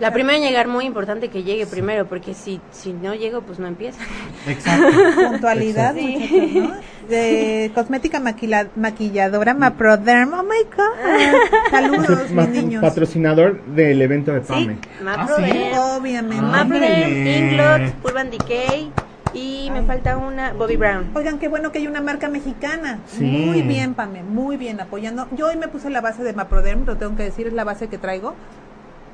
La 0.00 0.12
primera 0.12 0.36
en 0.36 0.44
llegar, 0.44 0.68
muy 0.68 0.84
importante 0.84 1.28
que 1.28 1.42
llegue 1.42 1.66
primero, 1.66 2.06
porque 2.06 2.32
si, 2.32 2.60
si 2.70 2.92
no 2.92 3.14
llego, 3.14 3.42
pues 3.42 3.58
no 3.58 3.66
empieza. 3.66 4.00
Exacto. 4.46 4.86
Puntualidad, 5.30 5.94
Sí. 5.96 6.18
muchachos, 6.54 6.70
¿no? 6.76 7.08
De 7.08 7.72
cosmética 7.74 8.20
maquila- 8.20 8.68
maquilladora 8.76 9.54
Maproderm. 9.54 10.34
Oh 10.34 10.42
my 10.44 10.62
God. 10.76 11.70
Saludos, 11.70 12.30
Ma- 12.30 12.42
mis 12.46 12.50
niños. 12.62 12.82
Patrocinador 12.82 13.60
del 13.64 14.00
evento 14.02 14.32
de 14.32 14.40
Sí, 14.40 14.46
Pame. 14.48 14.78
Maproderm. 15.02 15.78
Obviamente. 15.78 16.44
Ah. 16.46 16.64
Maproderm. 16.64 17.26
Inglot, 17.26 18.04
Urban 18.04 18.30
Decay 18.30 18.92
y 19.34 19.68
me 19.72 19.80
Ay. 19.80 19.86
falta 19.86 20.16
una 20.16 20.52
Bobby 20.52 20.76
Brown. 20.76 21.06
Oigan, 21.14 21.38
qué 21.38 21.48
bueno 21.48 21.72
que 21.72 21.78
hay 21.78 21.86
una 21.88 22.00
marca 22.02 22.28
mexicana. 22.28 22.98
Sí. 23.06 23.24
Muy 23.24 23.62
bien, 23.62 23.94
Pame, 23.94 24.22
muy 24.22 24.56
bien, 24.56 24.80
apoyando. 24.80 25.26
Yo 25.36 25.48
hoy 25.48 25.56
me 25.56 25.68
puse 25.68 25.90
la 25.90 26.00
base 26.00 26.22
de 26.22 26.34
Maproderm, 26.34 26.84
lo 26.86 26.96
tengo 26.96 27.16
que 27.16 27.24
decir, 27.24 27.46
es 27.48 27.52
la 27.52 27.64
base 27.64 27.88
que 27.88 27.98
traigo. 27.98 28.34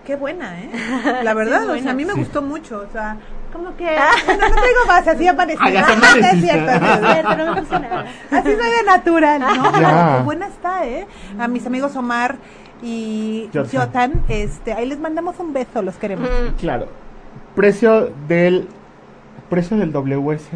Qué 0.04 0.16
buena, 0.16 0.60
¿eh? 0.60 0.70
La 1.22 1.34
verdad, 1.34 1.68
o 1.70 1.78
sea, 1.78 1.92
a 1.92 1.94
mí 1.94 2.04
me 2.04 2.12
Sí. 2.14 2.18
gustó 2.20 2.42
mucho, 2.42 2.84
o 2.88 2.92
sea, 2.92 3.16
como 3.52 3.74
que... 3.76 3.84
No, 3.84 4.32
no 4.34 4.54
traigo 4.54 4.80
base, 4.86 5.10
así 5.10 5.26
apareció. 5.26 5.64
Ah, 5.64 5.70
ya 5.70 5.86
te 6.14 6.20
es 6.36 6.40
cierto, 6.42 6.70
es 6.70 7.00
cierto. 7.12 7.36
no 7.36 7.54
me 7.54 7.60
puse 7.62 7.80
nada. 7.80 8.04
Así 8.30 8.52
soy 8.52 8.70
de 8.70 8.82
natural, 8.86 9.40
¿no? 9.40 9.80
Ya. 9.80 10.16
Qué 10.18 10.22
buena 10.24 10.46
está, 10.48 10.86
¿eh? 10.86 11.06
A 11.38 11.48
mis 11.48 11.66
amigos 11.66 11.96
Omar 11.96 12.36
y 12.82 13.48
Jotan. 13.72 14.12
Este, 14.28 14.72
ahí 14.74 14.86
les 14.86 14.98
mandamos 15.00 15.38
un 15.38 15.52
beso, 15.54 15.80
los 15.82 15.96
queremos. 15.96 16.28
Mm, 16.28 16.56
Claro. 16.60 16.88
Precio 17.54 18.10
del. 18.28 18.68
Precio 19.48 19.76
del 19.76 19.92
WS. 19.92 20.48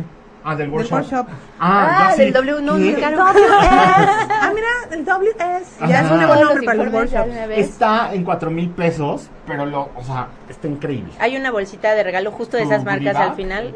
Ah, 0.44 0.51
del 0.55 0.59
Del 0.59 0.70
workshop. 0.70 0.92
workshop. 0.98 1.27
Ah, 1.61 2.12
sí. 2.14 2.22
del 2.22 2.33
W, 2.33 2.62
no, 2.62 2.74
¿Qué? 2.74 2.79
muy 2.81 2.94
caro. 2.94 3.18
ah, 3.27 4.53
mira, 4.55 4.68
el 4.92 5.05
WS. 5.05 5.88
Ya 5.88 6.03
es 6.03 6.11
un 6.11 6.16
nuevo 6.18 6.35
nombre 6.37 6.64
para 6.64 6.83
una 7.24 7.46
vez. 7.46 7.59
Está 7.59 8.14
en 8.14 8.24
cuatro 8.24 8.51
mil 8.51 8.70
pesos, 8.70 9.29
pero 9.46 9.66
lo, 9.66 9.90
o 9.94 10.05
sea, 10.05 10.29
está 10.48 10.68
increíble. 10.68 11.12
Hay 11.18 11.37
una 11.37 11.51
bolsita 11.51 11.94
de 11.94 12.03
regalo 12.03 12.31
justo 12.31 12.57
de 12.57 12.62
esas 12.64 12.85
marcas 12.85 13.16
al 13.16 13.35
final 13.35 13.74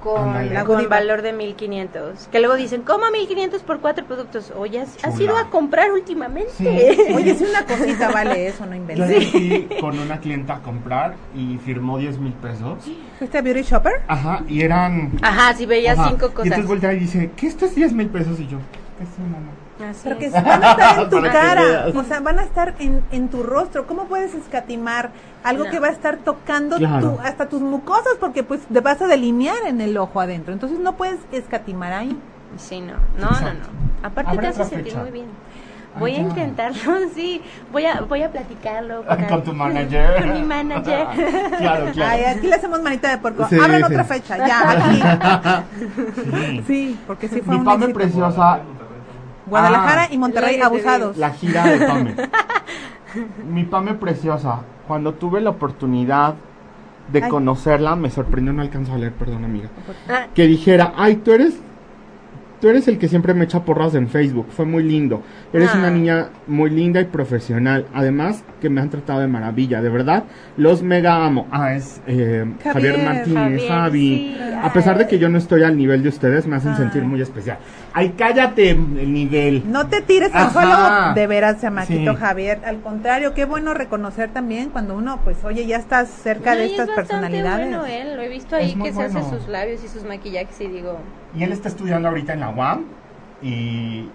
con, 0.00 0.32
con 0.64 0.88
valor 0.88 1.22
de 1.22 1.32
1500. 1.32 2.28
Que 2.30 2.38
luego 2.40 2.56
dicen, 2.56 2.82
¿cómo 2.82 3.10
1500 3.10 3.62
por 3.62 3.80
cuatro 3.80 4.04
productos? 4.06 4.52
Oye, 4.56 4.80
¿has, 4.80 4.96
has 5.04 5.18
ido 5.20 5.36
a 5.36 5.50
comprar 5.50 5.92
últimamente? 5.92 6.50
Sí. 6.56 6.66
Oye, 7.14 7.34
si 7.34 7.44
una 7.44 7.64
cosita 7.64 8.10
vale 8.10 8.46
eso, 8.48 8.64
no 8.66 8.72
Yo 8.72 8.76
inventes. 8.76 9.06
ayer 9.08 9.22
fui 9.24 9.68
con 9.80 9.98
una 9.98 10.18
clienta 10.20 10.56
a 10.56 10.58
comprar 10.62 11.14
y 11.34 11.58
firmó 11.58 11.98
10 11.98 12.18
mil 12.18 12.32
pesos. 12.34 12.78
¿Fuiste 13.18 13.38
a 13.38 13.42
Beauty 13.42 13.62
Shopper? 13.62 13.92
Ajá, 14.08 14.42
y 14.48 14.62
eran. 14.62 15.12
Ajá, 15.22 15.54
si 15.54 15.66
veías 15.66 15.98
Ajá. 15.98 16.08
cinco 16.10 16.26
Y 16.26 16.30
cosas. 16.30 16.44
entonces 16.46 16.66
voltea 16.68 16.92
y 16.94 16.98
dice, 17.00 17.30
¿qué 17.36 17.46
esto 17.46 17.66
es 17.66 17.74
10 17.74 17.92
mil 17.92 18.08
pesos? 18.08 18.38
Y 18.40 18.46
yo, 18.46 18.58
¿qué 18.98 19.04
es 19.04 19.18
mamá? 19.18 19.50
Así 19.80 20.00
Pero 20.04 20.18
que 20.18 20.26
es. 20.26 20.32
van 20.32 20.46
a 20.64 20.70
estar 20.72 20.98
en 21.02 21.10
tu 21.10 21.22
cara, 21.22 21.86
o 21.94 22.04
sea, 22.04 22.20
van 22.20 22.38
a 22.38 22.42
estar 22.42 22.74
en, 22.80 23.02
en 23.12 23.28
tu 23.28 23.42
rostro. 23.42 23.86
¿Cómo 23.86 24.04
puedes 24.04 24.34
escatimar 24.34 25.10
algo 25.44 25.64
No. 25.64 25.70
que 25.70 25.78
va 25.78 25.86
a 25.88 25.92
estar 25.92 26.16
tocando 26.18 26.76
Claro. 26.78 27.12
tu- 27.12 27.20
hasta 27.20 27.48
tus 27.48 27.60
mucosas? 27.60 28.14
Porque 28.18 28.42
pues 28.42 28.60
te 28.66 28.80
vas 28.80 29.00
a 29.02 29.06
delinear 29.06 29.58
en 29.66 29.80
el 29.80 29.96
ojo 29.96 30.20
adentro. 30.20 30.52
Entonces 30.52 30.78
no 30.80 30.96
puedes 30.96 31.20
escatimar 31.32 31.92
ahí. 31.92 32.18
Sí, 32.56 32.80
no, 32.80 32.94
no, 33.18 33.30
no, 33.30 33.36
Exacto. 33.36 33.68
no. 34.02 34.08
Aparte 34.08 34.30
Habrá 34.30 34.42
te 34.42 34.48
hace 34.62 34.64
sentir 34.64 34.92
fecha. 34.92 35.00
muy 35.02 35.10
bien. 35.12 35.26
Ah, 35.94 36.00
Voy 36.00 36.12
a 36.12 36.16
ya. 36.16 36.22
intentarlo, 36.22 36.80
sí. 37.14 37.40
Voy 37.72 37.86
a, 37.86 38.00
voy 38.02 38.22
a 38.22 38.30
platicarlo 38.30 39.04
con, 39.06 39.24
Con 39.24 39.42
tu 39.44 39.52
manager. 39.62 40.16
Con 40.22 40.32
mi 40.34 40.42
manager. 40.42 41.06
claro, 41.58 41.86
claro. 41.92 42.10
Ay, 42.12 42.24
aquí 42.24 42.46
le 42.46 42.54
hacemos 42.54 42.82
manita 42.82 43.10
de 43.10 43.18
porco. 43.18 43.46
Sí, 43.48 43.56
Abran 43.58 43.78
sí. 43.78 43.82
otra 43.84 44.04
fecha, 44.04 44.36
ya, 44.46 44.70
aquí. 44.70 45.02
Sí. 46.30 46.62
Sí, 46.66 47.00
porque 47.06 47.28
sí 47.28 47.40
fue 47.42 47.58
Mi 47.58 47.60
un 47.84 47.92
preciosa, 47.92 48.60
Guadalajara 49.48 50.02
Ah. 50.04 50.08
y 50.12 50.18
Monterrey 50.18 50.60
abusados. 50.60 51.16
la 51.16 51.30
gira 51.30 51.64
de 51.66 51.86
Pame. 51.86 52.14
Mi 53.50 53.64
Pame 53.64 53.94
preciosa, 53.94 54.60
cuando 54.86 55.14
tuve 55.14 55.40
la 55.40 55.50
oportunidad 55.50 56.34
de 57.12 57.22
Ay. 57.24 57.30
conocerla, 57.30 57.96
me 57.96 58.10
sorprendió, 58.10 58.52
no 58.52 58.60
alcanzo 58.62 58.92
a 58.92 58.98
leer, 58.98 59.12
perdón 59.12 59.44
amiga, 59.44 59.68
Ah, 60.08 60.26
que 60.34 60.46
dijera, 60.46 60.92
ay, 60.94 61.16
tú 61.16 61.32
eres, 61.32 61.54
tú 62.60 62.68
eres 62.68 62.86
el 62.86 62.98
que 62.98 63.08
siempre 63.08 63.32
me 63.32 63.44
echa 63.44 63.64
porras 63.64 63.94
en 63.94 64.08
Facebook, 64.08 64.48
fue 64.50 64.66
muy 64.66 64.82
lindo, 64.82 65.22
eres 65.54 65.70
Ah. 65.74 65.78
una 65.78 65.90
niña 65.90 66.28
muy 66.46 66.68
linda 66.68 67.00
y 67.00 67.06
profesional, 67.06 67.86
además 67.94 68.44
que 68.60 68.68
me 68.68 68.82
han 68.82 68.90
tratado 68.90 69.20
de 69.20 69.26
maravilla, 69.26 69.80
de 69.80 69.88
verdad, 69.88 70.24
los 70.58 70.82
mega 70.82 71.24
amo. 71.24 71.46
Ah, 71.50 71.72
es 71.74 72.02
eh, 72.06 72.44
Javier, 72.62 72.92
Javier, 72.98 73.04
Martínez, 73.06 73.42
Javier, 73.42 73.68
Javi. 73.70 74.00
sí. 74.36 74.38
A 74.62 74.72
pesar 74.72 74.98
de 74.98 75.06
que 75.06 75.18
yo 75.18 75.30
no 75.30 75.38
estoy 75.38 75.62
al 75.62 75.78
nivel 75.78 76.02
de 76.02 76.10
ustedes, 76.10 76.46
me 76.46 76.56
hacen 76.56 76.76
sentir 76.76 77.04
muy 77.04 77.22
especial. 77.22 77.58
Ay, 77.94 78.10
cállate 78.16 78.70
el 78.70 79.12
nivel. 79.12 79.62
No 79.66 79.86
te 79.88 80.02
tires 80.02 80.32
al 80.34 80.50
suelo 80.52 81.14
de 81.14 81.26
veras, 81.26 81.60
chamaquito 81.60 82.12
Sí. 82.12 82.18
Javier. 82.18 82.60
Al 82.64 82.80
contrario, 82.80 83.34
qué 83.34 83.44
bueno 83.44 83.74
reconocer 83.74 84.30
también 84.30 84.70
cuando 84.70 84.94
uno, 84.94 85.20
pues, 85.24 85.42
oye, 85.44 85.66
ya 85.66 85.76
estás 85.78 86.08
cerca 86.08 86.52
no, 86.52 86.58
de 86.58 86.66
estas 86.66 86.88
es 86.90 86.94
personalidades. 86.94 87.66
bueno 87.68 87.86
él, 87.86 88.14
lo 88.16 88.22
he 88.22 88.28
visto 88.28 88.54
ahí 88.56 88.74
que 88.74 88.92
se 88.92 89.02
hace 89.02 89.22
sus 89.30 89.48
labios 89.48 89.82
y 89.82 89.88
sus 89.88 90.04
maquillajes 90.04 90.60
y 90.60 90.66
digo, 90.68 90.98
Y 91.36 91.42
él 91.42 91.52
está 91.52 91.68
estudiando 91.68 92.08
ahorita 92.08 92.34
en 92.34 92.40
la 92.40 92.50
UAM 92.50 92.84
y 93.42 94.08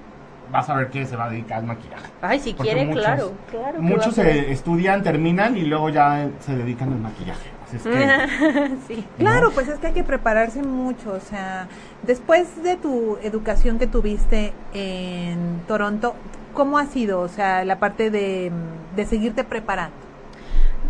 vas 0.51 0.69
a 0.69 0.75
ver 0.75 0.89
que 0.89 1.05
se 1.05 1.15
va 1.15 1.25
a 1.25 1.29
dedicar 1.29 1.59
al 1.59 1.65
maquillaje. 1.65 2.05
ay, 2.21 2.39
si 2.39 2.53
Porque 2.53 2.71
quiere, 2.71 2.85
muchos- 2.87 3.03
claro, 3.49 3.81
Muchos 3.81 4.15
se 4.15 4.51
estudian, 4.51 5.01
terminan 5.03 5.57
y 5.57 5.61
luego 5.63 5.89
ya 5.89 6.27
se 6.41 6.55
dedican 6.55 6.93
al 6.93 6.99
maquillaje. 6.99 7.49
Es 7.71 7.83
que. 7.83 9.03
Claro, 9.17 9.51
pues 9.51 9.67
es 9.67 9.79
que 9.79 9.87
hay 9.87 9.93
que 9.93 10.03
prepararse 10.03 10.61
mucho, 10.61 11.13
o 11.13 11.19
sea, 11.19 11.67
después 12.03 12.63
de 12.63 12.75
tu 12.75 13.17
educación 13.23 13.79
que 13.79 13.87
tuviste 13.87 14.53
en 14.73 15.61
Toronto, 15.67 16.15
¿cómo 16.53 16.77
ha 16.77 16.85
sido? 16.85 17.21
O 17.21 17.27
sea, 17.27 17.63
la 17.65 17.79
parte 17.79 18.09
de, 18.09 18.51
de 18.95 19.05
seguirte 19.05 19.43
preparando. 19.43 19.95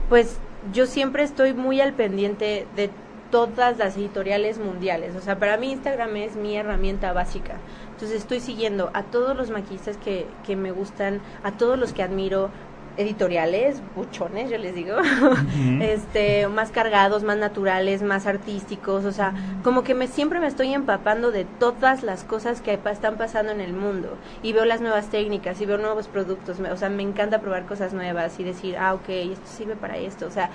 Pues 0.09 0.38
yo 0.73 0.86
siempre 0.86 1.23
estoy 1.23 1.53
muy 1.53 1.81
al 1.81 1.93
pendiente 1.93 2.67
de 2.75 2.89
todas 3.33 3.79
las 3.79 3.97
editoriales 3.97 4.59
mundiales. 4.59 5.15
O 5.15 5.19
sea, 5.19 5.39
para 5.39 5.57
mí 5.57 5.71
Instagram 5.71 6.15
es 6.17 6.36
mi 6.36 6.55
herramienta 6.55 7.13
básica. 7.13 7.55
Entonces 7.93 8.17
estoy 8.19 8.39
siguiendo 8.39 8.91
a 8.93 9.01
todos 9.01 9.36
los 9.36 9.49
maquillistas 9.49 9.97
que, 9.97 10.27
que 10.45 10.55
me 10.55 10.71
gustan, 10.71 11.19
a 11.41 11.51
todos 11.53 11.79
los 11.79 11.93
que 11.93 12.03
admiro, 12.03 12.51
editoriales, 12.97 13.82
buchones, 13.95 14.49
yo 14.49 14.58
les 14.58 14.75
digo, 14.75 14.97
este, 15.82 16.47
más 16.47 16.71
cargados, 16.71 17.23
más 17.23 17.38
naturales, 17.38 18.01
más 18.01 18.27
artísticos, 18.27 19.06
o 19.06 19.12
sea, 19.12 19.34
como 19.63 19.84
que 19.84 19.93
me 19.93 20.08
siempre 20.08 20.39
me 20.39 20.47
estoy 20.47 20.74
empapando 20.74 21.32
de 21.32 21.45
todas 21.45 22.03
las 22.03 22.24
cosas 22.24 22.61
que 22.61 22.80
están 22.91 23.17
pasando 23.17 23.51
en 23.51 23.61
el 23.61 23.74
mundo. 23.74 24.17
Y 24.43 24.53
veo 24.53 24.65
las 24.65 24.82
nuevas 24.82 25.09
técnicas 25.09 25.59
y 25.61 25.65
veo 25.65 25.78
nuevos 25.78 26.07
productos, 26.07 26.59
o 26.59 26.78
sea, 26.78 26.89
me 26.89 27.03
encanta 27.03 27.39
probar 27.39 27.65
cosas 27.65 27.93
nuevas 27.93 28.39
y 28.39 28.43
decir, 28.43 28.78
ah, 28.78 28.93
ok, 28.93 29.09
esto 29.09 29.47
sirve 29.47 29.76
para 29.76 29.97
esto, 29.97 30.28
o 30.28 30.32
sea, 30.32 30.49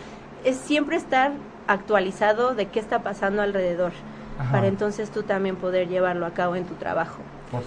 es 0.45 0.57
siempre 0.57 0.97
estar 0.97 1.33
actualizado 1.67 2.55
de 2.55 2.67
qué 2.67 2.79
está 2.79 3.03
pasando 3.03 3.43
alrededor, 3.43 3.93
para 4.53 4.69
entonces 4.69 5.11
tú 5.11 5.25
también 5.25 5.57
poder 5.57 5.89
llevarlo 5.89 6.25
a 6.25 6.31
cabo 6.33 6.55
en 6.55 6.65
tu 6.65 6.75
trabajo. 6.75 7.19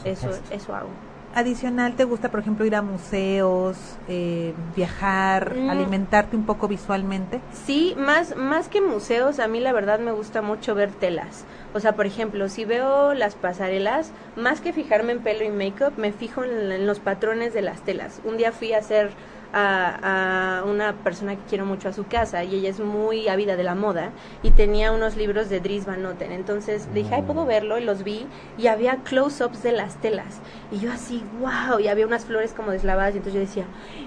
Eso, 0.06 0.30
eso 0.52 0.76
hago 0.76 0.89
adicional 1.34 1.96
te 1.96 2.04
gusta, 2.04 2.30
por 2.30 2.40
ejemplo, 2.40 2.66
ir 2.66 2.76
a 2.76 2.82
museos, 2.82 3.78
eh, 4.08 4.54
viajar, 4.76 5.56
mm. 5.56 5.70
alimentarte 5.70 6.36
un 6.36 6.46
poco 6.46 6.68
visualmente? 6.68 7.42
Sí, 7.52 7.96
más, 7.98 8.36
más 8.36 8.68
que 8.68 8.82
museos, 8.82 9.40
a 9.40 9.48
mí 9.48 9.60
la 9.60 9.74
verdad 9.74 10.00
me 10.00 10.12
gusta 10.12 10.42
mucho 10.42 10.76
ver 10.76 10.92
telas. 10.92 11.46
O 11.74 11.80
sea, 11.80 11.96
por 11.96 12.06
ejemplo, 12.06 12.50
si 12.50 12.66
veo 12.66 13.14
las 13.14 13.36
pasarelas, 13.36 14.12
más 14.36 14.62
que 14.62 14.74
fijarme 14.74 15.14
en 15.14 15.20
pelo 15.20 15.44
y 15.44 15.50
make-up, 15.50 15.94
me 15.98 16.12
fijo 16.12 16.44
en 16.44 16.86
los 16.86 17.00
patrones 17.00 17.54
de 17.54 17.62
las 17.62 17.82
telas. 17.82 18.22
Un 18.26 18.38
día 18.38 18.52
fui 18.52 18.74
a 18.74 18.80
hacer 18.80 19.12
a, 19.54 20.64
una 20.66 20.93
persona 20.93 21.36
que 21.36 21.41
quiero 21.49 21.66
mucho 21.66 21.89
a 21.89 21.93
su 21.93 22.06
casa 22.08 22.43
y 22.43 22.56
ella 22.56 22.70
es 22.70 22.80
muy 22.80 23.28
ávida 23.28 23.56
de 23.56 23.64
la 23.64 23.76
moda 23.76 24.12
y 24.43 24.52
tenía 24.52 24.91
unos 24.91 25.16
libros 25.18 25.49
de 25.49 25.60
Dries 25.60 25.86
Van 25.86 26.02
Noten. 26.02 26.32
Entonces 26.32 26.88
dije, 26.93 27.16
ay, 27.16 27.24
puedo 27.24 27.45
verlo 27.45 27.78
y 27.78 27.84
los 27.84 28.04
vi 28.04 28.26
y 28.58 28.68
había 28.68 28.97
close-ups 28.97 29.64
de 29.64 29.72
las 29.72 29.95
telas. 29.97 30.39
Y 30.72 30.80
yo 30.80 30.91
así, 30.91 31.24
wow, 31.39 31.80
y 31.80 31.88
había 31.88 32.06
unas 32.06 32.26
flores 32.26 32.54
como 32.54 32.72
deslavadas 32.72 33.16
y 33.16 33.18
entonces 33.18 33.34
yo 33.34 33.39
decía, 33.39 33.66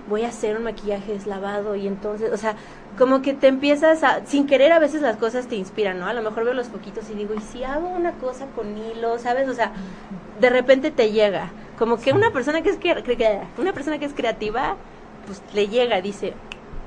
voy 0.09 0.23
a 0.23 0.29
hacer 0.29 0.57
un 0.57 0.65
maquillaje 0.65 1.13
deslavado 1.13 1.75
y 1.75 1.87
entonces, 1.87 2.33
o 2.33 2.37
sea, 2.37 2.57
como 2.99 3.23
que 3.23 3.35
te 3.35 3.49
empiezas 3.49 4.05
a, 4.05 4.25
sin 4.25 4.47
querer 4.47 4.73
a 4.73 4.79
veces 4.79 5.03
las 5.03 5.17
cosas 5.17 5.49
te 5.49 5.57
inspiran, 5.57 5.99
¿no? 5.99 6.07
A 6.07 6.13
lo 6.13 6.23
mejor 6.23 6.45
veo 6.45 6.55
los 6.55 6.69
poquitos 6.69 7.11
y 7.11 7.15
digo, 7.15 7.35
¿y 7.35 7.41
si 7.41 7.65
hago 7.65 7.89
una 7.89 8.13
cosa 8.13 8.47
con 8.55 8.79
hilo, 8.79 9.19
sabes? 9.19 9.49
O 9.49 9.55
sea, 9.55 9.73
de 10.41 10.51
repente 10.51 10.91
te 10.91 11.11
llega. 11.11 11.51
Como 11.79 11.99
que 11.99 12.13
una 12.13 12.31
persona 12.31 12.63
que 12.63 12.71
es, 12.71 12.79
una 13.59 13.73
persona 13.73 13.99
que 13.99 14.05
es 14.05 14.15
creativa 14.15 14.77
pues 15.27 15.43
le 15.55 15.69
llega, 15.69 16.01
dice, 16.01 16.35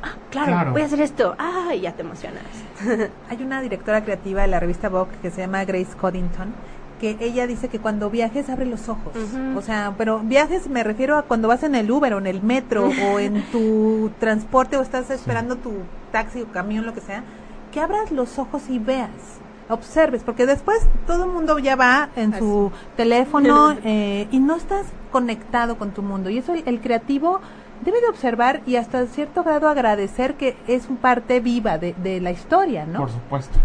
ah, 0.04 0.16
claro, 0.30 0.72
voy 0.72 0.82
a 0.82 0.86
hacer 0.86 1.02
esto, 1.02 1.36
ah, 1.38 1.74
y 1.76 1.82
ya 1.82 1.94
te 1.94 2.02
emocionas. 2.02 2.44
Hay 3.30 3.44
una 3.44 3.62
directora 3.62 4.04
creativa 4.04 4.42
de 4.42 4.48
la 4.48 4.60
revista 4.60 4.90
Vogue 4.90 5.12
que 5.22 5.32
se 5.32 5.42
llama 5.42 5.66
Grace 5.66 5.96
Coddington, 6.00 6.54
que 7.00 7.18
ella 7.20 7.46
dice 7.46 7.68
que 7.68 7.80
cuando 7.80 8.10
viajes 8.10 8.50
abre 8.50 8.66
los 8.66 8.90
ojos. 8.90 9.14
O 9.56 9.62
sea, 9.62 9.94
pero 9.98 10.20
viajes 10.20 10.68
me 10.68 10.84
refiero 10.84 11.18
a 11.18 11.24
cuando 11.24 11.48
vas 11.48 11.64
en 11.64 11.76
el 11.76 11.90
Uber 11.92 12.14
o 12.16 12.18
en 12.18 12.28
el 12.28 12.42
metro 12.42 12.90
o 12.90 13.20
en 13.20 13.44
tu 13.52 14.12
transporte 14.20 14.78
o 14.78 14.82
estás 14.82 15.10
esperando 15.12 15.58
tu 15.58 15.74
taxi 16.12 16.42
o 16.42 16.48
camión, 16.48 16.86
lo 16.86 16.94
que 16.94 17.02
sea, 17.02 17.24
que 17.72 17.80
abras 17.80 18.12
los 18.12 18.40
ojos 18.40 18.64
y 18.70 18.80
veas 18.80 19.12
observes, 19.70 20.24
porque 20.24 20.46
después 20.46 20.80
todo 21.06 21.26
el 21.26 21.32
mundo 21.32 21.60
ya 21.60 21.76
va 21.76 22.10
en 22.16 22.38
su 22.38 22.72
teléfono 22.96 23.76
eh, 23.84 24.28
y 24.32 24.40
no 24.40 24.56
estás 24.56 24.86
conectado 25.12 25.78
con 25.78 25.92
tu 25.92 26.02
mundo. 26.02 26.30
Y 26.30 26.38
eso 26.38 26.54
el 26.54 26.80
creativo 26.80 27.42
debe 27.88 28.02
de 28.02 28.08
observar 28.08 28.62
y 28.66 28.76
hasta 28.76 29.06
cierto 29.06 29.46
grado 29.46 29.70
agradecer 29.70 30.36
que 30.36 30.58
es 30.68 30.88
parte 31.02 31.40
viva 31.40 31.78
de, 31.78 31.94
de 31.94 32.20
la 32.20 32.32
historia, 32.32 32.86
¿no? 32.86 33.00
Por 33.00 33.10
supuesto. 33.10 33.58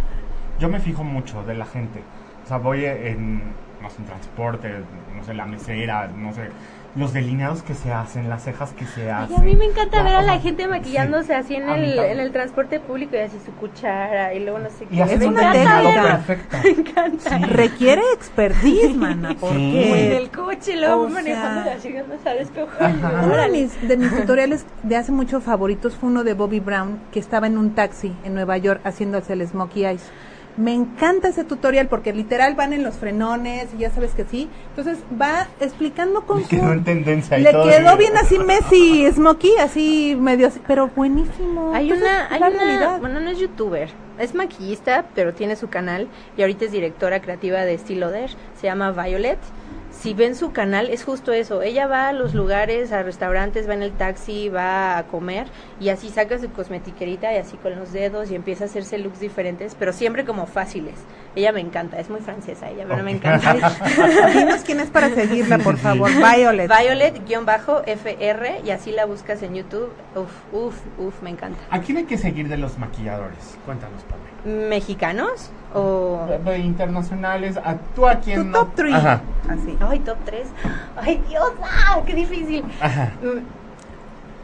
Yo 0.60 0.68
me 0.68 0.78
fijo 0.78 1.02
mucho 1.02 1.42
de 1.42 1.54
la 1.54 1.66
gente. 1.66 2.04
O 2.44 2.46
sea, 2.46 2.58
voy 2.58 2.84
en, 2.84 3.42
no 3.82 3.90
sé, 3.90 3.98
en 3.98 4.04
transporte, 4.04 4.70
no 5.16 5.24
sé, 5.24 5.34
la 5.34 5.44
mesera, 5.46 6.06
no 6.06 6.32
sé, 6.32 6.50
los 6.94 7.12
delineados 7.12 7.62
que 7.62 7.74
se 7.74 7.92
hacen, 7.92 8.28
las 8.28 8.44
cejas 8.44 8.72
que 8.72 8.84
se 8.84 9.10
hacen. 9.10 9.36
a 9.36 9.40
mí 9.42 9.54
me 9.54 9.64
encanta 9.64 10.02
ver 10.02 10.14
a 10.14 10.22
la 10.22 10.38
gente 10.40 10.68
maquillándose 10.68 11.34
así 11.34 11.54
en 11.54 11.68
el, 11.68 11.98
en 11.98 12.20
el 12.20 12.32
transporte 12.32 12.80
público 12.80 13.16
y 13.16 13.20
así 13.20 13.38
su 13.44 13.52
cuchara 13.52 14.34
y 14.34 14.40
luego 14.40 14.58
no 14.58 14.68
sé 14.68 14.86
qué. 14.86 15.02
es 15.02 15.22
una 15.22 15.52
técnica 15.52 16.22
perfecta. 16.26 16.60
Me 16.62 16.70
encanta. 16.70 17.38
Requiere 17.46 18.02
expertise, 18.14 18.94
mana, 18.94 19.34
porque 19.40 20.06
en 20.06 20.12
el 20.12 20.30
coche 20.30 20.76
luego 20.76 21.08
manejando 21.08 21.70
así 21.70 21.92
no 21.92 22.22
sabes 22.22 22.48
Uno 23.24 23.36
de 23.36 23.48
mis, 23.48 23.88
de 23.88 23.96
mis 23.96 24.14
tutoriales 24.14 24.66
de 24.82 24.96
hace 24.96 25.12
mucho 25.12 25.40
favoritos 25.40 25.96
fue 25.96 26.10
uno 26.10 26.24
de 26.24 26.34
Bobby 26.34 26.60
Brown 26.60 27.00
que 27.10 27.18
estaba 27.18 27.46
en 27.46 27.56
un 27.58 27.74
taxi 27.74 28.14
en 28.24 28.34
Nueva 28.34 28.58
York 28.58 28.80
haciéndose 28.84 29.32
el 29.32 29.46
smokey 29.46 29.86
eyes 29.86 30.10
me 30.56 30.74
encanta 30.74 31.28
ese 31.28 31.44
tutorial 31.44 31.88
porque 31.88 32.12
literal 32.12 32.54
van 32.54 32.72
en 32.72 32.82
los 32.82 32.96
frenones 32.96 33.68
y 33.74 33.78
ya 33.78 33.90
sabes 33.90 34.12
que 34.12 34.24
sí. 34.24 34.48
Entonces 34.68 34.98
va 35.20 35.48
explicando 35.60 36.22
con 36.22 36.40
Le 36.40 36.46
quedó 36.46 36.72
en 36.72 36.84
tendencia 36.84 37.38
Le 37.38 37.50
quedó 37.50 37.96
bien 37.96 38.16
así 38.16 38.38
Messi, 38.38 39.10
Smokey, 39.12 39.56
así 39.58 40.16
medio 40.18 40.48
así, 40.48 40.60
pero 40.66 40.88
buenísimo. 40.88 41.72
Hay 41.74 41.90
una, 41.90 42.28
hay 42.30 42.42
una, 42.42 42.98
bueno, 42.98 43.20
no 43.20 43.30
es 43.30 43.38
youtuber, 43.38 43.90
es 44.18 44.34
maquillista, 44.34 45.06
pero 45.14 45.32
tiene 45.32 45.56
su 45.56 45.68
canal 45.68 46.08
y 46.36 46.42
ahorita 46.42 46.66
es 46.66 46.72
directora 46.72 47.20
creativa 47.20 47.64
de 47.64 47.74
Estilo 47.74 48.02
se 48.10 48.66
llama 48.66 48.90
Violet 48.90 49.38
si 50.02 50.14
ven 50.14 50.34
su 50.34 50.50
canal, 50.50 50.90
es 50.90 51.04
justo 51.04 51.32
eso. 51.32 51.62
Ella 51.62 51.86
va 51.86 52.08
a 52.08 52.12
los 52.12 52.34
lugares, 52.34 52.90
a 52.90 53.04
restaurantes, 53.04 53.68
va 53.68 53.74
en 53.74 53.82
el 53.82 53.92
taxi, 53.92 54.48
va 54.48 54.98
a 54.98 55.04
comer 55.04 55.46
y 55.78 55.90
así 55.90 56.08
saca 56.08 56.40
su 56.40 56.50
cosmetiquerita 56.50 57.32
y 57.32 57.36
así 57.36 57.56
con 57.56 57.76
los 57.76 57.92
dedos 57.92 58.32
y 58.32 58.34
empieza 58.34 58.64
a 58.64 58.66
hacerse 58.66 58.98
looks 58.98 59.20
diferentes, 59.20 59.76
pero 59.78 59.92
siempre 59.92 60.24
como 60.24 60.46
fáciles. 60.46 60.96
Ella 61.36 61.52
me 61.52 61.60
encanta, 61.60 62.00
es 62.00 62.10
muy 62.10 62.18
francesa 62.20 62.68
ella, 62.68 62.84
pero 62.88 63.04
me 63.04 63.12
encanta. 63.12 63.54
Dinos 64.34 64.62
quién 64.64 64.80
es 64.80 64.90
para 64.90 65.08
seguirla, 65.10 65.58
por 65.58 65.76
favor. 65.76 66.10
Violet. 66.10 66.68
Violet-FR 66.68 68.60
y 68.64 68.70
así 68.70 68.90
la 68.90 69.04
buscas 69.04 69.40
en 69.44 69.54
YouTube. 69.54 69.92
Uf, 70.16 70.32
uf, 70.52 70.74
uf, 70.98 71.22
me 71.22 71.30
encanta. 71.30 71.60
¿A 71.70 71.78
quién 71.78 71.98
hay 71.98 72.04
que 72.06 72.18
seguir 72.18 72.48
de 72.48 72.56
los 72.56 72.76
maquilladores? 72.76 73.56
Cuéntanos, 73.64 74.02
Pablo 74.02 74.32
mexicanos 74.44 75.50
o 75.74 76.26
internacionales 76.56 77.58
tú 77.94 78.06
a 78.06 78.16
quién 78.16 78.52
tu 78.52 78.52
top 78.52 78.68
3 78.74 78.94
así. 78.94 79.78
Ay 79.80 79.98
top 80.00 80.18
3 80.24 80.46
ay 80.96 81.22
dios 81.28 81.52
ah, 81.62 82.00
qué 82.06 82.14
difícil. 82.14 82.64
Mm, 83.22 83.38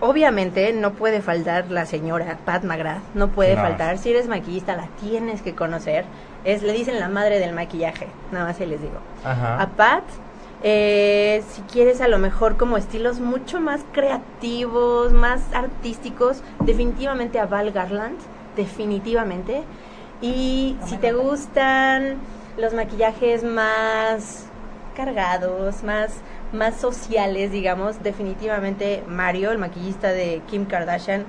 obviamente 0.01 0.73
no 0.73 0.93
puede 0.93 1.21
faltar 1.21 1.71
la 1.71 1.87
señora 1.87 2.39
Pat 2.45 2.65
McGrath 2.65 3.03
no 3.15 3.29
puede 3.29 3.57
faltar. 3.57 3.99
Si 3.99 4.11
eres 4.11 4.29
maquillista 4.29 4.77
la 4.77 4.89
tienes 5.01 5.43
que 5.43 5.55
conocer. 5.55 6.05
Es 6.45 6.63
le 6.63 6.73
dicen 6.73 7.01
la 7.01 7.09
madre 7.09 7.41
del 7.41 7.53
maquillaje 7.53 8.07
nada 8.33 8.47
más 8.47 8.57
se 8.57 8.67
les 8.67 8.81
digo. 8.81 8.99
A 9.25 9.67
Pat 9.77 10.05
eh, 10.63 11.45
si 11.51 11.63
quieres 11.63 12.01
a 12.01 12.09
lo 12.09 12.19
mejor 12.19 12.57
como 12.57 12.77
estilos 12.77 13.21
mucho 13.21 13.61
más 13.61 13.81
creativos, 13.93 15.13
más 15.13 15.41
artísticos, 15.53 16.43
definitivamente 16.65 17.39
a 17.39 17.47
Val 17.47 17.71
Garland, 17.71 18.19
definitivamente. 18.57 19.63
Y 20.21 20.77
si 20.87 20.97
te 20.97 21.13
gustan 21.13 22.17
los 22.57 22.75
maquillajes 22.75 23.45
más 23.45 24.47
cargados, 24.97 25.85
más, 25.85 26.11
más 26.53 26.77
sociales, 26.77 27.53
digamos, 27.53 28.03
definitivamente 28.03 29.05
Mario, 29.07 29.53
el 29.53 29.59
maquillista 29.59 30.09
de 30.09 30.43
Kim 30.51 30.65
Kardashian, 30.65 31.25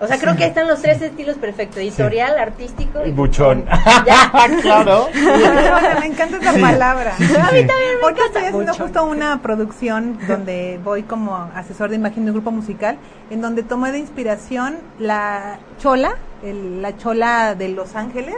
o 0.00 0.06
sea, 0.06 0.18
creo 0.18 0.36
que 0.36 0.44
están 0.44 0.66
los 0.66 0.82
tres 0.82 1.00
estilos 1.00 1.36
perfectos, 1.36 1.78
editorial, 1.78 2.36
artístico 2.38 3.06
y 3.06 3.12
buchón. 3.12 3.64
Ya. 4.04 4.30
claro. 4.60 5.08
me 6.00 6.06
encanta 6.06 6.36
esa 6.36 6.52
palabra. 6.60 7.14
a 7.14 7.52
mí 7.52 7.64
también 7.64 7.68
me 8.02 8.24
estoy 8.24 8.44
haciendo 8.44 8.74
justo 8.74 9.04
una 9.04 9.40
producción 9.40 10.18
donde 10.26 10.80
voy 10.82 11.04
como 11.04 11.36
asesor 11.54 11.90
de 11.90 11.96
imagen 11.96 12.24
de 12.24 12.32
un 12.32 12.36
grupo 12.36 12.50
musical, 12.50 12.98
en 13.30 13.40
donde 13.40 13.62
tomé 13.62 13.92
de 13.92 13.98
inspiración 13.98 14.76
la 14.98 15.58
chola, 15.78 16.16
la 16.52 16.96
chola 16.96 17.54
de 17.54 17.68
Los 17.68 17.96
Ángeles 17.96 18.36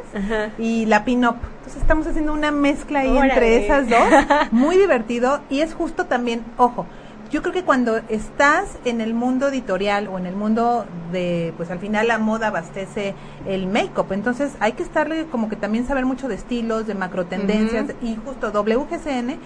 y 0.59 0.87
la 0.87 1.05
pin-up. 1.05 1.37
Entonces 1.59 1.83
estamos 1.83 2.07
haciendo 2.07 2.33
una 2.33 2.51
mezcla 2.51 3.01
ahí 3.01 3.17
entre 3.17 3.65
esas 3.65 3.89
dos, 3.89 4.09
muy 4.53 4.77
divertido 4.77 5.41
y 5.51 5.61
es 5.61 5.75
justo 5.75 6.07
también, 6.07 6.45
ojo, 6.57 6.87
yo 7.31 7.43
creo 7.43 7.53
que 7.53 7.65
cuando 7.65 7.99
estás 8.09 8.79
en 8.85 9.01
el 9.01 9.13
mundo 9.13 9.49
editorial 9.49 10.09
o 10.09 10.19
en 10.19 10.27
el 10.27 10.37
mundo 10.37 10.87
de, 11.11 11.53
pues 11.57 11.71
al 11.71 11.81
final 11.81 12.07
la 12.07 12.19
moda 12.19 12.49
abastece 12.49 13.15
el 13.47 13.67
make-up, 13.67 14.13
entonces 14.13 14.53
hay 14.61 14.73
que 14.73 14.85
estarle 14.85 15.27
como 15.27 15.49
que 15.49 15.57
también 15.57 15.87
saber 15.87 16.07
mucho 16.07 16.29
de 16.29 16.37
estilos, 16.37 16.87
de 16.87 16.95
macro 16.95 17.27
tendencias 17.27 17.87
y 18.01 18.17
justo 18.17 18.53
WGCN 18.53 19.39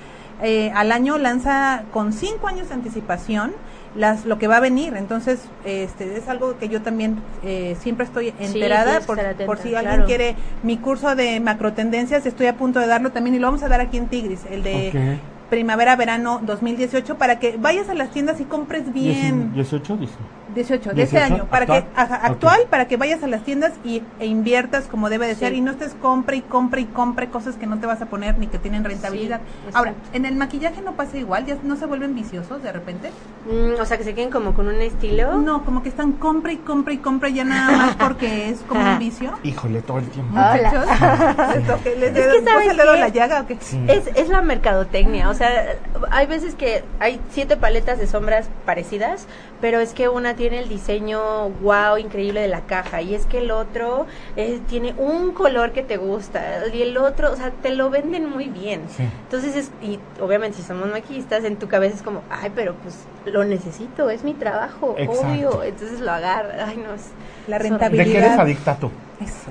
eh, 0.42 0.70
al 0.74 0.92
año 0.92 1.18
lanza 1.18 1.84
con 1.92 2.12
cinco 2.12 2.48
años 2.48 2.68
de 2.68 2.74
anticipación 2.74 3.52
las, 3.96 4.24
lo 4.24 4.38
que 4.38 4.46
va 4.46 4.58
a 4.58 4.60
venir, 4.60 4.96
entonces 4.96 5.40
este 5.64 6.16
es 6.16 6.28
algo 6.28 6.58
que 6.58 6.68
yo 6.68 6.82
también 6.82 7.16
eh, 7.42 7.76
siempre 7.80 8.04
estoy 8.06 8.32
enterada 8.38 9.00
por, 9.00 9.18
por, 9.46 9.58
si 9.58 9.74
alguien 9.74 10.04
quiere 10.04 10.36
mi 10.62 10.76
curso 10.76 11.16
de 11.16 11.40
macro 11.40 11.72
tendencias, 11.72 12.26
estoy 12.26 12.46
a 12.46 12.56
punto 12.56 12.80
de 12.80 12.86
darlo 12.86 13.10
también 13.10 13.34
y 13.36 13.38
lo 13.38 13.48
vamos 13.48 13.62
a 13.62 13.68
dar 13.68 13.80
aquí 13.80 13.96
en 13.96 14.06
Tigris, 14.06 14.40
el 14.50 14.62
de 14.62 15.18
primavera-verano 15.50 16.40
2018 16.44 17.18
para 17.18 17.38
que 17.38 17.56
vayas 17.58 17.88
a 17.88 17.94
las 17.94 18.10
tiendas 18.10 18.40
y 18.40 18.44
compres 18.44 18.92
bien. 18.92 19.52
18 19.52 19.96
dice. 19.96 20.14
18, 20.54 20.92
de 20.94 21.02
este 21.02 21.16
18, 21.18 21.34
año, 21.34 21.44
para 21.46 21.62
actual. 21.64 21.82
que 21.84 22.00
ajá, 22.00 22.14
actual, 22.26 22.60
para 22.70 22.88
que 22.88 22.96
vayas 22.96 23.22
a 23.22 23.26
las 23.26 23.42
tiendas 23.44 23.72
y, 23.84 24.02
e 24.18 24.26
inviertas 24.26 24.86
como 24.86 25.08
debe 25.10 25.26
de 25.26 25.34
Sí. 25.34 25.40
ser 25.40 25.52
y 25.54 25.60
no 25.60 25.70
estés 25.72 25.94
compre 26.00 26.36
y 26.38 26.42
compre 26.42 26.80
y 26.82 26.84
compre 26.86 27.28
cosas 27.28 27.56
que 27.56 27.66
no 27.66 27.78
te 27.78 27.86
vas 27.86 28.02
a 28.02 28.06
poner 28.06 28.38
ni 28.38 28.46
que 28.46 28.58
tienen 28.58 28.84
rentabilidad. 28.84 29.40
Sí, 29.66 29.70
Ahora, 29.74 29.94
en 30.12 30.24
el 30.24 30.34
maquillaje 30.36 30.82
no 30.82 30.92
pasa 30.94 31.16
igual, 31.18 31.46
ya 31.46 31.56
no 31.62 31.76
se 31.76 31.86
vuelven 31.86 32.14
viciosos 32.14 32.62
de 32.62 32.72
repente. 32.72 33.10
Mm, 33.50 33.80
o 33.80 33.84
sea, 33.86 33.96
que 33.96 34.04
se 34.04 34.14
queden 34.14 34.30
como 34.30 34.54
con 34.54 34.68
un 34.68 34.80
estilo. 34.80 35.38
No, 35.38 35.64
como 35.64 35.82
que 35.82 35.88
están 35.88 36.12
compre 36.12 36.54
y 36.54 36.56
compre 36.58 36.94
y 36.94 36.98
compre 36.98 37.32
ya 37.32 37.44
nada 37.44 37.70
más 37.76 37.96
porque 37.96 38.50
es 38.50 38.60
como 38.62 38.80
un 38.80 38.98
vicio. 38.98 39.32
Híjole, 39.42 39.82
todo 39.82 39.98
el 39.98 40.08
tiempo. 40.08 40.32
Muchachos, 40.32 40.84
¿les 41.98 42.16
Es 42.16 42.26
que, 42.26 42.44
¿sabes 42.44 42.68
el 42.70 42.76
dedo 42.76 42.90
en 42.90 42.94
qué? 42.96 43.00
la 43.00 43.08
llaga 43.08 43.40
o 43.42 43.46
qué? 43.46 43.56
Sí. 43.60 43.80
Es, 43.88 44.06
es 44.14 44.28
la 44.28 44.42
mercadotecnia, 44.42 45.28
o 45.30 45.34
sea, 45.34 45.76
hay 46.10 46.26
veces 46.26 46.54
que 46.54 46.84
hay 46.98 47.20
siete 47.30 47.56
paletas 47.56 47.98
de 47.98 48.06
sombras 48.06 48.48
parecidas, 48.66 49.26
pero 49.60 49.80
es 49.80 49.92
que 49.92 50.08
una 50.08 50.34
tiene 50.34 50.58
el 50.58 50.68
diseño 50.68 51.48
wow, 51.62 51.98
increíble 51.98 52.40
de 52.40 52.48
la 52.48 52.62
caja, 52.62 53.02
y 53.02 53.14
es 53.14 53.26
que 53.26 53.38
el 53.38 53.50
otro 53.50 54.06
eh, 54.36 54.60
tiene 54.68 54.94
un 54.96 55.32
color 55.32 55.72
que 55.72 55.82
te 55.82 55.96
gusta, 55.96 56.66
y 56.72 56.82
el 56.82 56.96
otro, 56.96 57.32
o 57.32 57.36
sea, 57.36 57.50
te 57.50 57.70
lo 57.74 57.90
venden 57.90 58.28
muy 58.28 58.48
bien. 58.48 58.82
Sí. 58.96 59.04
Entonces, 59.24 59.56
es, 59.56 59.70
y 59.82 59.98
obviamente 60.20 60.56
si 60.58 60.62
somos 60.62 60.88
maquillistas, 60.88 61.44
en 61.44 61.56
tu 61.56 61.68
cabeza 61.68 61.96
es 61.96 62.02
como, 62.02 62.22
ay, 62.30 62.50
pero 62.54 62.74
pues 62.82 62.96
lo 63.26 63.44
necesito, 63.44 64.08
es 64.10 64.24
mi 64.24 64.34
trabajo, 64.34 64.94
Exacto. 64.98 65.28
obvio, 65.28 65.62
entonces 65.62 66.00
lo 66.00 66.10
agarra, 66.12 66.66
ay, 66.66 66.76
no, 66.78 66.94
es 66.94 67.08
La 67.46 67.56
es 67.56 67.62
¿De 67.62 67.68
rentabilidad. 67.68 68.04
qué 68.12 68.18
eres 68.18 68.38
adicta 68.38 68.76
tú? 68.76 68.90
Eso. 69.20 69.50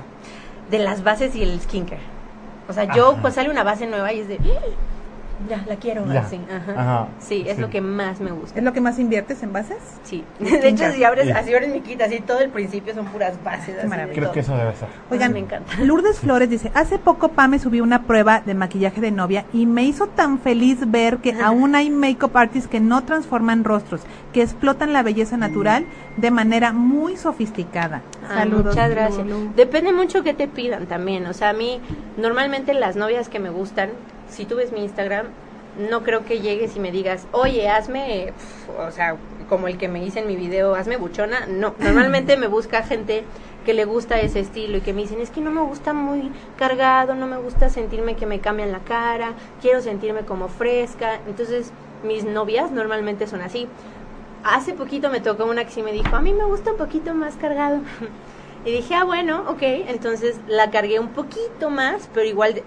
de 0.70 0.78
las 0.78 1.02
bases 1.02 1.34
y 1.34 1.42
el 1.42 1.60
skincare. 1.60 2.00
O 2.68 2.72
sea, 2.72 2.84
yo 2.94 3.10
Ajá. 3.12 3.22
pues 3.22 3.34
sale 3.34 3.50
una 3.50 3.64
base 3.64 3.88
nueva 3.88 4.12
y 4.12 4.20
es 4.20 4.28
de, 4.28 4.36
"Ah, 4.36 4.60
ya, 5.48 5.64
la 5.66 5.76
quiero 5.76 6.06
Ya. 6.12 6.20
así. 6.20 6.40
Ajá. 6.50 6.72
Ajá, 6.80 7.08
Sí, 7.18 7.44
es 7.46 7.56
sí. 7.56 7.60
lo 7.60 7.70
que 7.70 7.80
más 7.80 8.20
me 8.20 8.30
gusta. 8.32 8.58
¿Es 8.58 8.64
lo 8.64 8.72
que 8.72 8.80
más 8.80 8.98
inviertes 8.98 9.42
en 9.42 9.52
bases? 9.52 9.78
Sí. 10.04 10.24
De 10.38 10.68
hecho, 10.68 10.90
si 10.92 11.04
abres, 11.04 11.26
Ya. 11.26 11.38
así 11.38 11.52
abres 11.54 11.70
mi 11.72 11.80
kit, 11.80 12.00
así 12.02 12.20
todo 12.20 12.40
el 12.40 12.50
principio 12.50 12.94
son 12.94 13.06
puras 13.06 13.42
bases. 13.44 13.76
así. 13.78 13.88
Creo 13.88 14.24
todo. 14.24 14.32
que 14.32 14.40
eso 14.40 14.56
debe 14.56 14.74
ser. 14.76 14.88
Oigan, 15.10 15.32
me 15.32 15.38
encanta. 15.40 15.72
Lourdes 15.82 16.18
Flores 16.20 16.50
dice, 16.50 16.70
hace 16.74 16.98
poco 16.98 17.28
Pame 17.28 17.58
subió 17.58 17.82
una 17.82 18.02
prueba 18.02 18.40
de 18.40 18.54
maquillaje 18.54 19.00
de 19.00 19.10
novia 19.10 19.44
y 19.52 19.66
me 19.66 19.84
hizo 19.84 20.06
tan 20.08 20.38
feliz 20.38 20.90
ver 20.90 21.18
que 21.18 21.32
aún 21.32 21.74
hay 21.74 21.90
makeup 21.90 22.36
artists 22.36 22.68
que 22.68 22.80
no 22.80 23.04
transforman 23.04 23.64
rostros, 23.64 24.02
que 24.32 24.42
explotan 24.42 24.92
la 24.92 25.02
belleza 25.02 25.36
natural 25.36 25.84
de 26.16 26.30
manera 26.30 26.72
muy 26.72 27.16
sofisticada. 27.16 28.02
Ay, 28.28 28.48
muchas 28.48 28.90
gracias. 28.90 29.26
Depende 29.56 29.92
mucho 29.92 30.22
que 30.22 30.34
te 30.34 30.48
pidan 30.48 30.86
también. 30.86 31.26
O 31.26 31.32
sea, 31.32 31.50
a 31.50 31.52
mí, 31.52 31.80
normalmente 32.16 32.74
las 32.74 32.96
novias 32.96 33.28
que 33.28 33.38
me 33.40 33.50
gustan, 33.50 33.90
si 34.30 34.44
tú 34.44 34.56
ves 34.56 34.72
mi 34.72 34.82
Instagram, 34.82 35.26
no 35.78 36.02
creo 36.02 36.24
que 36.24 36.40
llegues 36.40 36.76
y 36.76 36.80
me 36.80 36.90
digas, 36.90 37.26
oye, 37.32 37.68
hazme, 37.68 38.32
pf, 38.36 38.70
o 38.78 38.90
sea, 38.90 39.16
como 39.48 39.68
el 39.68 39.78
que 39.78 39.88
me 39.88 40.04
hice 40.04 40.20
en 40.20 40.26
mi 40.26 40.36
video, 40.36 40.74
hazme 40.74 40.96
buchona. 40.96 41.46
No, 41.46 41.74
normalmente 41.78 42.36
me 42.36 42.46
busca 42.46 42.82
gente 42.82 43.24
que 43.64 43.74
le 43.74 43.84
gusta 43.84 44.20
ese 44.20 44.40
estilo 44.40 44.78
y 44.78 44.80
que 44.80 44.92
me 44.92 45.02
dicen, 45.02 45.20
es 45.20 45.30
que 45.30 45.40
no 45.40 45.50
me 45.50 45.60
gusta 45.62 45.92
muy 45.92 46.30
cargado, 46.56 47.14
no 47.14 47.26
me 47.26 47.36
gusta 47.36 47.68
sentirme 47.68 48.16
que 48.16 48.26
me 48.26 48.40
cambian 48.40 48.72
la 48.72 48.80
cara, 48.80 49.34
quiero 49.60 49.80
sentirme 49.80 50.22
como 50.22 50.48
fresca. 50.48 51.20
Entonces, 51.26 51.72
mis 52.02 52.24
novias 52.24 52.70
normalmente 52.70 53.26
son 53.26 53.42
así. 53.42 53.68
Hace 54.42 54.72
poquito 54.72 55.10
me 55.10 55.20
tocó 55.20 55.44
una 55.44 55.64
que 55.64 55.70
sí 55.70 55.82
me 55.82 55.92
dijo, 55.92 56.16
a 56.16 56.20
mí 56.20 56.32
me 56.32 56.44
gusta 56.44 56.72
un 56.72 56.78
poquito 56.78 57.14
más 57.14 57.36
cargado. 57.36 57.80
Y 58.62 58.72
dije, 58.72 58.94
ah, 58.94 59.04
bueno, 59.04 59.44
ok. 59.48 59.62
Entonces 59.62 60.38
la 60.46 60.70
cargué 60.70 61.00
un 61.00 61.08
poquito 61.08 61.70
más, 61.70 62.10
pero 62.12 62.26
igual 62.26 62.62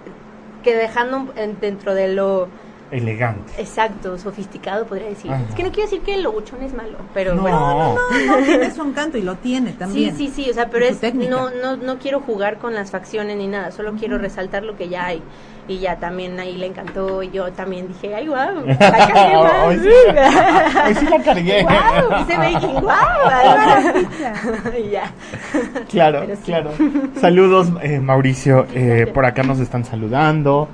que 0.63 0.75
dejando 0.75 1.33
dentro 1.59 1.93
de 1.95 2.07
lo 2.09 2.53
Elegante. 2.93 3.51
exacto, 3.57 4.17
sofisticado, 4.17 4.85
podría 4.85 5.09
decir. 5.09 5.31
Ajá. 5.31 5.43
Es 5.49 5.55
que 5.55 5.63
no 5.63 5.71
quiero 5.71 5.89
decir 5.89 6.01
que 6.05 6.17
lo 6.17 6.31
buchón 6.31 6.61
es 6.63 6.73
malo, 6.73 6.97
pero 7.13 7.33
No, 7.35 7.41
bueno. 7.41 7.95
No, 7.95 8.37
no, 8.37 8.45
tiene 8.45 8.71
su 8.71 8.81
encanto 8.83 9.17
y 9.17 9.21
lo 9.21 9.35
tiene 9.35 9.71
Sí, 9.71 9.77
también. 9.77 10.15
sí, 10.15 10.29
sí, 10.33 10.49
o 10.49 10.53
sea, 10.53 10.69
pero 10.69 10.85
es 10.85 11.01
no, 11.13 11.49
no, 11.49 11.75
no 11.77 11.97
quiero 11.99 12.21
jugar 12.21 12.57
con 12.57 12.73
las 12.73 12.91
facciones 12.91 13.37
ni 13.37 13.47
nada, 13.47 13.71
solo 13.71 13.93
quiero 13.93 14.17
resaltar 14.17 14.63
lo 14.63 14.75
que 14.77 14.89
ya 14.89 15.05
hay. 15.07 15.21
Y 15.65 15.79
ya 15.79 15.95
también 15.97 16.37
ahí 16.41 16.57
le 16.57 16.65
encantó 16.67 17.23
y 17.23 17.31
yo 17.31 17.49
también 17.53 17.87
dije, 17.87 18.13
ay, 18.13 18.27
guau, 18.27 18.65
la 18.65 18.77
cargué 18.77 19.33
más. 19.33 19.53
Hoy 19.65 19.79
sí, 19.79 19.87
hoy 20.87 20.95
sí 20.95 21.05
la 21.05 21.23
cargué. 21.23 21.63
Guau, 21.63 22.21
hice 22.21 22.37
baking, 22.37 22.81
guau. 22.81 24.73
y 24.85 24.89
ya. 24.89 25.11
Claro, 25.89 26.25
sí. 26.35 26.41
claro. 26.43 26.71
Saludos, 27.19 27.69
eh, 27.81 27.99
Mauricio. 28.01 28.65
eh, 28.73 29.09
por 29.13 29.25
acá 29.25 29.43
nos 29.43 29.59
están 29.59 29.85
saludando. 29.85 30.67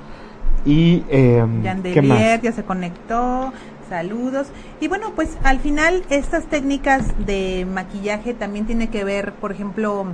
Y, 0.64 1.04
eh, 1.08 1.44
¿qué 1.92 2.02
más? 2.02 2.42
Ya 2.42 2.52
se 2.52 2.62
conectó. 2.64 3.52
Saludos. 3.88 4.46
Y 4.80 4.86
bueno, 4.86 5.12
pues 5.16 5.36
al 5.42 5.58
final 5.58 6.04
estas 6.10 6.46
técnicas 6.46 7.12
de 7.26 7.66
maquillaje 7.68 8.34
también 8.34 8.64
tiene 8.64 8.88
que 8.88 9.02
ver, 9.02 9.32
por 9.32 9.50
ejemplo, 9.50 10.06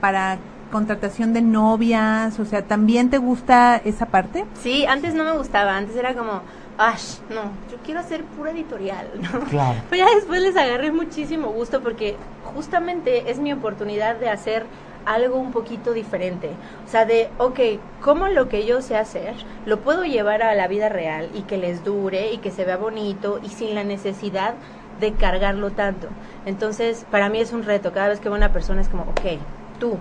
para 0.00 0.38
contratación 0.70 1.32
de 1.32 1.42
novias, 1.42 2.38
o 2.38 2.44
sea, 2.44 2.62
¿también 2.62 3.10
te 3.10 3.18
gusta 3.18 3.80
esa 3.84 4.06
parte? 4.06 4.44
Sí, 4.62 4.86
antes 4.86 5.14
no 5.14 5.24
me 5.24 5.32
gustaba, 5.32 5.76
antes 5.76 5.96
era 5.96 6.14
como, 6.14 6.42
ash, 6.78 7.18
no, 7.28 7.42
yo 7.70 7.78
quiero 7.84 8.00
hacer 8.00 8.24
pura 8.24 8.50
editorial, 8.50 9.08
¿no? 9.20 9.40
Claro. 9.46 9.80
Pero 9.90 10.04
ya 10.04 10.14
después 10.14 10.40
les 10.42 10.56
agarré 10.56 10.90
muchísimo 10.92 11.48
gusto 11.48 11.80
porque 11.80 12.16
justamente 12.54 13.30
es 13.30 13.38
mi 13.38 13.52
oportunidad 13.52 14.16
de 14.16 14.30
hacer 14.30 14.66
algo 15.06 15.36
un 15.36 15.52
poquito 15.52 15.92
diferente. 15.92 16.50
O 16.86 16.90
sea, 16.90 17.04
de, 17.04 17.28
ok, 17.38 17.60
¿cómo 18.02 18.28
lo 18.28 18.48
que 18.48 18.66
yo 18.66 18.82
sé 18.82 18.96
hacer 18.96 19.34
lo 19.66 19.80
puedo 19.80 20.04
llevar 20.04 20.42
a 20.42 20.54
la 20.54 20.68
vida 20.68 20.88
real 20.88 21.30
y 21.34 21.42
que 21.42 21.56
les 21.58 21.84
dure 21.84 22.32
y 22.32 22.38
que 22.38 22.50
se 22.50 22.64
vea 22.64 22.76
bonito 22.76 23.40
y 23.42 23.48
sin 23.48 23.74
la 23.74 23.84
necesidad 23.84 24.54
de 25.00 25.12
cargarlo 25.12 25.70
tanto? 25.70 26.08
Entonces, 26.46 27.04
para 27.10 27.28
mí 27.28 27.40
es 27.40 27.52
un 27.52 27.62
reto. 27.64 27.92
Cada 27.92 28.08
vez 28.08 28.18
que 28.20 28.28
veo 28.28 28.34
a 28.34 28.38
una 28.38 28.52
persona 28.52 28.80
es 28.80 28.88
como, 28.88 29.02
ok, 29.04 29.38
tú, 29.78 29.98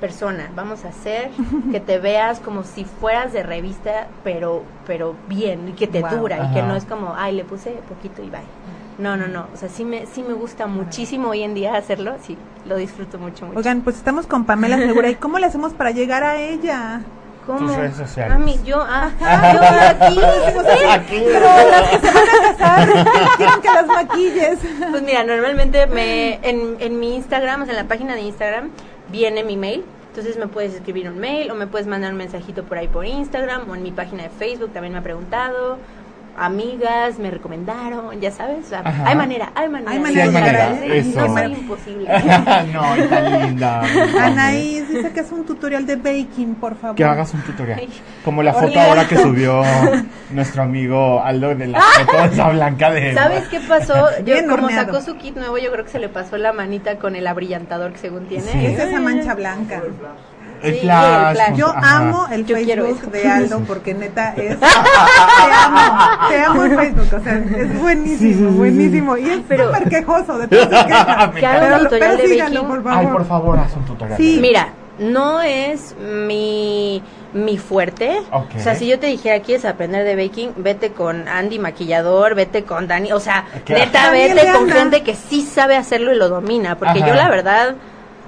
persona, 0.00 0.50
vamos 0.54 0.84
a 0.84 0.88
hacer 0.88 1.30
que 1.70 1.80
te 1.80 1.98
veas 1.98 2.38
como 2.40 2.64
si 2.64 2.84
fueras 2.84 3.32
de 3.32 3.42
revista, 3.42 4.08
pero 4.22 4.62
pero 4.86 5.16
bien 5.28 5.68
y 5.70 5.72
que 5.72 5.86
te 5.86 6.02
Wow. 6.02 6.10
dura 6.18 6.44
y 6.44 6.52
que 6.52 6.62
no 6.62 6.74
es 6.74 6.84
como, 6.84 7.14
ay, 7.16 7.34
le 7.34 7.44
puse 7.44 7.70
poquito 7.88 8.22
y 8.22 8.28
bye. 8.28 8.40
No, 8.98 9.16
no, 9.16 9.26
no, 9.26 9.48
o 9.52 9.56
sea, 9.56 9.68
sí 9.68 9.84
me 9.84 10.06
sí 10.06 10.22
me 10.22 10.34
gusta 10.34 10.66
muchísimo 10.66 11.30
hoy 11.30 11.42
en 11.42 11.54
día 11.54 11.74
hacerlo, 11.74 12.14
sí, 12.22 12.38
lo 12.64 12.76
disfruto 12.76 13.18
mucho 13.18 13.46
mucho. 13.46 13.58
Oigan, 13.58 13.80
pues 13.80 13.96
estamos 13.96 14.26
con 14.26 14.44
Pamela 14.44 14.76
Segura. 14.76 15.10
¿Y 15.10 15.14
cómo 15.20 15.38
le 15.38 15.46
hacemos 15.46 15.72
para 15.72 15.90
llegar 15.90 16.22
a 16.22 16.36
ella? 16.36 17.00
¿Cómo? 17.44 17.58
tus 17.58 17.76
redes 17.76 17.96
sociales. 17.96 18.36
A 18.36 18.38
mí, 18.38 18.58
yo, 18.64 18.80
ah, 18.80 19.10
yo 19.20 20.06
aquí, 20.06 20.18
Aquí. 20.90 21.22
Pero 21.26 21.46
las 21.70 21.90
que 21.90 21.98
se 21.98 22.14
van 22.14 22.28
a 22.28 22.56
casar 22.56 22.88
quieren 23.36 23.60
que 23.60 23.68
las 23.68 23.86
maquilles. 23.86 24.58
Pues 24.90 25.02
mira, 25.02 25.24
normalmente 25.24 25.86
me 25.86 26.34
en, 26.48 26.76
en 26.78 27.00
mi 27.00 27.16
Instagram, 27.16 27.62
o 27.62 27.64
sea, 27.64 27.74
en 27.74 27.82
la 27.82 27.88
página 27.88 28.14
de 28.14 28.22
Instagram, 28.22 28.70
viene 29.10 29.44
mi 29.44 29.56
mail. 29.56 29.84
Entonces 30.08 30.38
me 30.38 30.46
puedes 30.46 30.72
escribir 30.72 31.08
un 31.08 31.18
mail 31.18 31.50
o 31.50 31.56
me 31.56 31.66
puedes 31.66 31.88
mandar 31.88 32.12
un 32.12 32.18
mensajito 32.18 32.62
por 32.62 32.78
ahí 32.78 32.86
por 32.86 33.04
Instagram 33.04 33.68
o 33.68 33.74
en 33.74 33.82
mi 33.82 33.90
página 33.90 34.22
de 34.22 34.30
Facebook 34.30 34.72
también 34.72 34.92
me 34.92 35.00
ha 35.00 35.02
preguntado. 35.02 35.78
Amigas 36.36 37.18
me 37.18 37.30
recomendaron, 37.30 38.20
ya 38.20 38.30
sabes. 38.30 38.66
o 38.66 38.68
sea, 38.68 38.80
Ajá. 38.84 39.04
hay 39.06 39.16
manera, 39.16 39.52
hay 39.54 39.68
manera. 39.68 39.90
Hay 39.92 39.98
de 39.98 40.02
manera 40.02 40.24
de 40.24 40.26
llegar 40.26 40.44
llegar 40.44 40.56
a 40.56 40.68
a 40.68 40.84
ese, 40.84 40.98
eso. 40.98 41.20
No 41.28 41.34
soy 41.34 41.52
imposible. 41.52 42.08
no, 42.72 42.94
está 42.94 43.20
linda. 43.20 43.82
Anaís 44.20 44.88
dice 44.88 45.12
que 45.12 45.20
es 45.20 45.32
un 45.32 45.44
tutorial 45.44 45.86
de 45.86 45.96
baking, 45.96 46.56
por 46.56 46.76
favor. 46.76 46.96
Que 46.96 47.04
hagas 47.04 47.32
un 47.34 47.42
tutorial. 47.42 47.80
Como 48.24 48.42
la 48.42 48.52
foto 48.52 48.78
ahora 48.80 49.06
que 49.06 49.16
subió 49.22 49.62
nuestro 50.30 50.62
amigo 50.62 51.22
Aldo 51.22 51.54
de 51.54 51.68
la 51.68 51.80
foto 51.80 52.24
esa 52.24 52.48
blanca 52.50 52.90
de. 52.90 53.14
¿Sabes 53.14 53.48
qué 53.48 53.60
pasó? 53.60 53.94
Yo, 54.18 54.24
Bien 54.24 54.48
como 54.48 54.64
horneado. 54.66 54.86
sacó 54.92 55.00
su 55.04 55.16
kit 55.16 55.36
nuevo, 55.36 55.58
yo 55.58 55.70
creo 55.70 55.84
que 55.84 55.90
se 55.90 55.98
le 55.98 56.08
pasó 56.08 56.36
la 56.36 56.52
manita 56.52 56.96
con 56.98 57.16
el 57.16 57.26
abrillantador 57.26 57.92
que 57.92 57.98
según 57.98 58.26
tiene. 58.26 58.50
Sí. 58.50 58.66
Es 58.66 58.78
esa 58.78 59.00
mancha 59.00 59.34
blanca. 59.34 59.82
El 60.64 60.74
Sí, 60.74 60.80
flash. 60.80 61.28
el 61.30 61.36
flash. 61.36 61.56
Yo 61.58 61.68
Ajá. 61.68 61.96
amo 61.98 62.26
el 62.30 62.46
Yo 62.46 62.56
Facebook 62.56 63.10
de 63.10 63.28
Aldo 63.28 63.60
porque 63.66 63.94
neta 63.94 64.34
es 64.36 64.58
te 64.60 64.66
amo, 64.66 66.28
te 66.28 66.40
amo 66.44 66.64
el 66.64 66.76
Facebook, 66.76 67.08
o 67.20 67.22
sea, 67.22 67.34
es 67.38 67.78
buenísimo, 67.80 68.18
Sí, 68.18 68.18
sí, 68.18 68.34
sí, 68.34 68.38
sí. 68.38 68.44
buenísimo 68.44 69.16
y 69.16 69.30
es 69.30 69.40
Pero- 69.48 69.66
súper 69.72 69.88
quejoso 69.88 70.38
de 70.38 70.48
todo 70.48 70.68
Que 70.70 71.40
Pero, 71.40 71.78
tutorial 71.80 71.88
pero 71.90 72.16
de 72.16 72.26
síganlo, 72.28 72.62
baking. 72.62 72.74
por 72.76 72.82
favor. 72.84 72.98
Ay, 72.98 73.06
por 73.12 73.26
favor, 73.26 73.58
haz 73.58 73.76
un 73.76 73.84
tutorial. 73.84 74.16
Sí. 74.16 74.38
Mira, 74.40 74.68
no 74.98 75.42
es 75.42 75.94
mi, 75.98 77.02
mi 77.32 77.58
fuerte. 77.58 78.20
O 78.30 78.44
sea, 78.60 78.74
si 78.76 78.86
yo 78.86 78.98
te 79.00 79.08
dijera 79.08 79.40
quieres 79.40 79.64
aprender 79.64 80.04
de 80.04 80.14
baking, 80.14 80.52
vete 80.58 80.92
con 80.92 81.26
Andy 81.26 81.58
maquillador, 81.58 82.34
vete 82.36 82.62
con 82.64 82.86
Dani, 82.86 83.12
o 83.12 83.18
sea, 83.20 83.44
neta, 83.68 84.10
vete 84.12 84.52
con 84.52 84.70
gente 84.70 85.02
que 85.02 85.14
sí 85.16 85.42
sabe 85.42 85.76
hacerlo 85.76 86.12
y 86.12 86.16
lo 86.16 86.28
domina, 86.28 86.76
porque 86.76 87.00
Ajá. 87.00 87.08
yo 87.08 87.14
la 87.14 87.28
verdad 87.28 87.74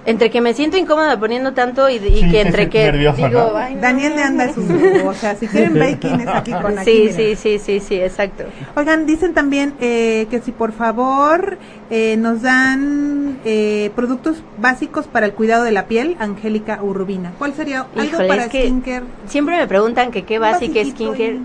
entre 0.07 0.31
que 0.31 0.41
me 0.41 0.55
siento 0.55 0.77
incómoda 0.77 1.19
poniendo 1.19 1.53
tanto 1.53 1.89
y, 1.91 1.97
y 1.97 2.23
Sí, 2.23 2.31
que 2.31 2.41
entre 2.43 2.71
que 2.71 2.85
nerviosa, 2.85 3.29
digo, 3.29 3.51
¿no? 3.53 3.57
ay, 3.57 3.75
no. 3.75 3.81
Daniel 3.81 4.17
de 4.17 4.23
Anda 4.23 4.45
es 4.45 4.55
su, 4.55 4.63
o 5.05 5.13
sea, 5.15 5.35
si 5.37 5.49
quieren 5.49 5.75
baking 5.75 6.21
es 6.21 6.29
aquí 6.29 6.53
con 6.53 6.79
aquí. 6.79 7.09
Sí, 7.09 7.13
sí, 7.13 7.37
sí, 7.37 7.59
sí, 7.59 7.81
sí, 7.81 7.95
exacto. 7.97 8.45
Oigan, 8.77 9.05
dicen 9.07 9.35
también 9.35 9.75
eh, 9.81 10.27
que 10.31 10.41
si 10.41 10.53
por 10.53 10.73
favor 10.73 11.59
eh, 11.91 12.17
nos 12.17 12.43
dan 12.43 13.39
eh, 13.45 13.91
productos 13.95 14.43
básicos 14.59 15.07
para 15.07 15.27
el 15.27 15.33
cuidado 15.33 15.65
de 15.65 15.73
la 15.73 15.87
piel, 15.87 16.17
Angélica 16.19 16.81
Urbina. 16.83 17.33
¿Cuál 17.39 17.55
sería 17.55 17.81
algo 17.95 18.03
Híjole, 18.05 18.29
para 18.29 18.45
es 18.45 18.51
que 18.51 18.63
skincare? 18.63 19.05
siempre 19.27 19.57
me 19.59 19.67
preguntan 19.67 20.11
que 20.11 20.23
qué 20.23 20.27
qué 20.35 20.39
Basiquito 20.39 20.91
skincare. 20.91 21.35
y- 21.35 21.41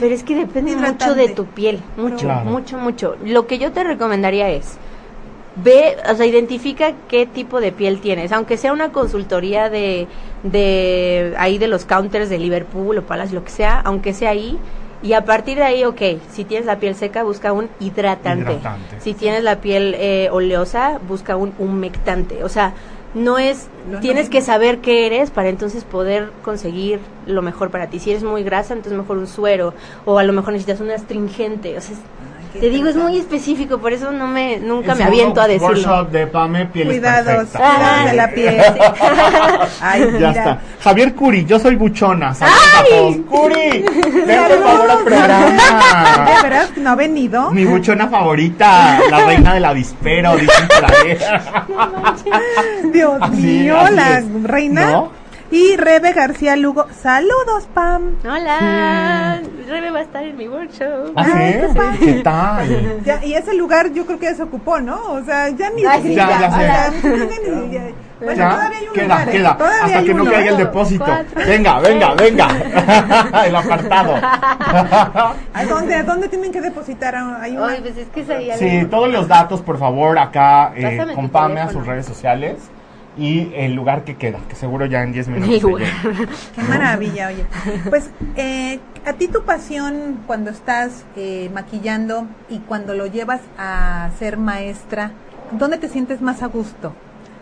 Pero 0.00 0.14
es 0.14 0.22
que 0.22 0.34
depende 0.34 0.72
Hidratante. 0.72 1.04
mucho 1.06 1.14
de 1.14 1.28
tu 1.28 1.46
piel, 1.46 1.80
mucho, 1.96 2.16
Claro. 2.26 2.50
mucho, 2.50 2.76
mucho. 2.76 3.16
Lo 3.24 3.46
que 3.46 3.58
yo 3.58 3.72
te 3.72 3.84
recomendaría 3.84 4.50
es 4.50 4.76
ve, 5.56 5.96
o 6.10 6.14
sea, 6.14 6.24
identifica 6.26 6.92
qué 7.08 7.26
tipo 7.26 7.60
de 7.60 7.72
piel 7.72 8.00
tienes, 8.00 8.32
aunque 8.32 8.56
sea 8.56 8.72
una 8.72 8.90
consultoría 8.90 9.68
de, 9.68 10.06
de 10.44 11.34
ahí 11.38 11.58
de 11.58 11.68
los 11.68 11.84
counters 11.84 12.28
de 12.30 12.38
Liverpool 12.38 12.98
o 12.98 13.02
Palace, 13.02 13.34
lo 13.34 13.44
que 13.44 13.50
sea, 13.50 13.80
aunque 13.84 14.14
sea 14.14 14.30
ahí, 14.30 14.58
y 15.02 15.14
a 15.14 15.24
partir 15.24 15.58
de 15.58 15.64
ahí, 15.64 15.84
ok, 15.84 16.00
si 16.30 16.44
tienes 16.44 16.64
la 16.64 16.76
piel 16.78 16.94
seca, 16.94 17.24
busca 17.24 17.52
un 17.52 17.68
hidratante. 17.80 18.52
Hidratante, 18.52 19.00
si 19.00 19.14
tienes 19.14 19.42
la 19.42 19.56
piel 19.60 19.94
eh, 19.98 20.28
oleosa, 20.30 21.00
busca 21.08 21.36
un 21.36 21.52
humectante. 21.58 22.44
O 22.44 22.48
sea, 22.48 22.72
no 23.14 23.36
es, 23.38 23.66
No 23.84 23.88
es 23.88 23.94
lo 23.94 24.00
tienes 24.00 24.28
que 24.30 24.40
saber 24.42 24.78
qué 24.78 25.06
eres 25.06 25.30
para 25.32 25.48
entonces 25.48 25.82
poder 25.84 26.30
conseguir 26.44 27.00
lo 27.26 27.42
mejor 27.42 27.70
para 27.70 27.88
ti. 27.88 27.98
Si 27.98 28.10
eres 28.10 28.22
muy 28.22 28.44
grasa, 28.44 28.74
entonces 28.74 28.96
mejor 28.96 29.18
un 29.18 29.26
suero, 29.26 29.74
o 30.04 30.18
a 30.18 30.22
lo 30.22 30.32
mejor 30.32 30.52
necesitas 30.52 30.80
un 30.80 30.90
astringente. 30.92 31.76
O 31.76 31.80
sea, 31.80 31.94
es- 31.94 32.00
te 32.60 32.68
digo, 32.70 32.88
es 32.88 32.96
muy 32.96 33.18
específico, 33.18 33.78
por 33.78 33.92
eso 33.92 34.10
no 34.12 34.26
me, 34.26 34.58
nunca 34.58 34.92
El 34.92 34.98
me 34.98 35.04
aviento 35.04 35.40
a 35.40 35.46
decirlo. 35.46 35.68
workshop 35.68 36.10
de 36.10 36.26
Pame, 36.26 36.66
pieles 36.66 36.92
Cuidados, 36.98 37.48
cuidados 37.48 38.04
de 38.10 38.12
la 38.16 38.30
piel. 38.30 38.56
Ay, 39.80 40.08
Ya 40.20 40.30
está. 40.30 40.58
Javier 40.82 41.14
Curi, 41.14 41.44
yo 41.44 41.58
soy 41.58 41.76
buchona. 41.76 42.34
Saludos 42.34 42.60
a 42.76 42.84
todos. 42.84 43.16
Curi, 43.28 43.84
ven 44.26 44.40
por 44.48 44.62
favor 44.68 44.90
al 44.90 44.98
¿De 44.98 45.04
programa. 45.04 46.26
verdad 46.42 46.68
no 46.76 46.90
ha 46.90 46.94
venido? 46.94 47.50
Mi 47.50 47.64
buchona 47.64 48.08
favorita, 48.08 48.98
la 49.10 49.24
reina 49.26 49.54
del 49.54 49.64
avispero, 49.64 50.36
dicen 50.36 50.68
por 50.68 50.84
ahí. 50.92 51.18
Dios 52.92 53.18
Así- 53.20 53.36
mío, 53.42 53.78
así 53.80 53.94
la 53.94 54.18
es. 54.18 54.24
reina. 54.44 54.90
¿No? 54.90 55.21
Y 55.52 55.76
Rebe 55.76 56.12
García 56.14 56.56
Lugo. 56.56 56.86
Saludos, 57.02 57.68
Pam. 57.74 58.16
Hola, 58.24 59.40
Rebe 59.68 59.90
va 59.90 59.98
a 59.98 60.02
estar 60.02 60.24
en 60.24 60.34
mi 60.36 60.48
workshop. 60.48 61.12
¿Ah, 61.14 61.24
sí? 61.24 61.30
qué 61.34 61.68
padre. 61.76 61.98
¿Qué 62.00 62.12
tal? 62.22 63.02
Ya, 63.04 63.22
y 63.24 63.34
ese 63.34 63.54
lugar 63.54 63.92
yo 63.92 64.06
creo 64.06 64.18
que 64.18 64.24
ya 64.26 64.34
se 64.34 64.42
ocupó, 64.44 64.80
¿no? 64.80 64.98
O 65.12 65.22
sea, 65.24 65.50
ya 65.50 65.68
ni 65.70 65.84
Ay, 65.84 66.02
sí, 66.02 66.14
Ya, 66.14 66.40
ya 66.40 66.48
o 66.48 66.52
sé. 66.52 66.58
sea, 66.58 66.90
ya 66.90 67.26
ni- 67.50 67.70
ya- 67.70 67.82
Bueno, 68.20 68.38
¿Ya? 68.38 68.50
todavía 68.50 68.78
hay 68.78 68.86
un 68.86 68.92
queda, 68.94 69.04
lugar, 69.04 69.28
¿eh? 69.28 69.32
queda. 69.32 69.56
Todavía 69.58 69.84
Hasta 69.84 69.98
hay 69.98 70.04
que 70.06 70.14
no 70.14 70.24
caiga 70.24 70.50
el 70.52 70.56
depósito. 70.56 71.04
Cuatro. 71.04 71.40
Venga, 71.46 71.80
venga, 71.80 72.14
venga. 72.14 72.48
el 73.46 73.56
apartado. 73.56 74.14
¿A 74.22 75.64
dónde, 75.68 75.94
¿A 75.96 76.02
dónde 76.02 76.28
tienen 76.28 76.50
que 76.52 76.60
depositar? 76.62 77.14
Hay 77.14 77.56
una- 77.56 77.68
Ay, 77.68 77.80
pues 77.82 77.96
es 77.98 78.08
que 78.08 78.24
Sí, 78.24 78.68
algo- 78.78 78.90
todos 78.90 79.08
los 79.12 79.28
datos, 79.28 79.60
por 79.60 79.76
favor, 79.78 80.18
acá 80.18 80.72
eh, 80.76 80.82
Pásame 80.96 81.12
tu 81.12 81.16
con 81.16 81.28
Pame 81.30 81.60
a 81.60 81.68
sus 81.68 81.84
redes 81.86 82.06
sociales. 82.06 82.56
Y 83.16 83.52
el 83.54 83.74
lugar 83.74 84.04
que 84.04 84.16
queda, 84.16 84.38
que 84.48 84.54
seguro 84.54 84.86
ya 84.86 85.02
en 85.02 85.12
10 85.12 85.28
Mi 85.28 85.40
minutos. 85.40 85.80
llega. 85.80 85.92
Qué 86.54 86.62
maravilla, 86.62 87.28
oye. 87.28 87.44
Pues, 87.90 88.08
eh, 88.36 88.80
a 89.04 89.12
ti 89.12 89.28
tu 89.28 89.42
pasión 89.42 90.20
cuando 90.26 90.50
estás 90.50 91.04
eh, 91.16 91.50
maquillando 91.52 92.26
y 92.48 92.60
cuando 92.60 92.94
lo 92.94 93.06
llevas 93.06 93.40
a 93.58 94.08
ser 94.18 94.38
maestra, 94.38 95.12
¿dónde 95.50 95.76
te 95.76 95.88
sientes 95.88 96.22
más 96.22 96.42
a 96.42 96.46
gusto? 96.46 96.94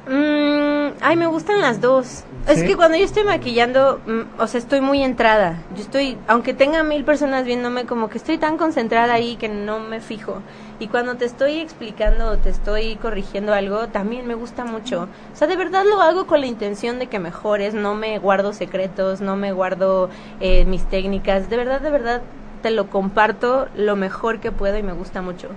Mm, 0.09 0.95
ay, 1.03 1.17
me 1.17 1.27
gustan 1.29 1.61
las 1.61 1.81
dos. 1.81 2.25
Es 2.49 2.61
¿Sí? 2.61 2.67
que 2.67 2.75
cuando 2.75 2.97
yo 2.99 3.05
estoy 3.05 3.23
maquillando, 3.23 4.01
mm, 4.07 4.41
o 4.41 4.47
sea, 4.49 4.59
estoy 4.59 4.81
muy 4.81 5.03
entrada. 5.03 5.59
Yo 5.77 5.83
estoy, 5.83 6.19
aunque 6.27 6.53
tenga 6.53 6.83
mil 6.83 7.05
personas 7.05 7.45
viéndome, 7.45 7.85
como 7.85 8.09
que 8.09 8.19
estoy 8.19 8.39
tan 8.39 8.57
concentrada 8.57 9.13
ahí 9.13 9.37
que 9.37 9.49
no 9.49 9.79
me 9.79 10.01
fijo. 10.01 10.43
Y 10.81 10.89
cuando 10.89 11.15
te 11.17 11.27
estoy 11.27 11.59
explicando 11.59 12.31
o 12.31 12.39
te 12.39 12.49
estoy 12.49 12.97
corrigiendo 12.97 13.53
algo, 13.53 13.89
también 13.89 14.27
me 14.27 14.35
gusta 14.35 14.65
mucho. 14.65 15.03
O 15.03 15.37
sea, 15.37 15.47
de 15.47 15.57
verdad 15.57 15.85
lo 15.85 16.01
hago 16.01 16.27
con 16.27 16.41
la 16.41 16.47
intención 16.47 16.99
de 16.99 17.07
que 17.07 17.19
mejores. 17.19 17.75
No 17.75 17.95
me 17.95 18.19
guardo 18.19 18.55
secretos, 18.55 19.21
no 19.21 19.37
me 19.37 19.53
guardo 19.53 20.09
eh, 20.41 20.65
mis 20.65 20.83
técnicas. 20.89 21.51
De 21.51 21.59
verdad, 21.59 21.83
de 21.83 21.91
verdad, 21.91 22.23
te 22.63 22.71
lo 22.71 22.89
comparto 22.89 23.69
lo 23.75 23.95
mejor 23.95 24.41
que 24.41 24.53
puedo 24.53 24.79
y 24.79 24.83
me 24.83 24.95
gusta 24.95 25.21
mucho. 25.21 25.49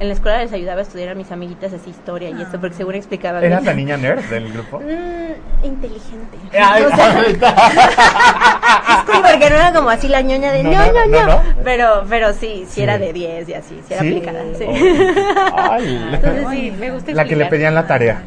En 0.00 0.06
la 0.06 0.14
escuela 0.14 0.38
les 0.38 0.52
ayudaba 0.52 0.78
a 0.78 0.82
estudiar 0.82 1.08
a 1.08 1.14
mis 1.16 1.32
amiguitas 1.32 1.72
así 1.72 1.90
historia 1.90 2.30
y 2.30 2.40
esto, 2.40 2.60
porque 2.60 2.76
seguro 2.76 2.96
explicaban. 2.96 3.42
¿Eras 3.42 3.64
la 3.64 3.74
niña 3.74 3.96
nerd 3.96 4.22
del 4.30 4.52
grupo? 4.52 4.78
Mm, 4.78 5.64
inteligente. 5.66 6.38
Ay, 6.52 6.84
O 6.84 6.88
sea, 6.94 7.24
sí, 7.24 7.36
porque 9.22 9.50
no 9.50 9.56
era 9.56 9.72
como 9.72 9.90
así 9.90 10.06
la 10.06 10.20
ñoña 10.20 10.52
de 10.52 10.62
No, 10.62 10.70
no, 10.70 10.76
no, 10.86 10.92
no, 10.92 11.06
no, 11.06 11.20
no. 11.26 11.26
no. 11.26 11.42
Pero, 11.64 12.04
pero 12.08 12.32
sí, 12.32 12.64
sí, 12.68 12.74
Sí. 12.74 12.82
era 12.82 12.96
de 12.98 13.12
10 13.12 13.48
y 13.48 13.54
así, 13.54 13.80
sí 13.88 13.92
era 13.94 14.02
¿Sí? 14.02 14.08
aplicada. 14.08 14.40
Sí. 14.56 14.64
Ay. 15.56 16.10
Entonces 16.12 16.46
sí, 16.52 16.72
me 16.78 16.90
gusta 16.92 17.12
La 17.12 17.24
que 17.24 17.34
le 17.34 17.46
pedían 17.46 17.74
la 17.74 17.86
tarea. 17.88 18.22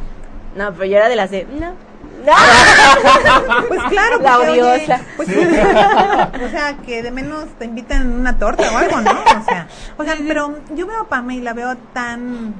No, 0.54 0.72
pero 0.74 0.84
yo 0.84 0.96
era 0.98 1.08
de 1.08 1.16
las 1.16 1.30
de 1.30 1.46
no. 1.58 1.72
Pues 3.68 3.80
claro, 3.90 4.18
La 4.20 4.36
porque, 4.36 4.50
oye, 4.50 4.62
odiosa. 4.62 5.00
pues, 5.16 5.28
o 5.28 6.48
sea, 6.50 6.76
que 6.84 7.02
de 7.02 7.10
menos 7.10 7.46
te 7.58 7.64
invitan 7.64 8.12
una 8.12 8.38
torta 8.38 8.70
o 8.72 8.76
algo, 8.78 9.00
¿no? 9.00 9.10
O 9.10 9.44
sea, 9.44 9.66
o 9.98 10.04
sea, 10.04 10.14
pero 10.26 10.54
yo 10.74 10.86
veo 10.86 11.00
a 11.02 11.08
Pame 11.08 11.36
y 11.36 11.40
la 11.40 11.52
veo 11.52 11.76
tan 11.92 12.54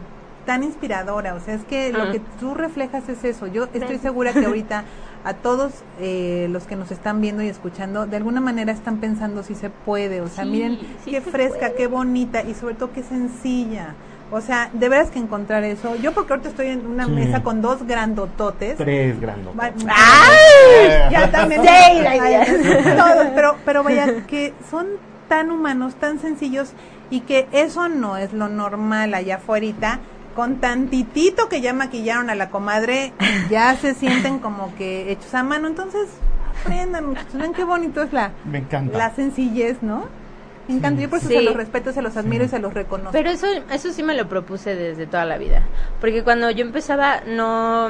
tan 0.46 0.64
inspiradora, 0.64 1.34
o 1.34 1.40
sea, 1.40 1.54
es 1.54 1.62
que 1.64 1.92
lo 1.92 2.06
Mm. 2.06 2.12
que 2.12 2.20
tú 2.40 2.54
reflejas 2.54 3.08
es 3.08 3.22
eso. 3.22 3.46
Yo 3.46 3.68
estoy 3.72 3.98
segura 3.98 4.32
que 4.32 4.44
ahorita 4.46 4.82
a 5.24 5.34
todos 5.34 5.72
eh, 6.00 6.48
los 6.50 6.64
que 6.64 6.74
nos 6.74 6.90
están 6.90 7.20
viendo 7.20 7.44
y 7.44 7.48
escuchando, 7.48 8.06
de 8.06 8.16
alguna 8.16 8.40
manera 8.40 8.72
están 8.72 8.96
pensando 8.96 9.44
si 9.44 9.54
se 9.54 9.70
puede, 9.70 10.20
o 10.20 10.26
sea, 10.28 10.42
Sí, 10.42 10.50
miren 10.50 10.78
sí 11.04 11.12
qué 11.12 11.20
se 11.20 11.30
fresca, 11.30 11.58
puede. 11.58 11.74
qué 11.76 11.86
bonita 11.86 12.42
y 12.42 12.54
sobre 12.54 12.74
todo 12.74 12.90
qué 12.92 13.04
sencilla. 13.04 13.94
O 14.34 14.40
sea, 14.40 14.70
de 14.72 14.88
veras 14.88 15.10
que 15.10 15.18
encontrar 15.18 15.62
eso. 15.62 15.94
Yo 15.96 16.12
porque 16.12 16.32
ahorita 16.32 16.48
estoy 16.48 16.68
en 16.68 16.86
una 16.86 17.04
Sí. 17.04 17.10
mesa 17.12 17.42
con 17.42 17.60
dos 17.60 17.86
grandototes. 17.86 18.78
Tres. 18.78 19.16
Va- 19.22 19.70
¡Ay! 19.94 21.00
ya 21.10 21.30
también 21.30 21.60
Sí, 21.62 21.68
Ay, 21.68 22.32
ya. 22.32 22.96
todos, 22.96 23.26
pero 23.34 23.56
pero 23.64 23.82
vaya 23.84 24.26
que 24.26 24.54
son 24.70 24.86
tan 25.28 25.50
humanos 25.50 25.94
tan 25.96 26.18
sencillos 26.18 26.72
y 27.10 27.20
que 27.20 27.46
eso 27.52 27.88
no 27.88 28.16
es 28.16 28.32
lo 28.32 28.48
normal 28.48 29.12
allá 29.14 29.36
afuera 29.36 29.98
con 30.34 30.56
tantitito 30.56 31.48
que 31.50 31.60
ya 31.60 31.72
maquillaron 31.74 32.30
a 32.30 32.34
la 32.34 32.48
comadre 32.50 33.12
ya 33.50 33.76
se 33.76 33.92
sienten 33.94 34.38
como 34.38 34.74
que 34.76 35.12
hechos 35.12 35.34
a 35.34 35.42
mano 35.42 35.68
entonces 35.68 36.08
aprendan 36.62 37.06
muchachos 37.06 37.34
ven 37.34 37.52
qué 37.52 37.64
bonito 37.64 38.02
es 38.02 38.12
la 38.14 38.32
Me 38.44 38.58
encanta. 38.58 38.96
la 38.96 39.14
sencillez 39.14 39.82
no 39.82 40.04
me 40.68 40.74
encanta 40.74 41.02
yo 41.02 41.08
por 41.10 41.18
eso 41.18 41.28
Sí. 41.28 41.34
se 41.34 41.42
los 41.42 41.54
respeto 41.56 41.92
se 41.92 42.02
los 42.02 42.16
admiro 42.16 42.44
y 42.44 42.48
se 42.48 42.58
los 42.58 42.72
reconozco 42.72 43.12
Pero 43.12 43.30
eso, 43.30 43.46
eso 43.70 43.92
sí 43.92 44.02
me 44.02 44.14
lo 44.14 44.28
propuse 44.28 44.74
desde 44.76 45.06
toda 45.06 45.24
la 45.24 45.38
vida. 45.38 45.62
Porque 46.00 46.22
cuando 46.22 46.50
yo 46.50 46.64
empezaba, 46.64 47.22
no. 47.26 47.88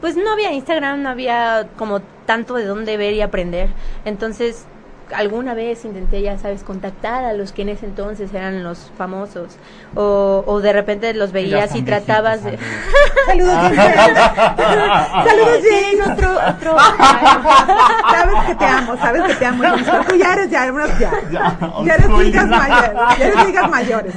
Pues 0.00 0.16
no 0.16 0.32
había 0.32 0.52
Instagram, 0.52 1.02
no 1.02 1.08
había 1.08 1.68
como 1.76 2.00
tanto 2.26 2.54
de 2.54 2.64
dónde 2.64 2.96
ver 2.96 3.14
y 3.14 3.20
aprender. 3.22 3.70
Entonces, 4.04 4.66
alguna 5.12 5.54
vez 5.54 5.84
intenté, 5.84 6.22
ya 6.22 6.38
sabes, 6.38 6.62
contactar 6.62 7.24
a 7.24 7.32
los 7.32 7.52
que 7.52 7.62
en 7.62 7.70
ese 7.70 7.86
entonces 7.86 8.32
eran 8.32 8.62
los 8.62 8.90
famosos. 8.96 9.56
O, 9.94 10.42
o 10.46 10.60
de 10.60 10.72
repente 10.72 11.12
los 11.14 11.32
veías 11.32 11.64
están 11.66 11.78
y 11.78 11.82
tratabas 11.82 12.44
de. 12.44 12.58
saludos 13.26 13.54
Jensen. 13.62 14.14
saludos 14.16 15.60
Jensen. 15.62 16.12
otro, 16.12 16.30
otro. 16.48 16.76
sabes 18.10 18.44
que 18.46 18.54
te 18.54 18.64
amo 18.64 18.96
sabes 18.96 19.22
que 19.24 19.34
te 19.34 19.46
amo 19.46 19.62
tú 20.08 20.16
ya 20.16 20.32
eres 20.32 20.50
ya 20.50 20.66
ya 20.66 21.20
Ya, 21.30 21.58
Ya 21.84 21.94
eres 21.94 22.06
school. 22.06 22.32
mayores, 22.48 22.92
ya 23.18 23.26
eres 23.26 23.46
ligas 23.46 23.70
mayores. 23.70 24.14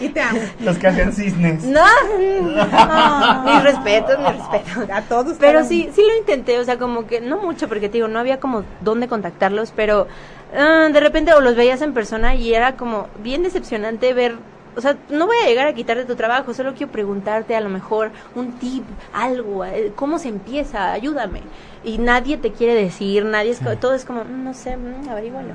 Y 0.00 0.08
te 0.10 0.20
amo. 0.20 0.40
Los 0.60 0.78
que 0.78 0.88
hacían 0.88 1.12
cisnes. 1.12 1.64
No, 1.64 1.84
no, 2.18 3.42
mis 3.44 3.62
respetos, 3.62 4.18
mis 4.18 4.36
respetos. 4.38 4.90
A 4.90 5.02
todos. 5.02 5.36
Pero 5.38 5.64
sí, 5.64 5.90
sí 5.94 6.02
lo 6.06 6.16
intenté, 6.16 6.58
o 6.58 6.64
sea, 6.64 6.78
como 6.78 7.06
que 7.06 7.20
no 7.20 7.38
mucho, 7.38 7.68
porque 7.68 7.88
te 7.88 7.94
digo, 7.94 8.08
no 8.08 8.18
había 8.18 8.40
como 8.40 8.64
dónde 8.80 9.08
contactarlos, 9.08 9.72
pero 9.74 10.06
ah, 10.56 10.88
de 10.92 11.00
repente 11.00 11.32
o 11.34 11.40
los 11.40 11.56
veías 11.56 11.82
en 11.82 11.92
persona 11.94 12.34
y 12.34 12.54
era 12.54 12.76
como 12.76 13.06
bien 13.22 13.42
decepcionante 13.42 14.12
ver, 14.14 14.36
o 14.76 14.80
sea, 14.80 14.96
no 15.10 15.26
voy 15.26 15.36
a 15.44 15.48
llegar 15.48 15.66
a 15.66 15.72
quitarte 15.74 16.04
tu 16.04 16.14
trabajo, 16.14 16.54
solo 16.54 16.74
quiero 16.74 16.92
preguntarte 16.92 17.56
a 17.56 17.60
lo 17.60 17.68
mejor 17.68 18.10
un 18.34 18.52
tip, 18.58 18.84
algo, 19.12 19.64
eh, 19.64 19.92
cómo 19.96 20.18
se 20.18 20.28
empieza, 20.28 20.92
ayúdame. 20.92 21.40
Y 21.84 21.98
nadie 21.98 22.36
te 22.38 22.52
quiere 22.52 22.74
decir, 22.74 23.24
nadie 23.24 23.50
es, 23.50 23.60
todo 23.80 23.94
es 23.94 24.04
como, 24.04 24.24
"Mm, 24.24 24.44
no 24.44 24.54
sé, 24.54 24.76
mm, 24.76 25.08
averígualo. 25.08 25.50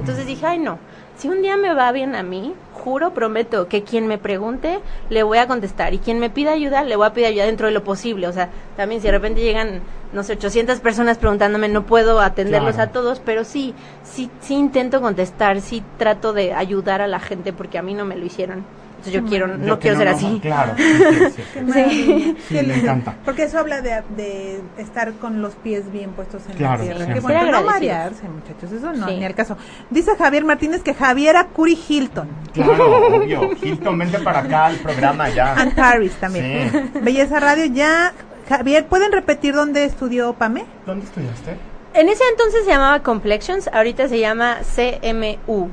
Entonces 0.00 0.26
dije, 0.26 0.46
ay 0.46 0.58
no, 0.58 0.78
si 1.18 1.28
un 1.28 1.42
día 1.42 1.56
me 1.56 1.72
va 1.74 1.90
bien 1.92 2.14
a 2.14 2.22
mí, 2.22 2.54
juro, 2.74 3.10
prometo 3.14 3.68
que 3.68 3.82
quien 3.82 4.06
me 4.06 4.18
pregunte 4.18 4.78
le 5.10 5.22
voy 5.22 5.38
a 5.38 5.46
contestar 5.46 5.94
y 5.94 5.98
quien 5.98 6.18
me 6.20 6.30
pida 6.30 6.52
ayuda 6.52 6.84
le 6.84 6.94
voy 6.96 7.06
a 7.06 7.12
pedir 7.12 7.26
ayuda 7.28 7.46
dentro 7.46 7.66
de 7.66 7.72
lo 7.72 7.82
posible. 7.82 8.28
O 8.28 8.32
sea, 8.32 8.50
también 8.76 9.00
si 9.00 9.06
de 9.08 9.12
repente 9.12 9.40
llegan, 9.40 9.80
no 10.16 10.24
sé, 10.24 10.32
800 10.32 10.80
personas 10.80 11.18
preguntándome, 11.18 11.68
no 11.68 11.86
puedo 11.86 12.20
atenderlos 12.20 12.74
Claro. 12.74 12.90
a 12.90 12.92
todos, 12.92 13.20
pero 13.24 13.44
sí, 13.44 13.74
sí, 14.02 14.28
sí 14.40 14.54
intento 14.54 15.00
contestar, 15.00 15.60
sí 15.60 15.84
trato 15.98 16.32
de 16.32 16.52
ayudar 16.54 17.02
a 17.02 17.06
la 17.06 17.20
gente 17.20 17.52
porque 17.52 17.78
a 17.78 17.82
mí 17.82 17.94
no 17.94 18.04
me 18.04 18.16
lo 18.16 18.24
hicieron. 18.26 18.64
Entonces 18.98 19.22
yo 19.22 19.28
quiero, 19.28 19.46
no 19.46 19.64
Yo 19.66 19.78
quiero 19.78 19.98
ser 19.98 20.08
no, 20.10 20.16
así. 20.16 20.40
Claro. 20.40 20.72
sí, 20.76 20.82
sí, 20.84 21.30
sí. 21.36 21.42
Qué 21.52 21.62
maravilla. 21.62 22.16
Sí, 22.16 22.36
Qué 22.48 22.62
me 22.62 22.74
encanta. 22.76 23.14
Porque 23.26 23.42
eso 23.44 23.58
habla 23.58 23.80
de, 23.82 24.02
de 24.16 24.60
estar 24.78 25.12
con 25.12 25.42
los 25.42 25.54
pies 25.54 25.92
bien 25.92 26.10
puestos 26.12 26.42
en 26.48 26.56
Claro, 26.56 26.78
la 26.78 26.82
tierra. 26.84 26.98
sí. 27.06 27.12
Qué 27.12 27.20
Ser 27.20 27.36
bonito. 27.36 27.60
No 27.60 27.62
marearse, 27.66 28.22
muchachos. 28.28 28.72
Eso 28.72 28.92
no, 28.94 29.06
Sí. 29.06 29.16
ni 29.16 29.24
al 29.24 29.34
caso. 29.34 29.56
Dice 29.90 30.16
Javier 30.16 30.44
Martínez 30.44 30.82
que 30.82 30.94
Javier 30.94 31.36
Curi 31.52 31.78
Hilton. 31.88 32.26
Claro, 32.54 33.06
obvio. 33.16 33.50
Hilton, 33.62 33.98
vente 33.98 34.18
para 34.20 34.40
acá 34.40 34.66
al 34.66 34.76
programa 34.76 35.28
ya. 35.28 35.52
And 35.54 35.74
Paris 35.76 36.12
también. 36.18 36.70
Sí. 36.72 36.98
Belleza 37.02 37.38
Radio 37.38 37.66
ya. 37.66 38.12
Javier, 38.48 38.86
¿pueden 38.86 39.12
repetir 39.12 39.54
dónde 39.54 39.84
estudió 39.84 40.32
Pame? 40.34 40.64
¿Dónde 40.86 41.06
estudiaste? 41.06 41.56
En 41.94 42.08
ese 42.08 42.22
entonces 42.30 42.64
se 42.64 42.70
llamaba 42.70 43.02
Complexions, 43.02 43.68
ahorita 43.72 44.08
se 44.08 44.20
llama 44.20 44.58
CMU. 44.60 45.70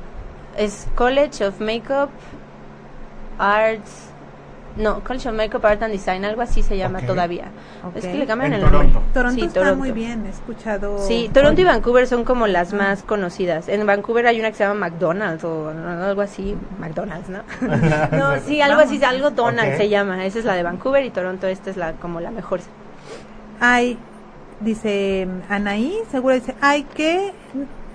Es 0.57 0.87
College 0.95 1.45
of 1.45 1.59
Makeup 1.59 2.09
Arts 3.37 4.12
No, 4.75 5.01
College 5.03 5.29
of 5.29 5.35
Makeup 5.35 5.63
Art 5.65 5.83
and 5.83 5.91
Design, 5.91 6.25
algo 6.25 6.41
así 6.41 6.63
se 6.63 6.75
llama 6.77 7.01
todavía. 7.01 7.45
Es 7.93 8.05
que 8.05 8.15
le 8.15 8.25
cambian 8.25 8.53
En 8.53 8.59
el 8.59 8.61
nombre. 8.61 8.87
Toronto. 8.87 9.01
Toronto 9.13 9.39
Sí, 9.39 9.47
está 9.47 9.59
Toronto. 9.59 9.77
muy 9.79 9.91
bien, 9.91 10.25
he 10.25 10.29
escuchado. 10.29 10.97
Sí, 10.99 11.29
Toronto 11.31 11.61
y 11.61 11.63
Vancouver 11.63 12.07
son 12.07 12.23
como 12.23 12.47
las 12.47 12.73
más 12.73 13.03
conocidas. 13.03 13.69
En 13.69 13.85
Vancouver 13.85 14.25
hay 14.25 14.39
una 14.39 14.49
que 14.49 14.57
se 14.57 14.63
llama 14.63 14.89
McDonald's 14.89 15.43
o 15.43 15.71
no, 15.73 16.03
algo 16.03 16.21
así. 16.21 16.55
McDonald's, 16.79 17.29
¿no? 17.29 17.43
no, 18.17 18.39
sí, 18.39 18.61
algo 18.61 18.81
así, 18.81 19.03
algo 19.03 19.29
Donald 19.29 19.77
se 19.77 19.89
llama. 19.89 20.25
Esa 20.25 20.39
es 20.39 20.45
la 20.45 20.55
de 20.55 20.63
Vancouver 20.63 21.05
y 21.05 21.11
Toronto, 21.11 21.45
esta 21.47 21.69
es 21.69 21.77
la 21.77 21.93
como 21.93 22.19
la 22.19 22.31
mejor. 22.31 22.61
Ay, 23.59 23.97
dice 24.59 25.27
Anaí, 25.49 25.99
seguro 26.09 26.33
dice, 26.35 26.55
ay, 26.61 26.83
que 26.95 27.31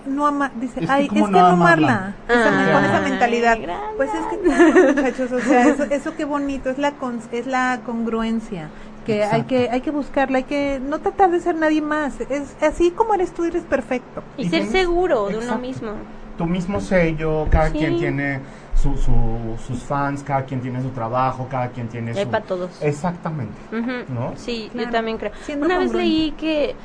no 0.08 0.26
ama, 0.26 0.50
dice, 0.56 0.80
Es 0.80 0.86
que 0.86 0.92
ay, 0.92 1.04
es 1.06 1.10
que 1.12 1.20
no 1.20 1.26
amarla. 1.26 1.52
amarla. 1.52 2.14
Esa- 2.28 2.60
Ay, 2.66 2.72
con 2.72 2.84
esa 2.84 3.00
mentalidad. 3.00 3.58
Pues 3.96 4.10
es 4.14 4.26
que 4.26 4.38
claro, 4.40 4.94
muchachos, 4.94 5.32
o 5.32 5.40
sea, 5.40 5.68
eso, 5.68 5.84
eso 5.84 6.14
qué 6.16 6.24
bonito, 6.24 6.70
es 6.70 6.78
la 6.78 6.92
con- 6.92 7.20
es 7.32 7.46
la 7.46 7.80
congruencia 7.84 8.68
que 9.06 9.24
hay 9.24 9.42
que 9.44 9.70
hay 9.70 9.80
que 9.80 9.90
buscarla, 9.90 10.38
hay 10.38 10.44
que 10.44 10.80
no 10.86 10.98
tratar 10.98 11.30
de 11.30 11.40
ser 11.40 11.54
nadie 11.54 11.80
más. 11.80 12.20
Es 12.20 12.54
así 12.62 12.90
como 12.90 13.14
eres 13.14 13.32
tú 13.32 13.44
eres 13.44 13.62
perfecto. 13.62 14.22
Y, 14.36 14.42
Y 14.42 14.44
ser 14.50 14.62
tienes- 14.64 14.72
seguro 14.72 15.28
de 15.28 15.38
uno 15.38 15.56
mismo. 15.58 15.92
Tu 16.36 16.44
mismo 16.46 16.80
sello, 16.80 17.46
cada 17.50 17.70
Sí. 17.70 17.78
quien 17.78 17.98
tiene 17.98 18.40
su, 18.74 18.96
su- 18.96 19.56
sus 19.66 19.82
fans, 19.82 20.22
cada 20.22 20.44
quien 20.44 20.60
tiene 20.60 20.80
su 20.82 20.90
trabajo, 20.90 21.48
cada 21.50 21.68
quien 21.70 21.88
tiene 21.88 22.12
Hay 22.12 22.24
su... 22.24 22.30
para 22.30 22.44
todos. 22.44 22.80
Exactamente. 22.80 23.54
Ujú. 23.72 24.12
¿No? 24.14 24.32
Sí, 24.36 24.68
Claro. 24.70 24.86
yo 24.88 24.92
también 24.92 25.16
creo. 25.18 25.32
Siendo 25.42 25.66
Una 25.66 25.78
vez 25.78 25.92
leí 25.94 26.30
que 26.38 26.76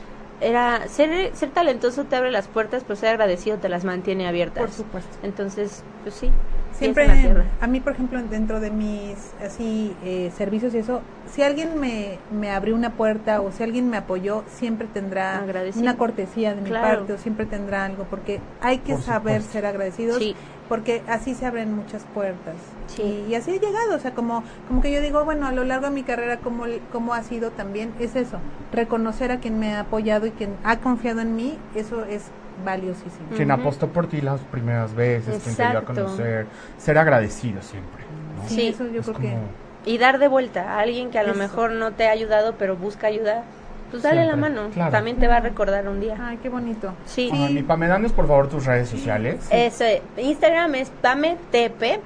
era 0.43 0.87
ser 0.87 1.35
ser 1.35 1.49
talentoso 1.51 2.03
te 2.05 2.15
abre 2.15 2.31
las 2.31 2.47
puertas, 2.47 2.83
pero 2.83 2.95
ser 2.95 3.09
agradecido 3.09 3.57
te 3.57 3.69
las 3.69 3.83
mantiene 3.85 4.27
abiertas. 4.27 4.59
Por 4.59 4.71
supuesto. 4.71 5.09
Entonces, 5.23 5.83
pues 6.03 6.15
sí. 6.15 6.29
Siempre, 6.73 7.05
en 7.05 7.43
a 7.61 7.67
mí, 7.67 7.79
por 7.79 7.93
ejemplo, 7.93 8.19
dentro 8.23 8.59
de 8.59 8.71
mis 8.71 9.15
así 9.39 9.95
eh, 10.03 10.31
servicios 10.35 10.73
y 10.73 10.79
eso, 10.79 11.01
si 11.31 11.43
alguien 11.43 11.79
me, 11.79 12.17
me 12.31 12.49
abrió 12.49 12.75
una 12.75 12.93
puerta 12.93 13.41
o 13.41 13.51
si 13.51 13.61
alguien 13.63 13.89
me 13.91 13.97
apoyó, 13.97 14.43
siempre 14.57 14.87
tendrá 14.91 15.37
Agradecido. 15.37 15.83
una 15.83 15.97
cortesía 15.97 16.55
de 16.55 16.61
mi 16.61 16.69
Claro. 16.69 16.99
parte 17.01 17.13
o 17.13 17.17
siempre 17.19 17.45
tendrá 17.45 17.85
algo, 17.85 18.05
porque 18.09 18.39
hay 18.59 18.79
que 18.79 18.93
Por 18.93 19.03
saber 19.03 19.35
supuesto. 19.41 19.51
ser 19.53 19.65
agradecidos, 19.67 20.17
Sí. 20.17 20.35
Porque 20.73 21.03
así 21.07 21.35
se 21.35 21.45
abren 21.45 21.71
muchas 21.75 22.01
puertas. 22.15 22.55
Sí. 22.87 23.03
Y, 23.27 23.31
y 23.31 23.35
así 23.35 23.51
he 23.51 23.59
llegado, 23.59 23.95
o 23.95 23.99
sea, 23.99 24.15
como, 24.15 24.43
como 24.67 24.81
que 24.81 24.91
yo 24.91 25.01
digo, 25.01 25.23
bueno, 25.23 25.45
a 25.45 25.51
lo 25.51 25.63
largo 25.63 25.85
de 25.85 25.91
mi 25.91 26.01
carrera, 26.01 26.37
como, 26.37 26.65
como 26.91 27.13
ha 27.13 27.21
sido 27.21 27.51
también, 27.51 27.93
es 27.99 28.15
eso, 28.15 28.39
reconocer 28.71 29.31
a 29.31 29.37
quien 29.37 29.59
me 29.59 29.75
ha 29.75 29.81
apoyado 29.81 30.25
y 30.25 30.31
quien 30.31 30.55
ha 30.63 30.79
confiado 30.79 31.21
en 31.21 31.35
mí, 31.35 31.59
eso 31.75 32.05
es 32.05 32.23
valiosísimo. 32.65 33.27
Quien 33.35 33.51
apostó 33.51 33.89
por 33.89 34.07
ti 34.07 34.19
las 34.21 34.39
primeras 34.41 34.95
veces, 34.95 35.43
quien 35.43 35.55
te 35.55 35.69
dio 35.69 35.77
a 35.77 35.83
conocer. 35.83 36.47
Ser 36.79 36.97
agradecido 36.97 37.61
siempre. 37.61 38.03
¿no? 38.41 38.49
Sí, 38.49 38.55
Sí. 38.55 38.67
eso 38.69 38.87
yo 38.87 39.01
Es 39.01 39.05
creo 39.05 39.19
que... 39.19 39.37
Y 39.85 39.99
dar 39.99 40.17
de 40.17 40.27
vuelta 40.27 40.71
a 40.71 40.79
alguien 40.79 41.11
que 41.11 41.19
a 41.19 41.23
lo 41.23 41.35
mejor 41.35 41.69
no 41.73 41.91
te 41.91 42.07
ha 42.07 42.11
ayudado, 42.11 42.55
pero 42.57 42.75
busca 42.75 43.05
ayuda, 43.05 43.43
pues 43.93 44.03
dale 44.03 44.25
la 44.25 44.35
mano. 44.35 44.69
claro. 44.73 44.91
También 44.91 45.17
te 45.17 45.27
va 45.27 45.37
a 45.37 45.39
recordar 45.39 45.87
un 45.87 45.99
día. 45.99 46.17
Ay, 46.19 46.39
qué 46.41 46.49
bonito. 46.49 46.93
Sí. 47.05 47.29
Ah, 47.31 47.47
mi 47.51 47.61
Pame, 47.61 47.87
danos 47.87 48.11
por 48.11 48.27
favor 48.27 48.49
tus 48.49 48.65
redes 48.65 48.89
sociales. 48.89 49.45
Es, 49.51 49.83
Instagram 50.17 50.73
es 50.73 50.89
PameTP, 50.89 52.01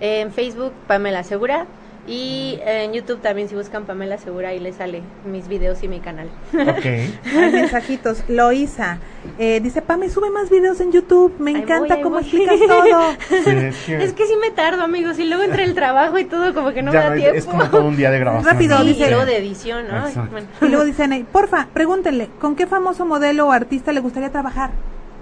en 0.00 0.32
Facebook 0.32 0.72
Pamela 0.88 1.22
Segura 1.22 1.66
y 2.06 2.58
en 2.64 2.92
YouTube 2.92 3.20
también 3.20 3.48
si 3.48 3.54
buscan 3.54 3.84
Pamela 3.84 4.18
Segura 4.18 4.48
ahí 4.48 4.58
les 4.58 4.76
sale 4.76 5.02
mis 5.24 5.46
videos 5.48 5.82
y 5.82 5.88
mi 5.88 6.00
canal. 6.00 6.28
Ok. 6.54 6.84
Hay 6.84 7.52
mensajitos. 7.52 8.24
Loisa 8.28 8.98
eh, 9.38 9.60
dice, 9.60 9.82
Pame, 9.82 10.08
sube 10.08 10.30
más 10.30 10.50
videos 10.50 10.80
en 10.80 10.92
YouTube. 10.92 11.34
Me 11.38 11.50
Ahí 11.54 11.62
encanta 11.62 11.94
voy, 11.96 12.02
cómo 12.02 12.16
voy. 12.16 12.24
explicas 12.24 12.58
todo. 12.68 13.12
Sí, 13.28 13.50
es 13.50 13.76
que, 13.84 14.02
Es 14.04 14.12
que 14.14 14.26
sí 14.26 14.32
me 14.40 14.50
tardo 14.50 14.82
amigos 14.82 15.18
y 15.18 15.26
luego 15.28 15.42
entre 15.44 15.64
el 15.64 15.74
trabajo 15.74 16.18
y 16.18 16.24
todo 16.24 16.52
como 16.54 16.72
que 16.72 16.82
no 16.82 16.92
ya 16.92 17.00
me 17.00 17.08
da 17.10 17.14
tiempo. 17.16 17.36
es 17.38 17.44
como 17.44 17.64
todo 17.70 17.84
un 17.84 17.96
día 17.96 18.10
de 18.10 18.18
grabación. 18.18 18.52
Rápido, 18.52 18.82
dice- 18.82 19.06
y 19.06 19.10
luego 19.10 19.26
de 19.26 19.36
edición, 19.36 19.86
¿no? 19.88 19.94
Ay, 19.96 20.08
Exacto. 20.08 20.30
bueno. 20.32 20.46
Y 20.62 20.66
luego 20.66 20.84
dice 20.84 21.04
Anaí, 21.04 21.24
porfa, 21.24 21.68
pregúntenle, 21.72 22.28
¿con 22.40 22.56
qué 22.56 22.66
famoso 22.66 23.04
modelo 23.04 23.46
o 23.48 23.52
artista 23.52 23.92
le 23.92 24.00
gustaría 24.00 24.30
trabajar? 24.30 24.70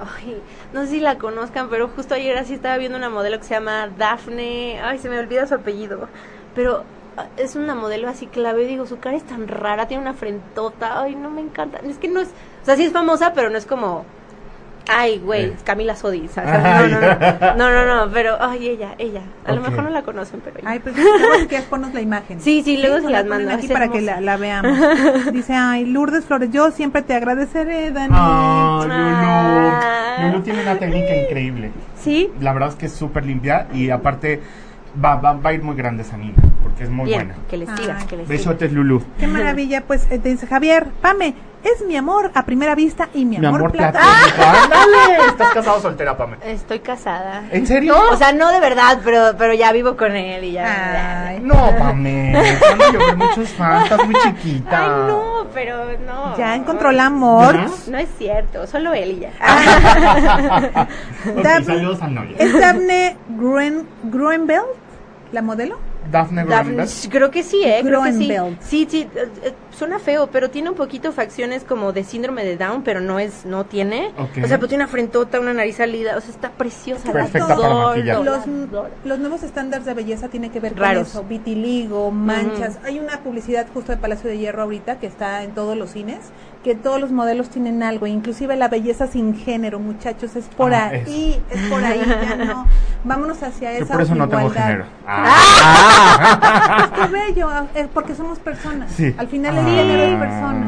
Ay, 0.00 0.40
no 0.72 0.82
sé 0.82 0.90
si 0.92 1.00
la 1.00 1.18
conozcan, 1.18 1.68
pero 1.70 1.88
justo 1.88 2.14
ayer 2.14 2.36
así 2.38 2.54
estaba 2.54 2.76
viendo 2.78 2.96
una 2.96 3.10
modelo 3.10 3.36
que 3.38 3.44
se 3.44 3.54
llama 3.54 3.88
Daphne. 3.98 4.80
Ay, 4.80 4.98
se 5.00 5.08
me 5.10 5.18
olvida 5.18 5.44
su 5.48 5.54
apellido. 5.54 6.08
Pero 6.58 6.82
ah, 7.16 7.26
es 7.36 7.54
una 7.54 7.76
modelo 7.76 8.08
así 8.08 8.26
que 8.26 8.40
la 8.40 8.52
veo 8.52 8.64
y 8.64 8.66
digo, 8.68 8.84
su 8.84 8.98
cara 8.98 9.16
es 9.16 9.22
tan 9.22 9.46
rara, 9.46 9.86
tiene 9.86 10.02
una 10.02 10.14
frentota. 10.14 11.00
Ay, 11.02 11.14
no 11.14 11.30
me 11.30 11.40
encanta. 11.40 11.78
Es 11.86 11.98
que 11.98 12.08
no 12.08 12.18
es. 12.18 12.28
O 12.62 12.64
sea, 12.64 12.74
sí 12.74 12.82
es 12.84 12.92
famosa, 12.92 13.32
pero 13.32 13.48
no 13.48 13.56
es 13.58 13.64
como. 13.64 14.04
Ay, 14.90 15.18
güey, 15.18 15.44
Eh. 15.44 15.56
Camila 15.64 15.94
Sodi. 15.94 16.26
¿sabes? 16.28 16.50
No, 16.50 16.88
no, 16.88 17.00
no, 17.00 17.54
no, 17.70 17.84
no, 17.86 18.06
no, 18.06 18.10
pero, 18.14 18.38
ay, 18.40 18.68
ella, 18.70 18.94
ella. 18.98 19.20
A 19.44 19.52
lo 19.52 19.60
Ok. 19.60 19.68
mejor 19.68 19.84
no 19.84 19.90
la 19.90 20.02
conocen, 20.02 20.40
pero 20.42 20.58
ella. 20.58 20.68
Ay, 20.70 20.78
pues 20.80 20.96
quieres 21.46 21.66
ponnos 21.68 21.94
la 21.94 22.00
imagen. 22.00 22.40
Sí, 22.40 22.62
sí, 22.64 22.78
luego 22.78 22.96
se 22.96 23.02
nos 23.02 23.12
las 23.12 23.26
mando. 23.26 23.52
aquí 23.52 23.68
para 23.68 23.88
que 23.88 23.98
hermosa. 23.98 24.14
la, 24.16 24.20
la 24.22 24.36
veamos. 24.38 24.78
Dice, 25.32 25.54
ay, 25.54 25.84
Lourdes 25.84 26.24
Flores, 26.24 26.50
yo 26.50 26.70
siempre 26.72 27.02
te 27.02 27.14
agradeceré, 27.14 27.90
Dani. 27.92 28.14
Ah. 28.18 30.16
Lulu. 30.18 30.30
Lulu 30.32 30.42
tiene 30.42 30.62
una 30.62 30.76
técnica 30.78 31.14
increíble. 31.14 31.70
Sí, 32.00 32.32
La 32.40 32.52
verdad 32.52 32.70
es 32.70 32.74
que 32.74 32.86
es 32.86 32.92
súper 32.94 33.26
limpia 33.26 33.68
y 33.74 33.90
aparte 33.90 34.40
va, 35.04 35.16
va, 35.16 35.34
va 35.34 35.50
a 35.50 35.52
ir 35.52 35.62
muy 35.62 35.76
grande 35.76 36.02
esa 36.02 36.16
niña 36.16 36.34
porque 36.68 36.84
es 36.84 36.90
muy 36.90 37.06
bien, 37.06 37.28
buena. 37.28 37.42
que 37.48 37.56
les 37.56 37.68
siga, 37.76 37.96
Ay. 38.00 38.06
que 38.06 38.16
les 38.16 38.26
siga. 38.28 38.38
Besotes, 38.38 38.72
Lulu. 38.72 39.02
Qué 39.18 39.26
maravilla, 39.26 39.82
pues 39.86 40.06
eh, 40.10 40.18
dice 40.22 40.46
Javier, 40.46 40.86
Pame, 41.00 41.34
es 41.64 41.84
mi 41.86 41.96
amor 41.96 42.30
a 42.34 42.44
primera 42.44 42.74
vista 42.76 43.08
y 43.14 43.24
mi, 43.24 43.36
Mi 43.38 43.46
amor 43.46 43.72
platónico. 43.72 44.06
¡Ándale! 44.62 45.26
Estás 45.28 45.48
casado 45.54 45.78
o 45.78 45.80
soltera, 45.80 46.16
Pame. 46.16 46.36
Estoy 46.44 46.78
casada. 46.80 47.42
¿En 47.50 47.66
serio? 47.66 47.96
O 48.12 48.16
sea, 48.16 48.32
no 48.32 48.52
de 48.52 48.60
verdad, 48.60 49.00
pero, 49.04 49.32
pero 49.36 49.54
ya 49.54 49.72
vivo 49.72 49.96
con 49.96 50.14
él 50.14 50.44
y 50.44 50.52
ya. 50.52 51.26
Ay. 51.28 51.40
no, 51.42 51.54
Pame. 51.76 52.36
A 52.36 52.92
llover 52.92 53.16
muchos 53.16 53.48
fans. 53.50 53.84
Estás 53.90 54.06
muy 54.06 54.14
chiquita. 54.22 54.84
Ay, 54.84 54.88
no, 55.08 55.46
pero 55.52 55.98
no. 56.06 56.36
Ya 56.38 56.54
encontró 56.54 56.90
el 56.90 57.00
amor. 57.00 57.54
¿Ya? 57.54 57.66
No 57.90 57.98
es 57.98 58.08
cierto, 58.18 58.66
solo 58.68 58.94
él 58.94 59.12
y 59.12 59.18
ya. 59.20 59.30
Dab- 61.42 61.64
saludos 61.64 62.00
a 62.02 62.08
Noia. 62.08 62.36
¿Es 62.38 62.52
Daphne 62.52 63.16
Gruen, 63.30 63.86
Gruenbelt, 64.04 64.64
la 65.32 65.42
modelo? 65.42 65.78
Daphne 66.10 66.44
Daphne, 66.44 66.74
Grunberg. 66.74 67.10
creo 67.10 67.30
que 67.30 67.42
sí, 67.42 67.62
¿eh? 67.64 67.80
Creo 67.82 68.02
que 68.02 68.12
sí. 68.12 68.32
Sí, 68.60 68.86
sí, 68.90 69.08
eh, 69.14 69.28
eh, 69.42 69.52
suena 69.70 69.98
feo, 69.98 70.28
pero 70.28 70.50
tiene 70.50 70.70
un 70.70 70.76
poquito 70.76 71.12
facciones 71.12 71.64
como 71.64 71.92
de 71.92 72.04
síndrome 72.04 72.44
de 72.44 72.56
Down, 72.56 72.82
pero 72.82 73.00
no 73.00 73.18
es, 73.18 73.44
no 73.44 73.64
tiene. 73.66 74.12
O 74.18 74.46
sea, 74.46 74.58
pero 74.58 74.68
tiene 74.68 74.84
una 74.84 74.90
frentota, 74.90 75.40
una 75.40 75.54
nariz 75.54 75.76
salida, 75.76 76.16
o 76.16 76.20
sea, 76.20 76.30
está 76.30 76.50
preciosa. 76.50 77.12
Perfecta 77.12 77.56
para 77.56 77.74
maquillar. 77.74 78.22
Los, 79.04 79.18
nuevos 79.18 79.42
estándares 79.42 79.86
de 79.86 79.94
belleza 79.94 80.28
tienen 80.28 80.50
que 80.50 80.60
ver 80.60 80.72
con 80.72 80.82
Raros. 80.82 81.08
eso, 81.08 81.24
vitiligo, 81.24 82.10
manchas. 82.10 82.78
Hay 82.84 82.98
una 82.98 83.20
publicidad 83.20 83.66
justo 83.72 83.92
de 83.92 83.98
Palacio 83.98 84.30
de 84.30 84.38
Hierro 84.38 84.62
ahorita 84.62 84.98
que 84.98 85.06
está 85.06 85.42
en 85.42 85.52
todos 85.52 85.76
los 85.76 85.90
cines, 85.90 86.18
que 86.64 86.74
todos 86.74 87.00
los 87.00 87.12
modelos 87.12 87.48
tienen 87.50 87.82
algo, 87.82 88.06
inclusive 88.06 88.56
la 88.56 88.68
belleza 88.68 89.06
sin 89.06 89.36
género, 89.36 89.78
muchachos, 89.78 90.34
es 90.36 90.46
por 90.46 90.74
Ah, 90.74 90.88
ahí, 90.88 91.40
es 91.50 91.60
por 91.70 91.82
ahí, 91.84 92.00
ya 92.04 92.36
no. 92.44 92.66
Vámonos 93.04 93.42
hacia 93.42 93.78
Yo 93.78 93.84
esa 93.84 93.92
por 93.94 94.02
eso 94.02 94.14
no 94.16 94.28
tengo 94.28 94.40
igualdad. 94.42 94.66
género. 94.66 94.84
Ah. 95.06 96.88
Pues 96.96 97.00
qué 97.00 97.12
bello, 97.12 97.48
eh, 97.74 97.88
porque 97.94 98.14
somos 98.14 98.38
personas. 98.38 98.90
Sí. 98.92 99.14
Al 99.18 99.28
final 99.28 99.56
el 99.56 99.64
Ah. 99.66 99.68
género 99.70 100.02
es 100.02 100.18
persona. 100.18 100.66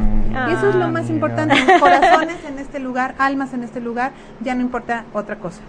Y 0.49 0.53
eso 0.55 0.69
es 0.71 0.75
lo 0.77 0.89
más 0.89 1.03
mira. 1.05 1.15
importante. 1.15 1.57
Corazones 1.81 2.37
en 2.49 2.59
este 2.59 2.79
lugar, 2.79 3.15
almas 3.19 3.53
en 3.53 3.65
este 3.65 3.81
lugar, 3.81 4.13
ya 4.41 4.55
no 4.55 4.61
importa 4.63 5.05
otra 5.13 5.37
cosa. 5.37 5.61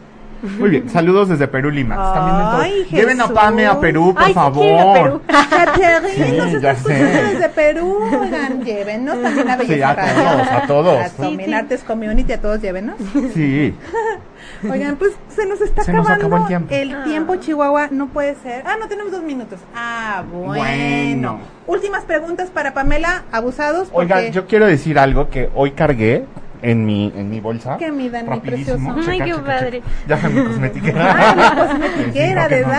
Muy 0.60 0.70
bien, 0.70 0.90
saludos 0.90 1.30
desde 1.30 1.48
Perú, 1.48 1.70
Lima. 1.70 2.60
Ay, 2.62 2.86
Lleven 2.92 3.20
a 3.22 3.24
Jesús. 3.26 3.40
Pame 3.40 3.68
a 3.68 3.80
Perú, 3.80 4.14
por 4.14 4.24
Ay, 4.24 4.30
sí 4.30 4.34
favor. 4.34 4.64
quiero 4.64 4.76
ir 4.76 4.88
a 4.90 4.94
Perú. 4.94 5.22
Catherine 5.28 6.10
Sí, 6.32 6.38
nos 6.38 6.48
está 6.48 6.60
ya 6.60 6.72
escuchando 6.72 7.06
sé. 7.12 7.24
desde 7.24 7.50
Perú. 7.50 7.98
Oigan, 8.22 8.64
llévenos 8.64 9.22
también 9.22 9.50
a 9.50 9.56
Belleza 9.58 9.76
Sí, 9.76 9.82
a 9.84 9.94
Radio. 9.94 10.24
todos, 10.24 10.48
a 10.48 10.68
todos. 10.68 11.00
A 11.06 11.10
Tomil 11.12 11.54
Artes 11.54 11.84
Community, 11.84 12.34
a 12.34 12.42
todos 12.42 12.62
llévenos. 12.62 12.96
Sí. 13.34 13.76
Oigan, 14.70 14.96
pues 14.98 15.14
se 15.30 15.46
nos 15.46 15.62
está 15.62 15.84
Se 15.84 15.94
nos 15.94 16.08
acabando 16.10 16.38
el 16.38 16.48
tiempo. 16.48 16.68
Ah. 16.74 17.04
tiempo, 17.04 17.36
Chihuahua. 17.36 17.88
No 17.92 18.08
puede 18.08 18.36
ser. 18.36 18.64
Ah, 18.66 18.76
no 18.80 18.88
tenemos 18.88 19.12
dos 19.12 19.24
minutos. 19.24 19.60
Ah, 19.76 20.24
bueno. 20.32 20.54
Bueno. 20.56 21.40
Últimas 21.68 22.04
preguntas 22.04 22.50
para 22.50 22.74
Pamela, 22.74 23.24
abusados. 23.32 23.90
Porque... 23.90 24.14
Oigan, 24.14 24.32
yo 24.34 24.48
quiero 24.48 24.66
decir 24.66 24.98
algo 25.00 25.30
que 25.30 25.50
hoy 25.56 25.72
cargué 25.72 26.26
en 26.62 26.86
mi, 26.86 27.12
en 27.16 27.30
mi 27.30 27.40
bolsa. 27.40 27.78
¿Qué, 27.78 27.92
mi 27.92 28.10
Dani, 28.10 28.28
Rapidísimo. 28.30 28.94
precioso? 28.94 29.12
Ay, 29.24 29.32
qué 29.32 29.36
padre. 29.40 29.82
Ya 30.08 30.18
fue 30.18 30.30
mi 30.30 30.44
cosmetiquera. 30.46 31.12
Ah, 31.12 31.36
la 31.36 31.56
cosmetiquera 31.68 32.48
de 32.48 32.56
que. 32.64 32.70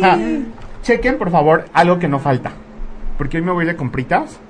Dani. 0.00 0.46
Chequen, 0.82 1.18
por 1.18 1.30
favor, 1.30 1.64
algo 1.72 1.98
que 1.98 2.08
no 2.08 2.18
falta. 2.18 2.52
Porque 3.18 3.36
hoy 3.38 3.42
me 3.42 3.52
voy 3.52 3.66
de 3.66 3.76
compritas 3.76 4.40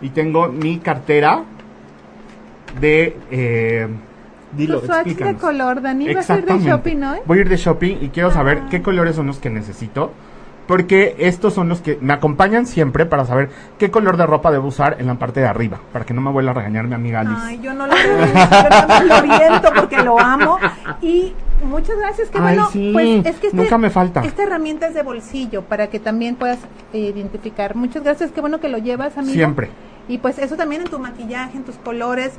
y 0.00 0.10
tengo 0.10 0.48
mi 0.48 0.78
cartera 0.78 1.42
de... 2.80 3.16
Eh, 3.30 3.88
dilo, 4.52 4.80
Tu 4.80 4.86
swatch 4.86 5.06
de 5.08 5.34
color, 5.34 5.82
Dani. 5.82 6.14
¿Vas 6.14 6.30
a 6.30 6.38
ir 6.38 6.44
de 6.44 6.58
shopping 6.60 7.02
hoy? 7.02 7.18
Voy 7.26 7.38
a 7.38 7.40
ir 7.40 7.48
de 7.48 7.56
shopping 7.56 7.96
y 8.00 8.08
quiero 8.10 8.30
saber 8.30 8.62
Ah. 8.64 8.68
qué 8.70 8.82
colores 8.82 9.16
son 9.16 9.26
los 9.26 9.38
que 9.38 9.50
necesito. 9.50 10.12
Porque 10.70 11.16
estos 11.18 11.52
son 11.52 11.68
los 11.68 11.80
que 11.80 11.98
me 12.00 12.12
acompañan 12.12 12.64
siempre 12.64 13.04
para 13.04 13.24
saber 13.24 13.50
qué 13.76 13.90
color 13.90 14.16
de 14.16 14.24
ropa 14.24 14.52
debo 14.52 14.68
usar 14.68 14.98
en 15.00 15.08
la 15.08 15.16
parte 15.16 15.40
de 15.40 15.46
arriba. 15.48 15.80
Para 15.92 16.04
que 16.04 16.14
no 16.14 16.20
me 16.20 16.30
vuelva 16.30 16.52
a 16.52 16.54
regañar 16.54 16.86
mi 16.86 16.94
amiga 16.94 17.20
Alice. 17.20 17.34
Ay, 17.42 17.58
yo 17.60 17.74
no 17.74 17.88
lo 17.88 17.92
también 17.92 19.08
lo 19.08 19.22
viento 19.22 19.68
porque 19.74 20.00
lo 20.04 20.18
amo. 20.20 20.58
Y 21.02 21.34
Muchas 21.64 21.98
gracias, 21.98 22.30
qué 22.30 22.38
Ay, 22.38 22.42
bueno. 22.42 22.68
sí, 22.70 22.90
Pues 22.92 23.26
es 23.26 23.36
que 23.40 23.48
este- 23.48 23.56
nunca 23.56 23.76
me 23.78 23.90
falta. 23.90 24.22
Esta 24.22 24.44
herramienta 24.44 24.86
es 24.86 24.94
de 24.94 25.02
bolsillo 25.02 25.62
para 25.62 25.88
que 25.88 25.98
también 25.98 26.36
puedas 26.36 26.58
eh, 26.94 26.98
identificar. 27.00 27.74
Muchas 27.74 28.02
gracias, 28.04 28.30
qué 28.30 28.40
bueno 28.40 28.60
que 28.60 28.68
lo 28.68 28.78
llevas, 28.78 29.18
amigo. 29.18 29.34
Siempre. 29.34 29.68
Y 30.08 30.18
pues 30.18 30.38
eso 30.38 30.56
también 30.56 30.82
en 30.82 30.88
tu 30.88 30.98
maquillaje, 31.00 31.56
en 31.58 31.64
tus 31.64 31.74
colores, 31.76 32.32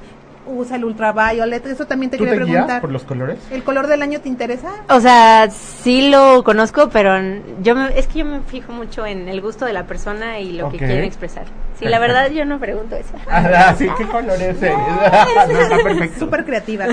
usa 0.48 0.76
el 0.78 0.86
ultraviolet, 0.86 1.66
eso 1.68 1.86
también 1.86 2.10
te 2.12 2.18
¿Tú 2.18 2.24
quería 2.24 2.40
te 2.40 2.46
guías 2.46 2.54
preguntar. 2.56 2.82
por 2.82 2.92
los 2.92 3.04
colores? 3.04 3.40
¿El 3.52 3.64
color 3.64 3.88
del 3.88 4.02
año 4.02 4.20
te 4.22 4.30
interesa? 4.30 4.70
O 4.90 5.00
sea, 5.00 5.50
sí 5.52 6.10
lo 6.10 6.44
conozco, 6.44 6.90
pero 6.90 7.14
yo 7.62 7.76
me- 7.76 7.98
es 7.98 8.08
que 8.08 8.20
yo 8.20 8.26
me 8.26 8.42
fijo 8.42 8.72
mucho 8.74 9.06
en 9.06 9.28
el 9.30 9.42
gusto 9.42 9.66
de 9.66 9.74
la 9.74 9.86
persona 9.86 10.40
y 10.40 10.54
lo 10.54 10.70
que 10.70 10.78
quieren 10.78 11.04
expresar. 11.04 11.46
Sí, 11.82 11.88
la 11.90 12.00
verdad 12.00 12.30
yo 12.30 12.46
no 12.46 12.60
pregunto 12.60 12.96
eso. 12.96 13.14
Ah, 13.30 13.74
sí, 13.78 13.88
¿qué 13.98 14.06
colores 14.06 14.62
eres? 14.62 14.76
No, 15.52 15.60
está 15.60 15.78
perfecto. 15.84 16.20
Súper 16.20 16.46
creativa. 16.46 16.86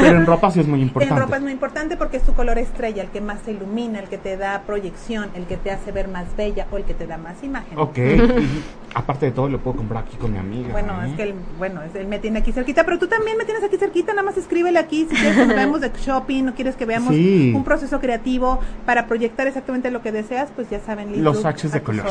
Pero 0.00 0.18
en 0.18 0.26
ropa 0.26 0.50
sí 0.50 0.60
es 0.60 0.66
muy 0.68 0.82
importante. 0.82 1.14
En 1.14 1.20
ropa 1.20 1.36
es 1.36 1.42
muy 1.42 1.52
importante 1.52 1.96
porque 1.96 2.18
es 2.18 2.22
tu 2.22 2.34
color 2.34 2.58
estrella, 2.58 3.02
el 3.02 3.08
que 3.08 3.20
más 3.20 3.40
te 3.40 3.52
ilumina, 3.52 3.98
el 4.00 4.08
que 4.08 4.18
te 4.18 4.36
da 4.36 4.62
proyección, 4.66 5.30
el 5.34 5.46
que 5.46 5.56
te 5.56 5.70
hace 5.70 5.90
ver 5.92 6.08
más 6.08 6.24
bella 6.36 6.66
o 6.70 6.76
el 6.76 6.84
que 6.84 6.94
te 6.94 7.06
da 7.06 7.16
más 7.18 7.42
imagen. 7.42 7.78
Ok. 7.78 7.96
y 7.98 8.62
aparte 8.94 9.26
de 9.26 9.32
todo, 9.32 9.48
lo 9.48 9.58
puedo 9.58 9.78
comprar 9.78 10.04
aquí 10.04 10.16
con 10.16 10.32
mi 10.32 10.38
amiga. 10.38 10.68
Bueno, 10.72 11.02
¿eh? 11.02 11.08
es 11.10 11.16
que 11.16 11.22
él, 11.24 11.34
bueno, 11.58 11.82
es- 11.82 11.94
él 11.94 12.06
me 12.06 12.18
tiene 12.18 12.40
aquí 12.40 12.52
cerquita, 12.52 12.84
pero 12.84 12.98
tú 12.98 13.08
también 13.08 13.36
me 13.38 13.44
tienes 13.44 13.64
aquí 13.64 13.76
cerquita, 13.78 14.12
nada 14.12 14.22
más 14.24 14.36
escríbele 14.36 14.78
aquí 14.78 15.06
si 15.08 15.16
quieres 15.16 15.36
que 15.36 15.46
nos 15.46 15.56
veamos 15.56 15.80
de 15.80 15.90
shopping, 15.96 16.44
no 16.44 16.54
quieres 16.54 16.76
que 16.76 16.84
veamos 16.84 17.14
Sí. 17.14 17.52
un 17.54 17.64
proceso 17.64 17.98
creativo 18.00 18.60
para 18.86 19.06
proyectar 19.06 19.46
exactamente 19.46 19.90
lo 19.90 20.02
que 20.02 20.12
deseas, 20.12 20.50
pues 20.54 20.68
ya 20.70 20.80
saben, 20.80 21.24
Los 21.24 21.40
swatches 21.40 21.72
de 21.72 21.82
color. 21.82 22.04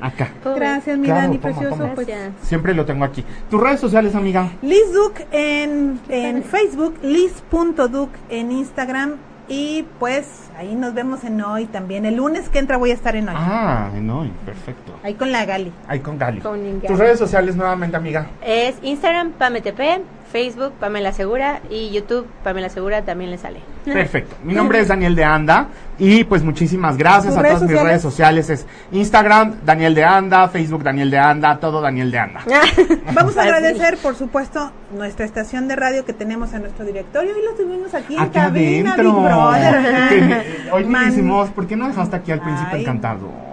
Acá. 0.00 0.28
Gracias, 0.56 0.98
mi 0.98 1.06
Claro, 1.06 1.22
Dani 1.22 1.38
precioso. 1.68 1.82
toma. 1.82 1.94
Pues. 1.94 2.08
Siempre 2.42 2.74
lo 2.74 2.84
tengo 2.84 3.04
aquí. 3.04 3.24
¿Tus 3.50 3.60
redes 3.60 3.80
sociales, 3.80 4.14
amiga? 4.14 4.50
Liz 4.62 4.92
Duke 4.92 5.26
en, 5.30 6.00
en 6.08 6.42
Facebook, 6.42 6.98
Liz.duke 7.02 8.18
en 8.28 8.52
Instagram 8.52 9.16
y 9.48 9.84
pues 9.98 10.50
ahí 10.56 10.74
nos 10.74 10.94
vemos 10.94 11.24
en 11.24 11.40
hoy 11.42 11.66
también. 11.66 12.06
El 12.06 12.16
lunes 12.16 12.48
que 12.48 12.58
entra 12.58 12.76
voy 12.76 12.90
a 12.90 12.94
estar 12.94 13.16
en 13.16 13.28
hoy. 13.28 13.34
Ah, 13.36 13.90
no, 14.00 14.26
perfecto. 14.46 14.94
Ahí 15.02 15.14
con 15.14 15.32
la 15.32 15.44
Gali. 15.44 15.72
Ahí 15.88 16.00
con 16.00 16.18
Gali. 16.18 16.40
Con 16.40 16.62
Gali. 16.62 16.86
Tus 16.86 16.98
redes 16.98 17.18
sociales 17.18 17.56
nuevamente, 17.56 17.96
amiga. 17.96 18.28
Es 18.42 18.76
Instagram, 18.82 19.32
PameTP, 19.32 20.02
Facebook, 20.32 20.72
Pamela 20.80 21.12
Segura 21.12 21.60
y 21.68 21.90
YouTube, 21.90 22.26
Pamela 22.42 22.70
Segura 22.70 23.02
también 23.02 23.30
le 23.30 23.36
sale. 23.36 23.60
Perfecto. 23.84 24.34
Mi 24.42 24.54
nombre 24.54 24.80
es 24.80 24.88
Daniel 24.88 25.14
de 25.14 25.24
Anda 25.24 25.68
y 25.98 26.24
pues 26.24 26.42
muchísimas 26.42 26.96
gracias 26.96 27.34
¿Tus 27.34 27.44
a 27.44 27.46
todas 27.46 27.62
mis 27.62 27.80
redes 27.80 28.00
sociales. 28.00 28.48
Es 28.48 28.66
Instagram, 28.90 29.56
Daniel 29.64 29.94
de 29.94 30.04
Anda, 30.04 30.48
Facebook, 30.48 30.82
Daniel 30.82 31.10
de 31.10 31.18
Anda, 31.18 31.58
todo 31.58 31.82
Daniel 31.82 32.10
de 32.10 32.18
Anda. 32.18 32.40
Vamos 33.12 33.36
a 33.36 33.42
agradecer, 33.42 33.98
por 33.98 34.16
supuesto, 34.16 34.72
nuestra 34.96 35.26
estación 35.26 35.68
de 35.68 35.76
radio 35.76 36.04
que 36.06 36.14
tenemos 36.14 36.52
en 36.54 36.62
nuestro 36.62 36.86
directorio 36.86 37.32
y 37.38 37.44
lo 37.44 37.52
tuvimos 37.52 37.92
aquí 37.92 38.14
en 38.14 38.20
Acá 38.20 38.44
cabina. 38.44 38.96
Big 38.96 39.04
Brother. 39.04 40.44
Hoy 40.72 40.86
hicimos, 41.08 41.50
¿por 41.50 41.66
qué 41.66 41.76
no 41.76 41.88
dejaste 41.88 42.16
aquí 42.16 42.32
al 42.32 42.40
príncipe 42.40 42.70
Ay. 42.72 42.80
encantado? 42.80 43.52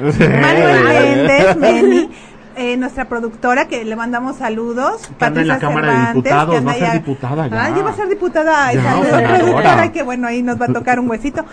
Manuel 0.00 0.84
Méndez, 0.84 1.56
Meni, 1.56 2.10
eh, 2.58 2.76
nuestra 2.76 3.08
productora, 3.08 3.68
que 3.68 3.84
le 3.84 3.96
mandamos 3.96 4.36
saludos. 4.36 5.08
Que 5.18 5.24
anda 5.24 5.40
en 5.40 5.48
la 5.48 5.58
Cámara 5.58 5.86
de 5.86 5.92
Cervantes, 5.92 6.24
Diputados, 6.24 6.66
va 6.66 6.70
a 6.70 6.74
ser 6.74 6.92
diputada 6.92 7.46
ya. 7.46 7.64
Ah, 7.64 7.70
ya 7.76 7.82
va 7.82 7.90
a 7.90 7.94
ser 7.94 8.08
diputada. 8.08 8.72
Ya, 8.72 9.38
productora, 9.38 9.92
que 9.92 10.02
bueno, 10.02 10.26
ahí 10.26 10.42
nos 10.42 10.60
va 10.60 10.66
a 10.66 10.72
tocar 10.72 11.00
un 11.00 11.08
huesito. 11.08 11.44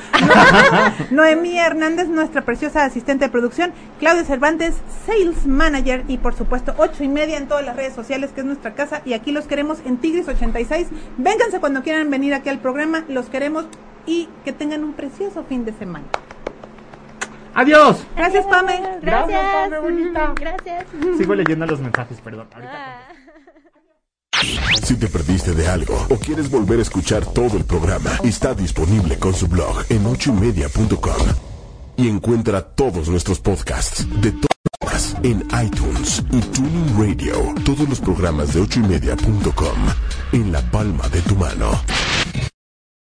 Noemí 1.12 1.58
Hernández, 1.58 2.08
nuestra 2.08 2.42
preciosa 2.42 2.84
asistente 2.84 3.26
de 3.26 3.30
producción. 3.30 3.72
Claudia 4.00 4.26
Cervantes, 4.26 4.76
Sales 5.06 5.46
Manager. 5.46 6.04
Y 6.08 6.18
por 6.18 6.36
supuesto, 6.36 6.74
ocho 6.78 7.04
y 7.04 7.08
media 7.08 7.38
en 7.38 7.48
todas 7.48 7.66
las 7.66 7.76
redes 7.76 7.94
sociales, 7.94 8.32
que 8.34 8.42
es 8.42 8.46
nuestra 8.46 8.74
casa. 8.74 9.02
Y 9.06 9.14
aquí 9.14 9.32
los 9.32 9.46
queremos 9.46 9.80
en 9.86 9.98
Tigris 9.98 10.28
86. 10.28 10.88
Vénganse 11.18 11.60
cuando 11.60 11.84
quieran 11.84 12.10
venir 12.10 12.34
aquí 12.34 12.50
al 12.50 12.60
programa. 12.60 13.04
Los 13.08 13.28
queremos 13.28 13.66
y 14.06 14.28
que 14.44 14.54
tengan 14.54 14.84
un 14.84 14.94
precioso 14.94 15.44
fin 15.44 15.66
de 15.66 15.74
semana. 15.74 16.06
Adiós. 17.56 17.98
Gracias, 18.16 18.46
Pame. 18.46 18.80
Gracias, 19.02 19.02
Gracias. 19.02 19.54
Pame, 19.54 19.80
bonita. 19.80 20.34
Gracias. 20.40 20.86
Sigo 21.18 21.34
leyendo 21.36 21.66
los 21.66 21.80
mensajes, 21.80 22.20
perdón. 22.22 22.48
Ahorita 22.54 22.74
Ah. 22.74 23.12
Si 24.84 24.96
te 24.98 25.08
perdiste 25.08 25.54
de 25.54 25.68
algo 25.68 25.96
o 26.10 26.18
quieres 26.18 26.52
volver 26.52 26.78
a 26.80 26.82
escuchar 26.82 27.26
todo 27.26 27.58
el 27.58 27.64
programa, 27.64 28.12
está 28.24 28.54
disponible 28.54 29.18
con 29.18 29.34
su 29.34 29.48
blog 29.48 29.84
en 29.90 30.06
ochoymedia.com. 30.06 31.26
Y 31.98 32.10
encuentra 32.10 32.62
todos 32.62 33.08
nuestros 33.08 33.40
podcasts 33.40 34.06
de 34.22 34.34
todas 34.34 35.16
en 35.24 35.42
iTunes 35.66 36.22
y 36.32 36.40
Tuning 36.42 36.98
Radio. 37.00 37.36
Todos 37.64 37.88
los 37.88 38.02
programas 38.02 38.54
de 38.54 38.62
ochoymedia.com 38.62 39.78
en 40.34 40.52
la 40.52 40.62
palma 40.70 41.08
de 41.08 41.22
tu 41.22 41.36
mano. 41.38 41.72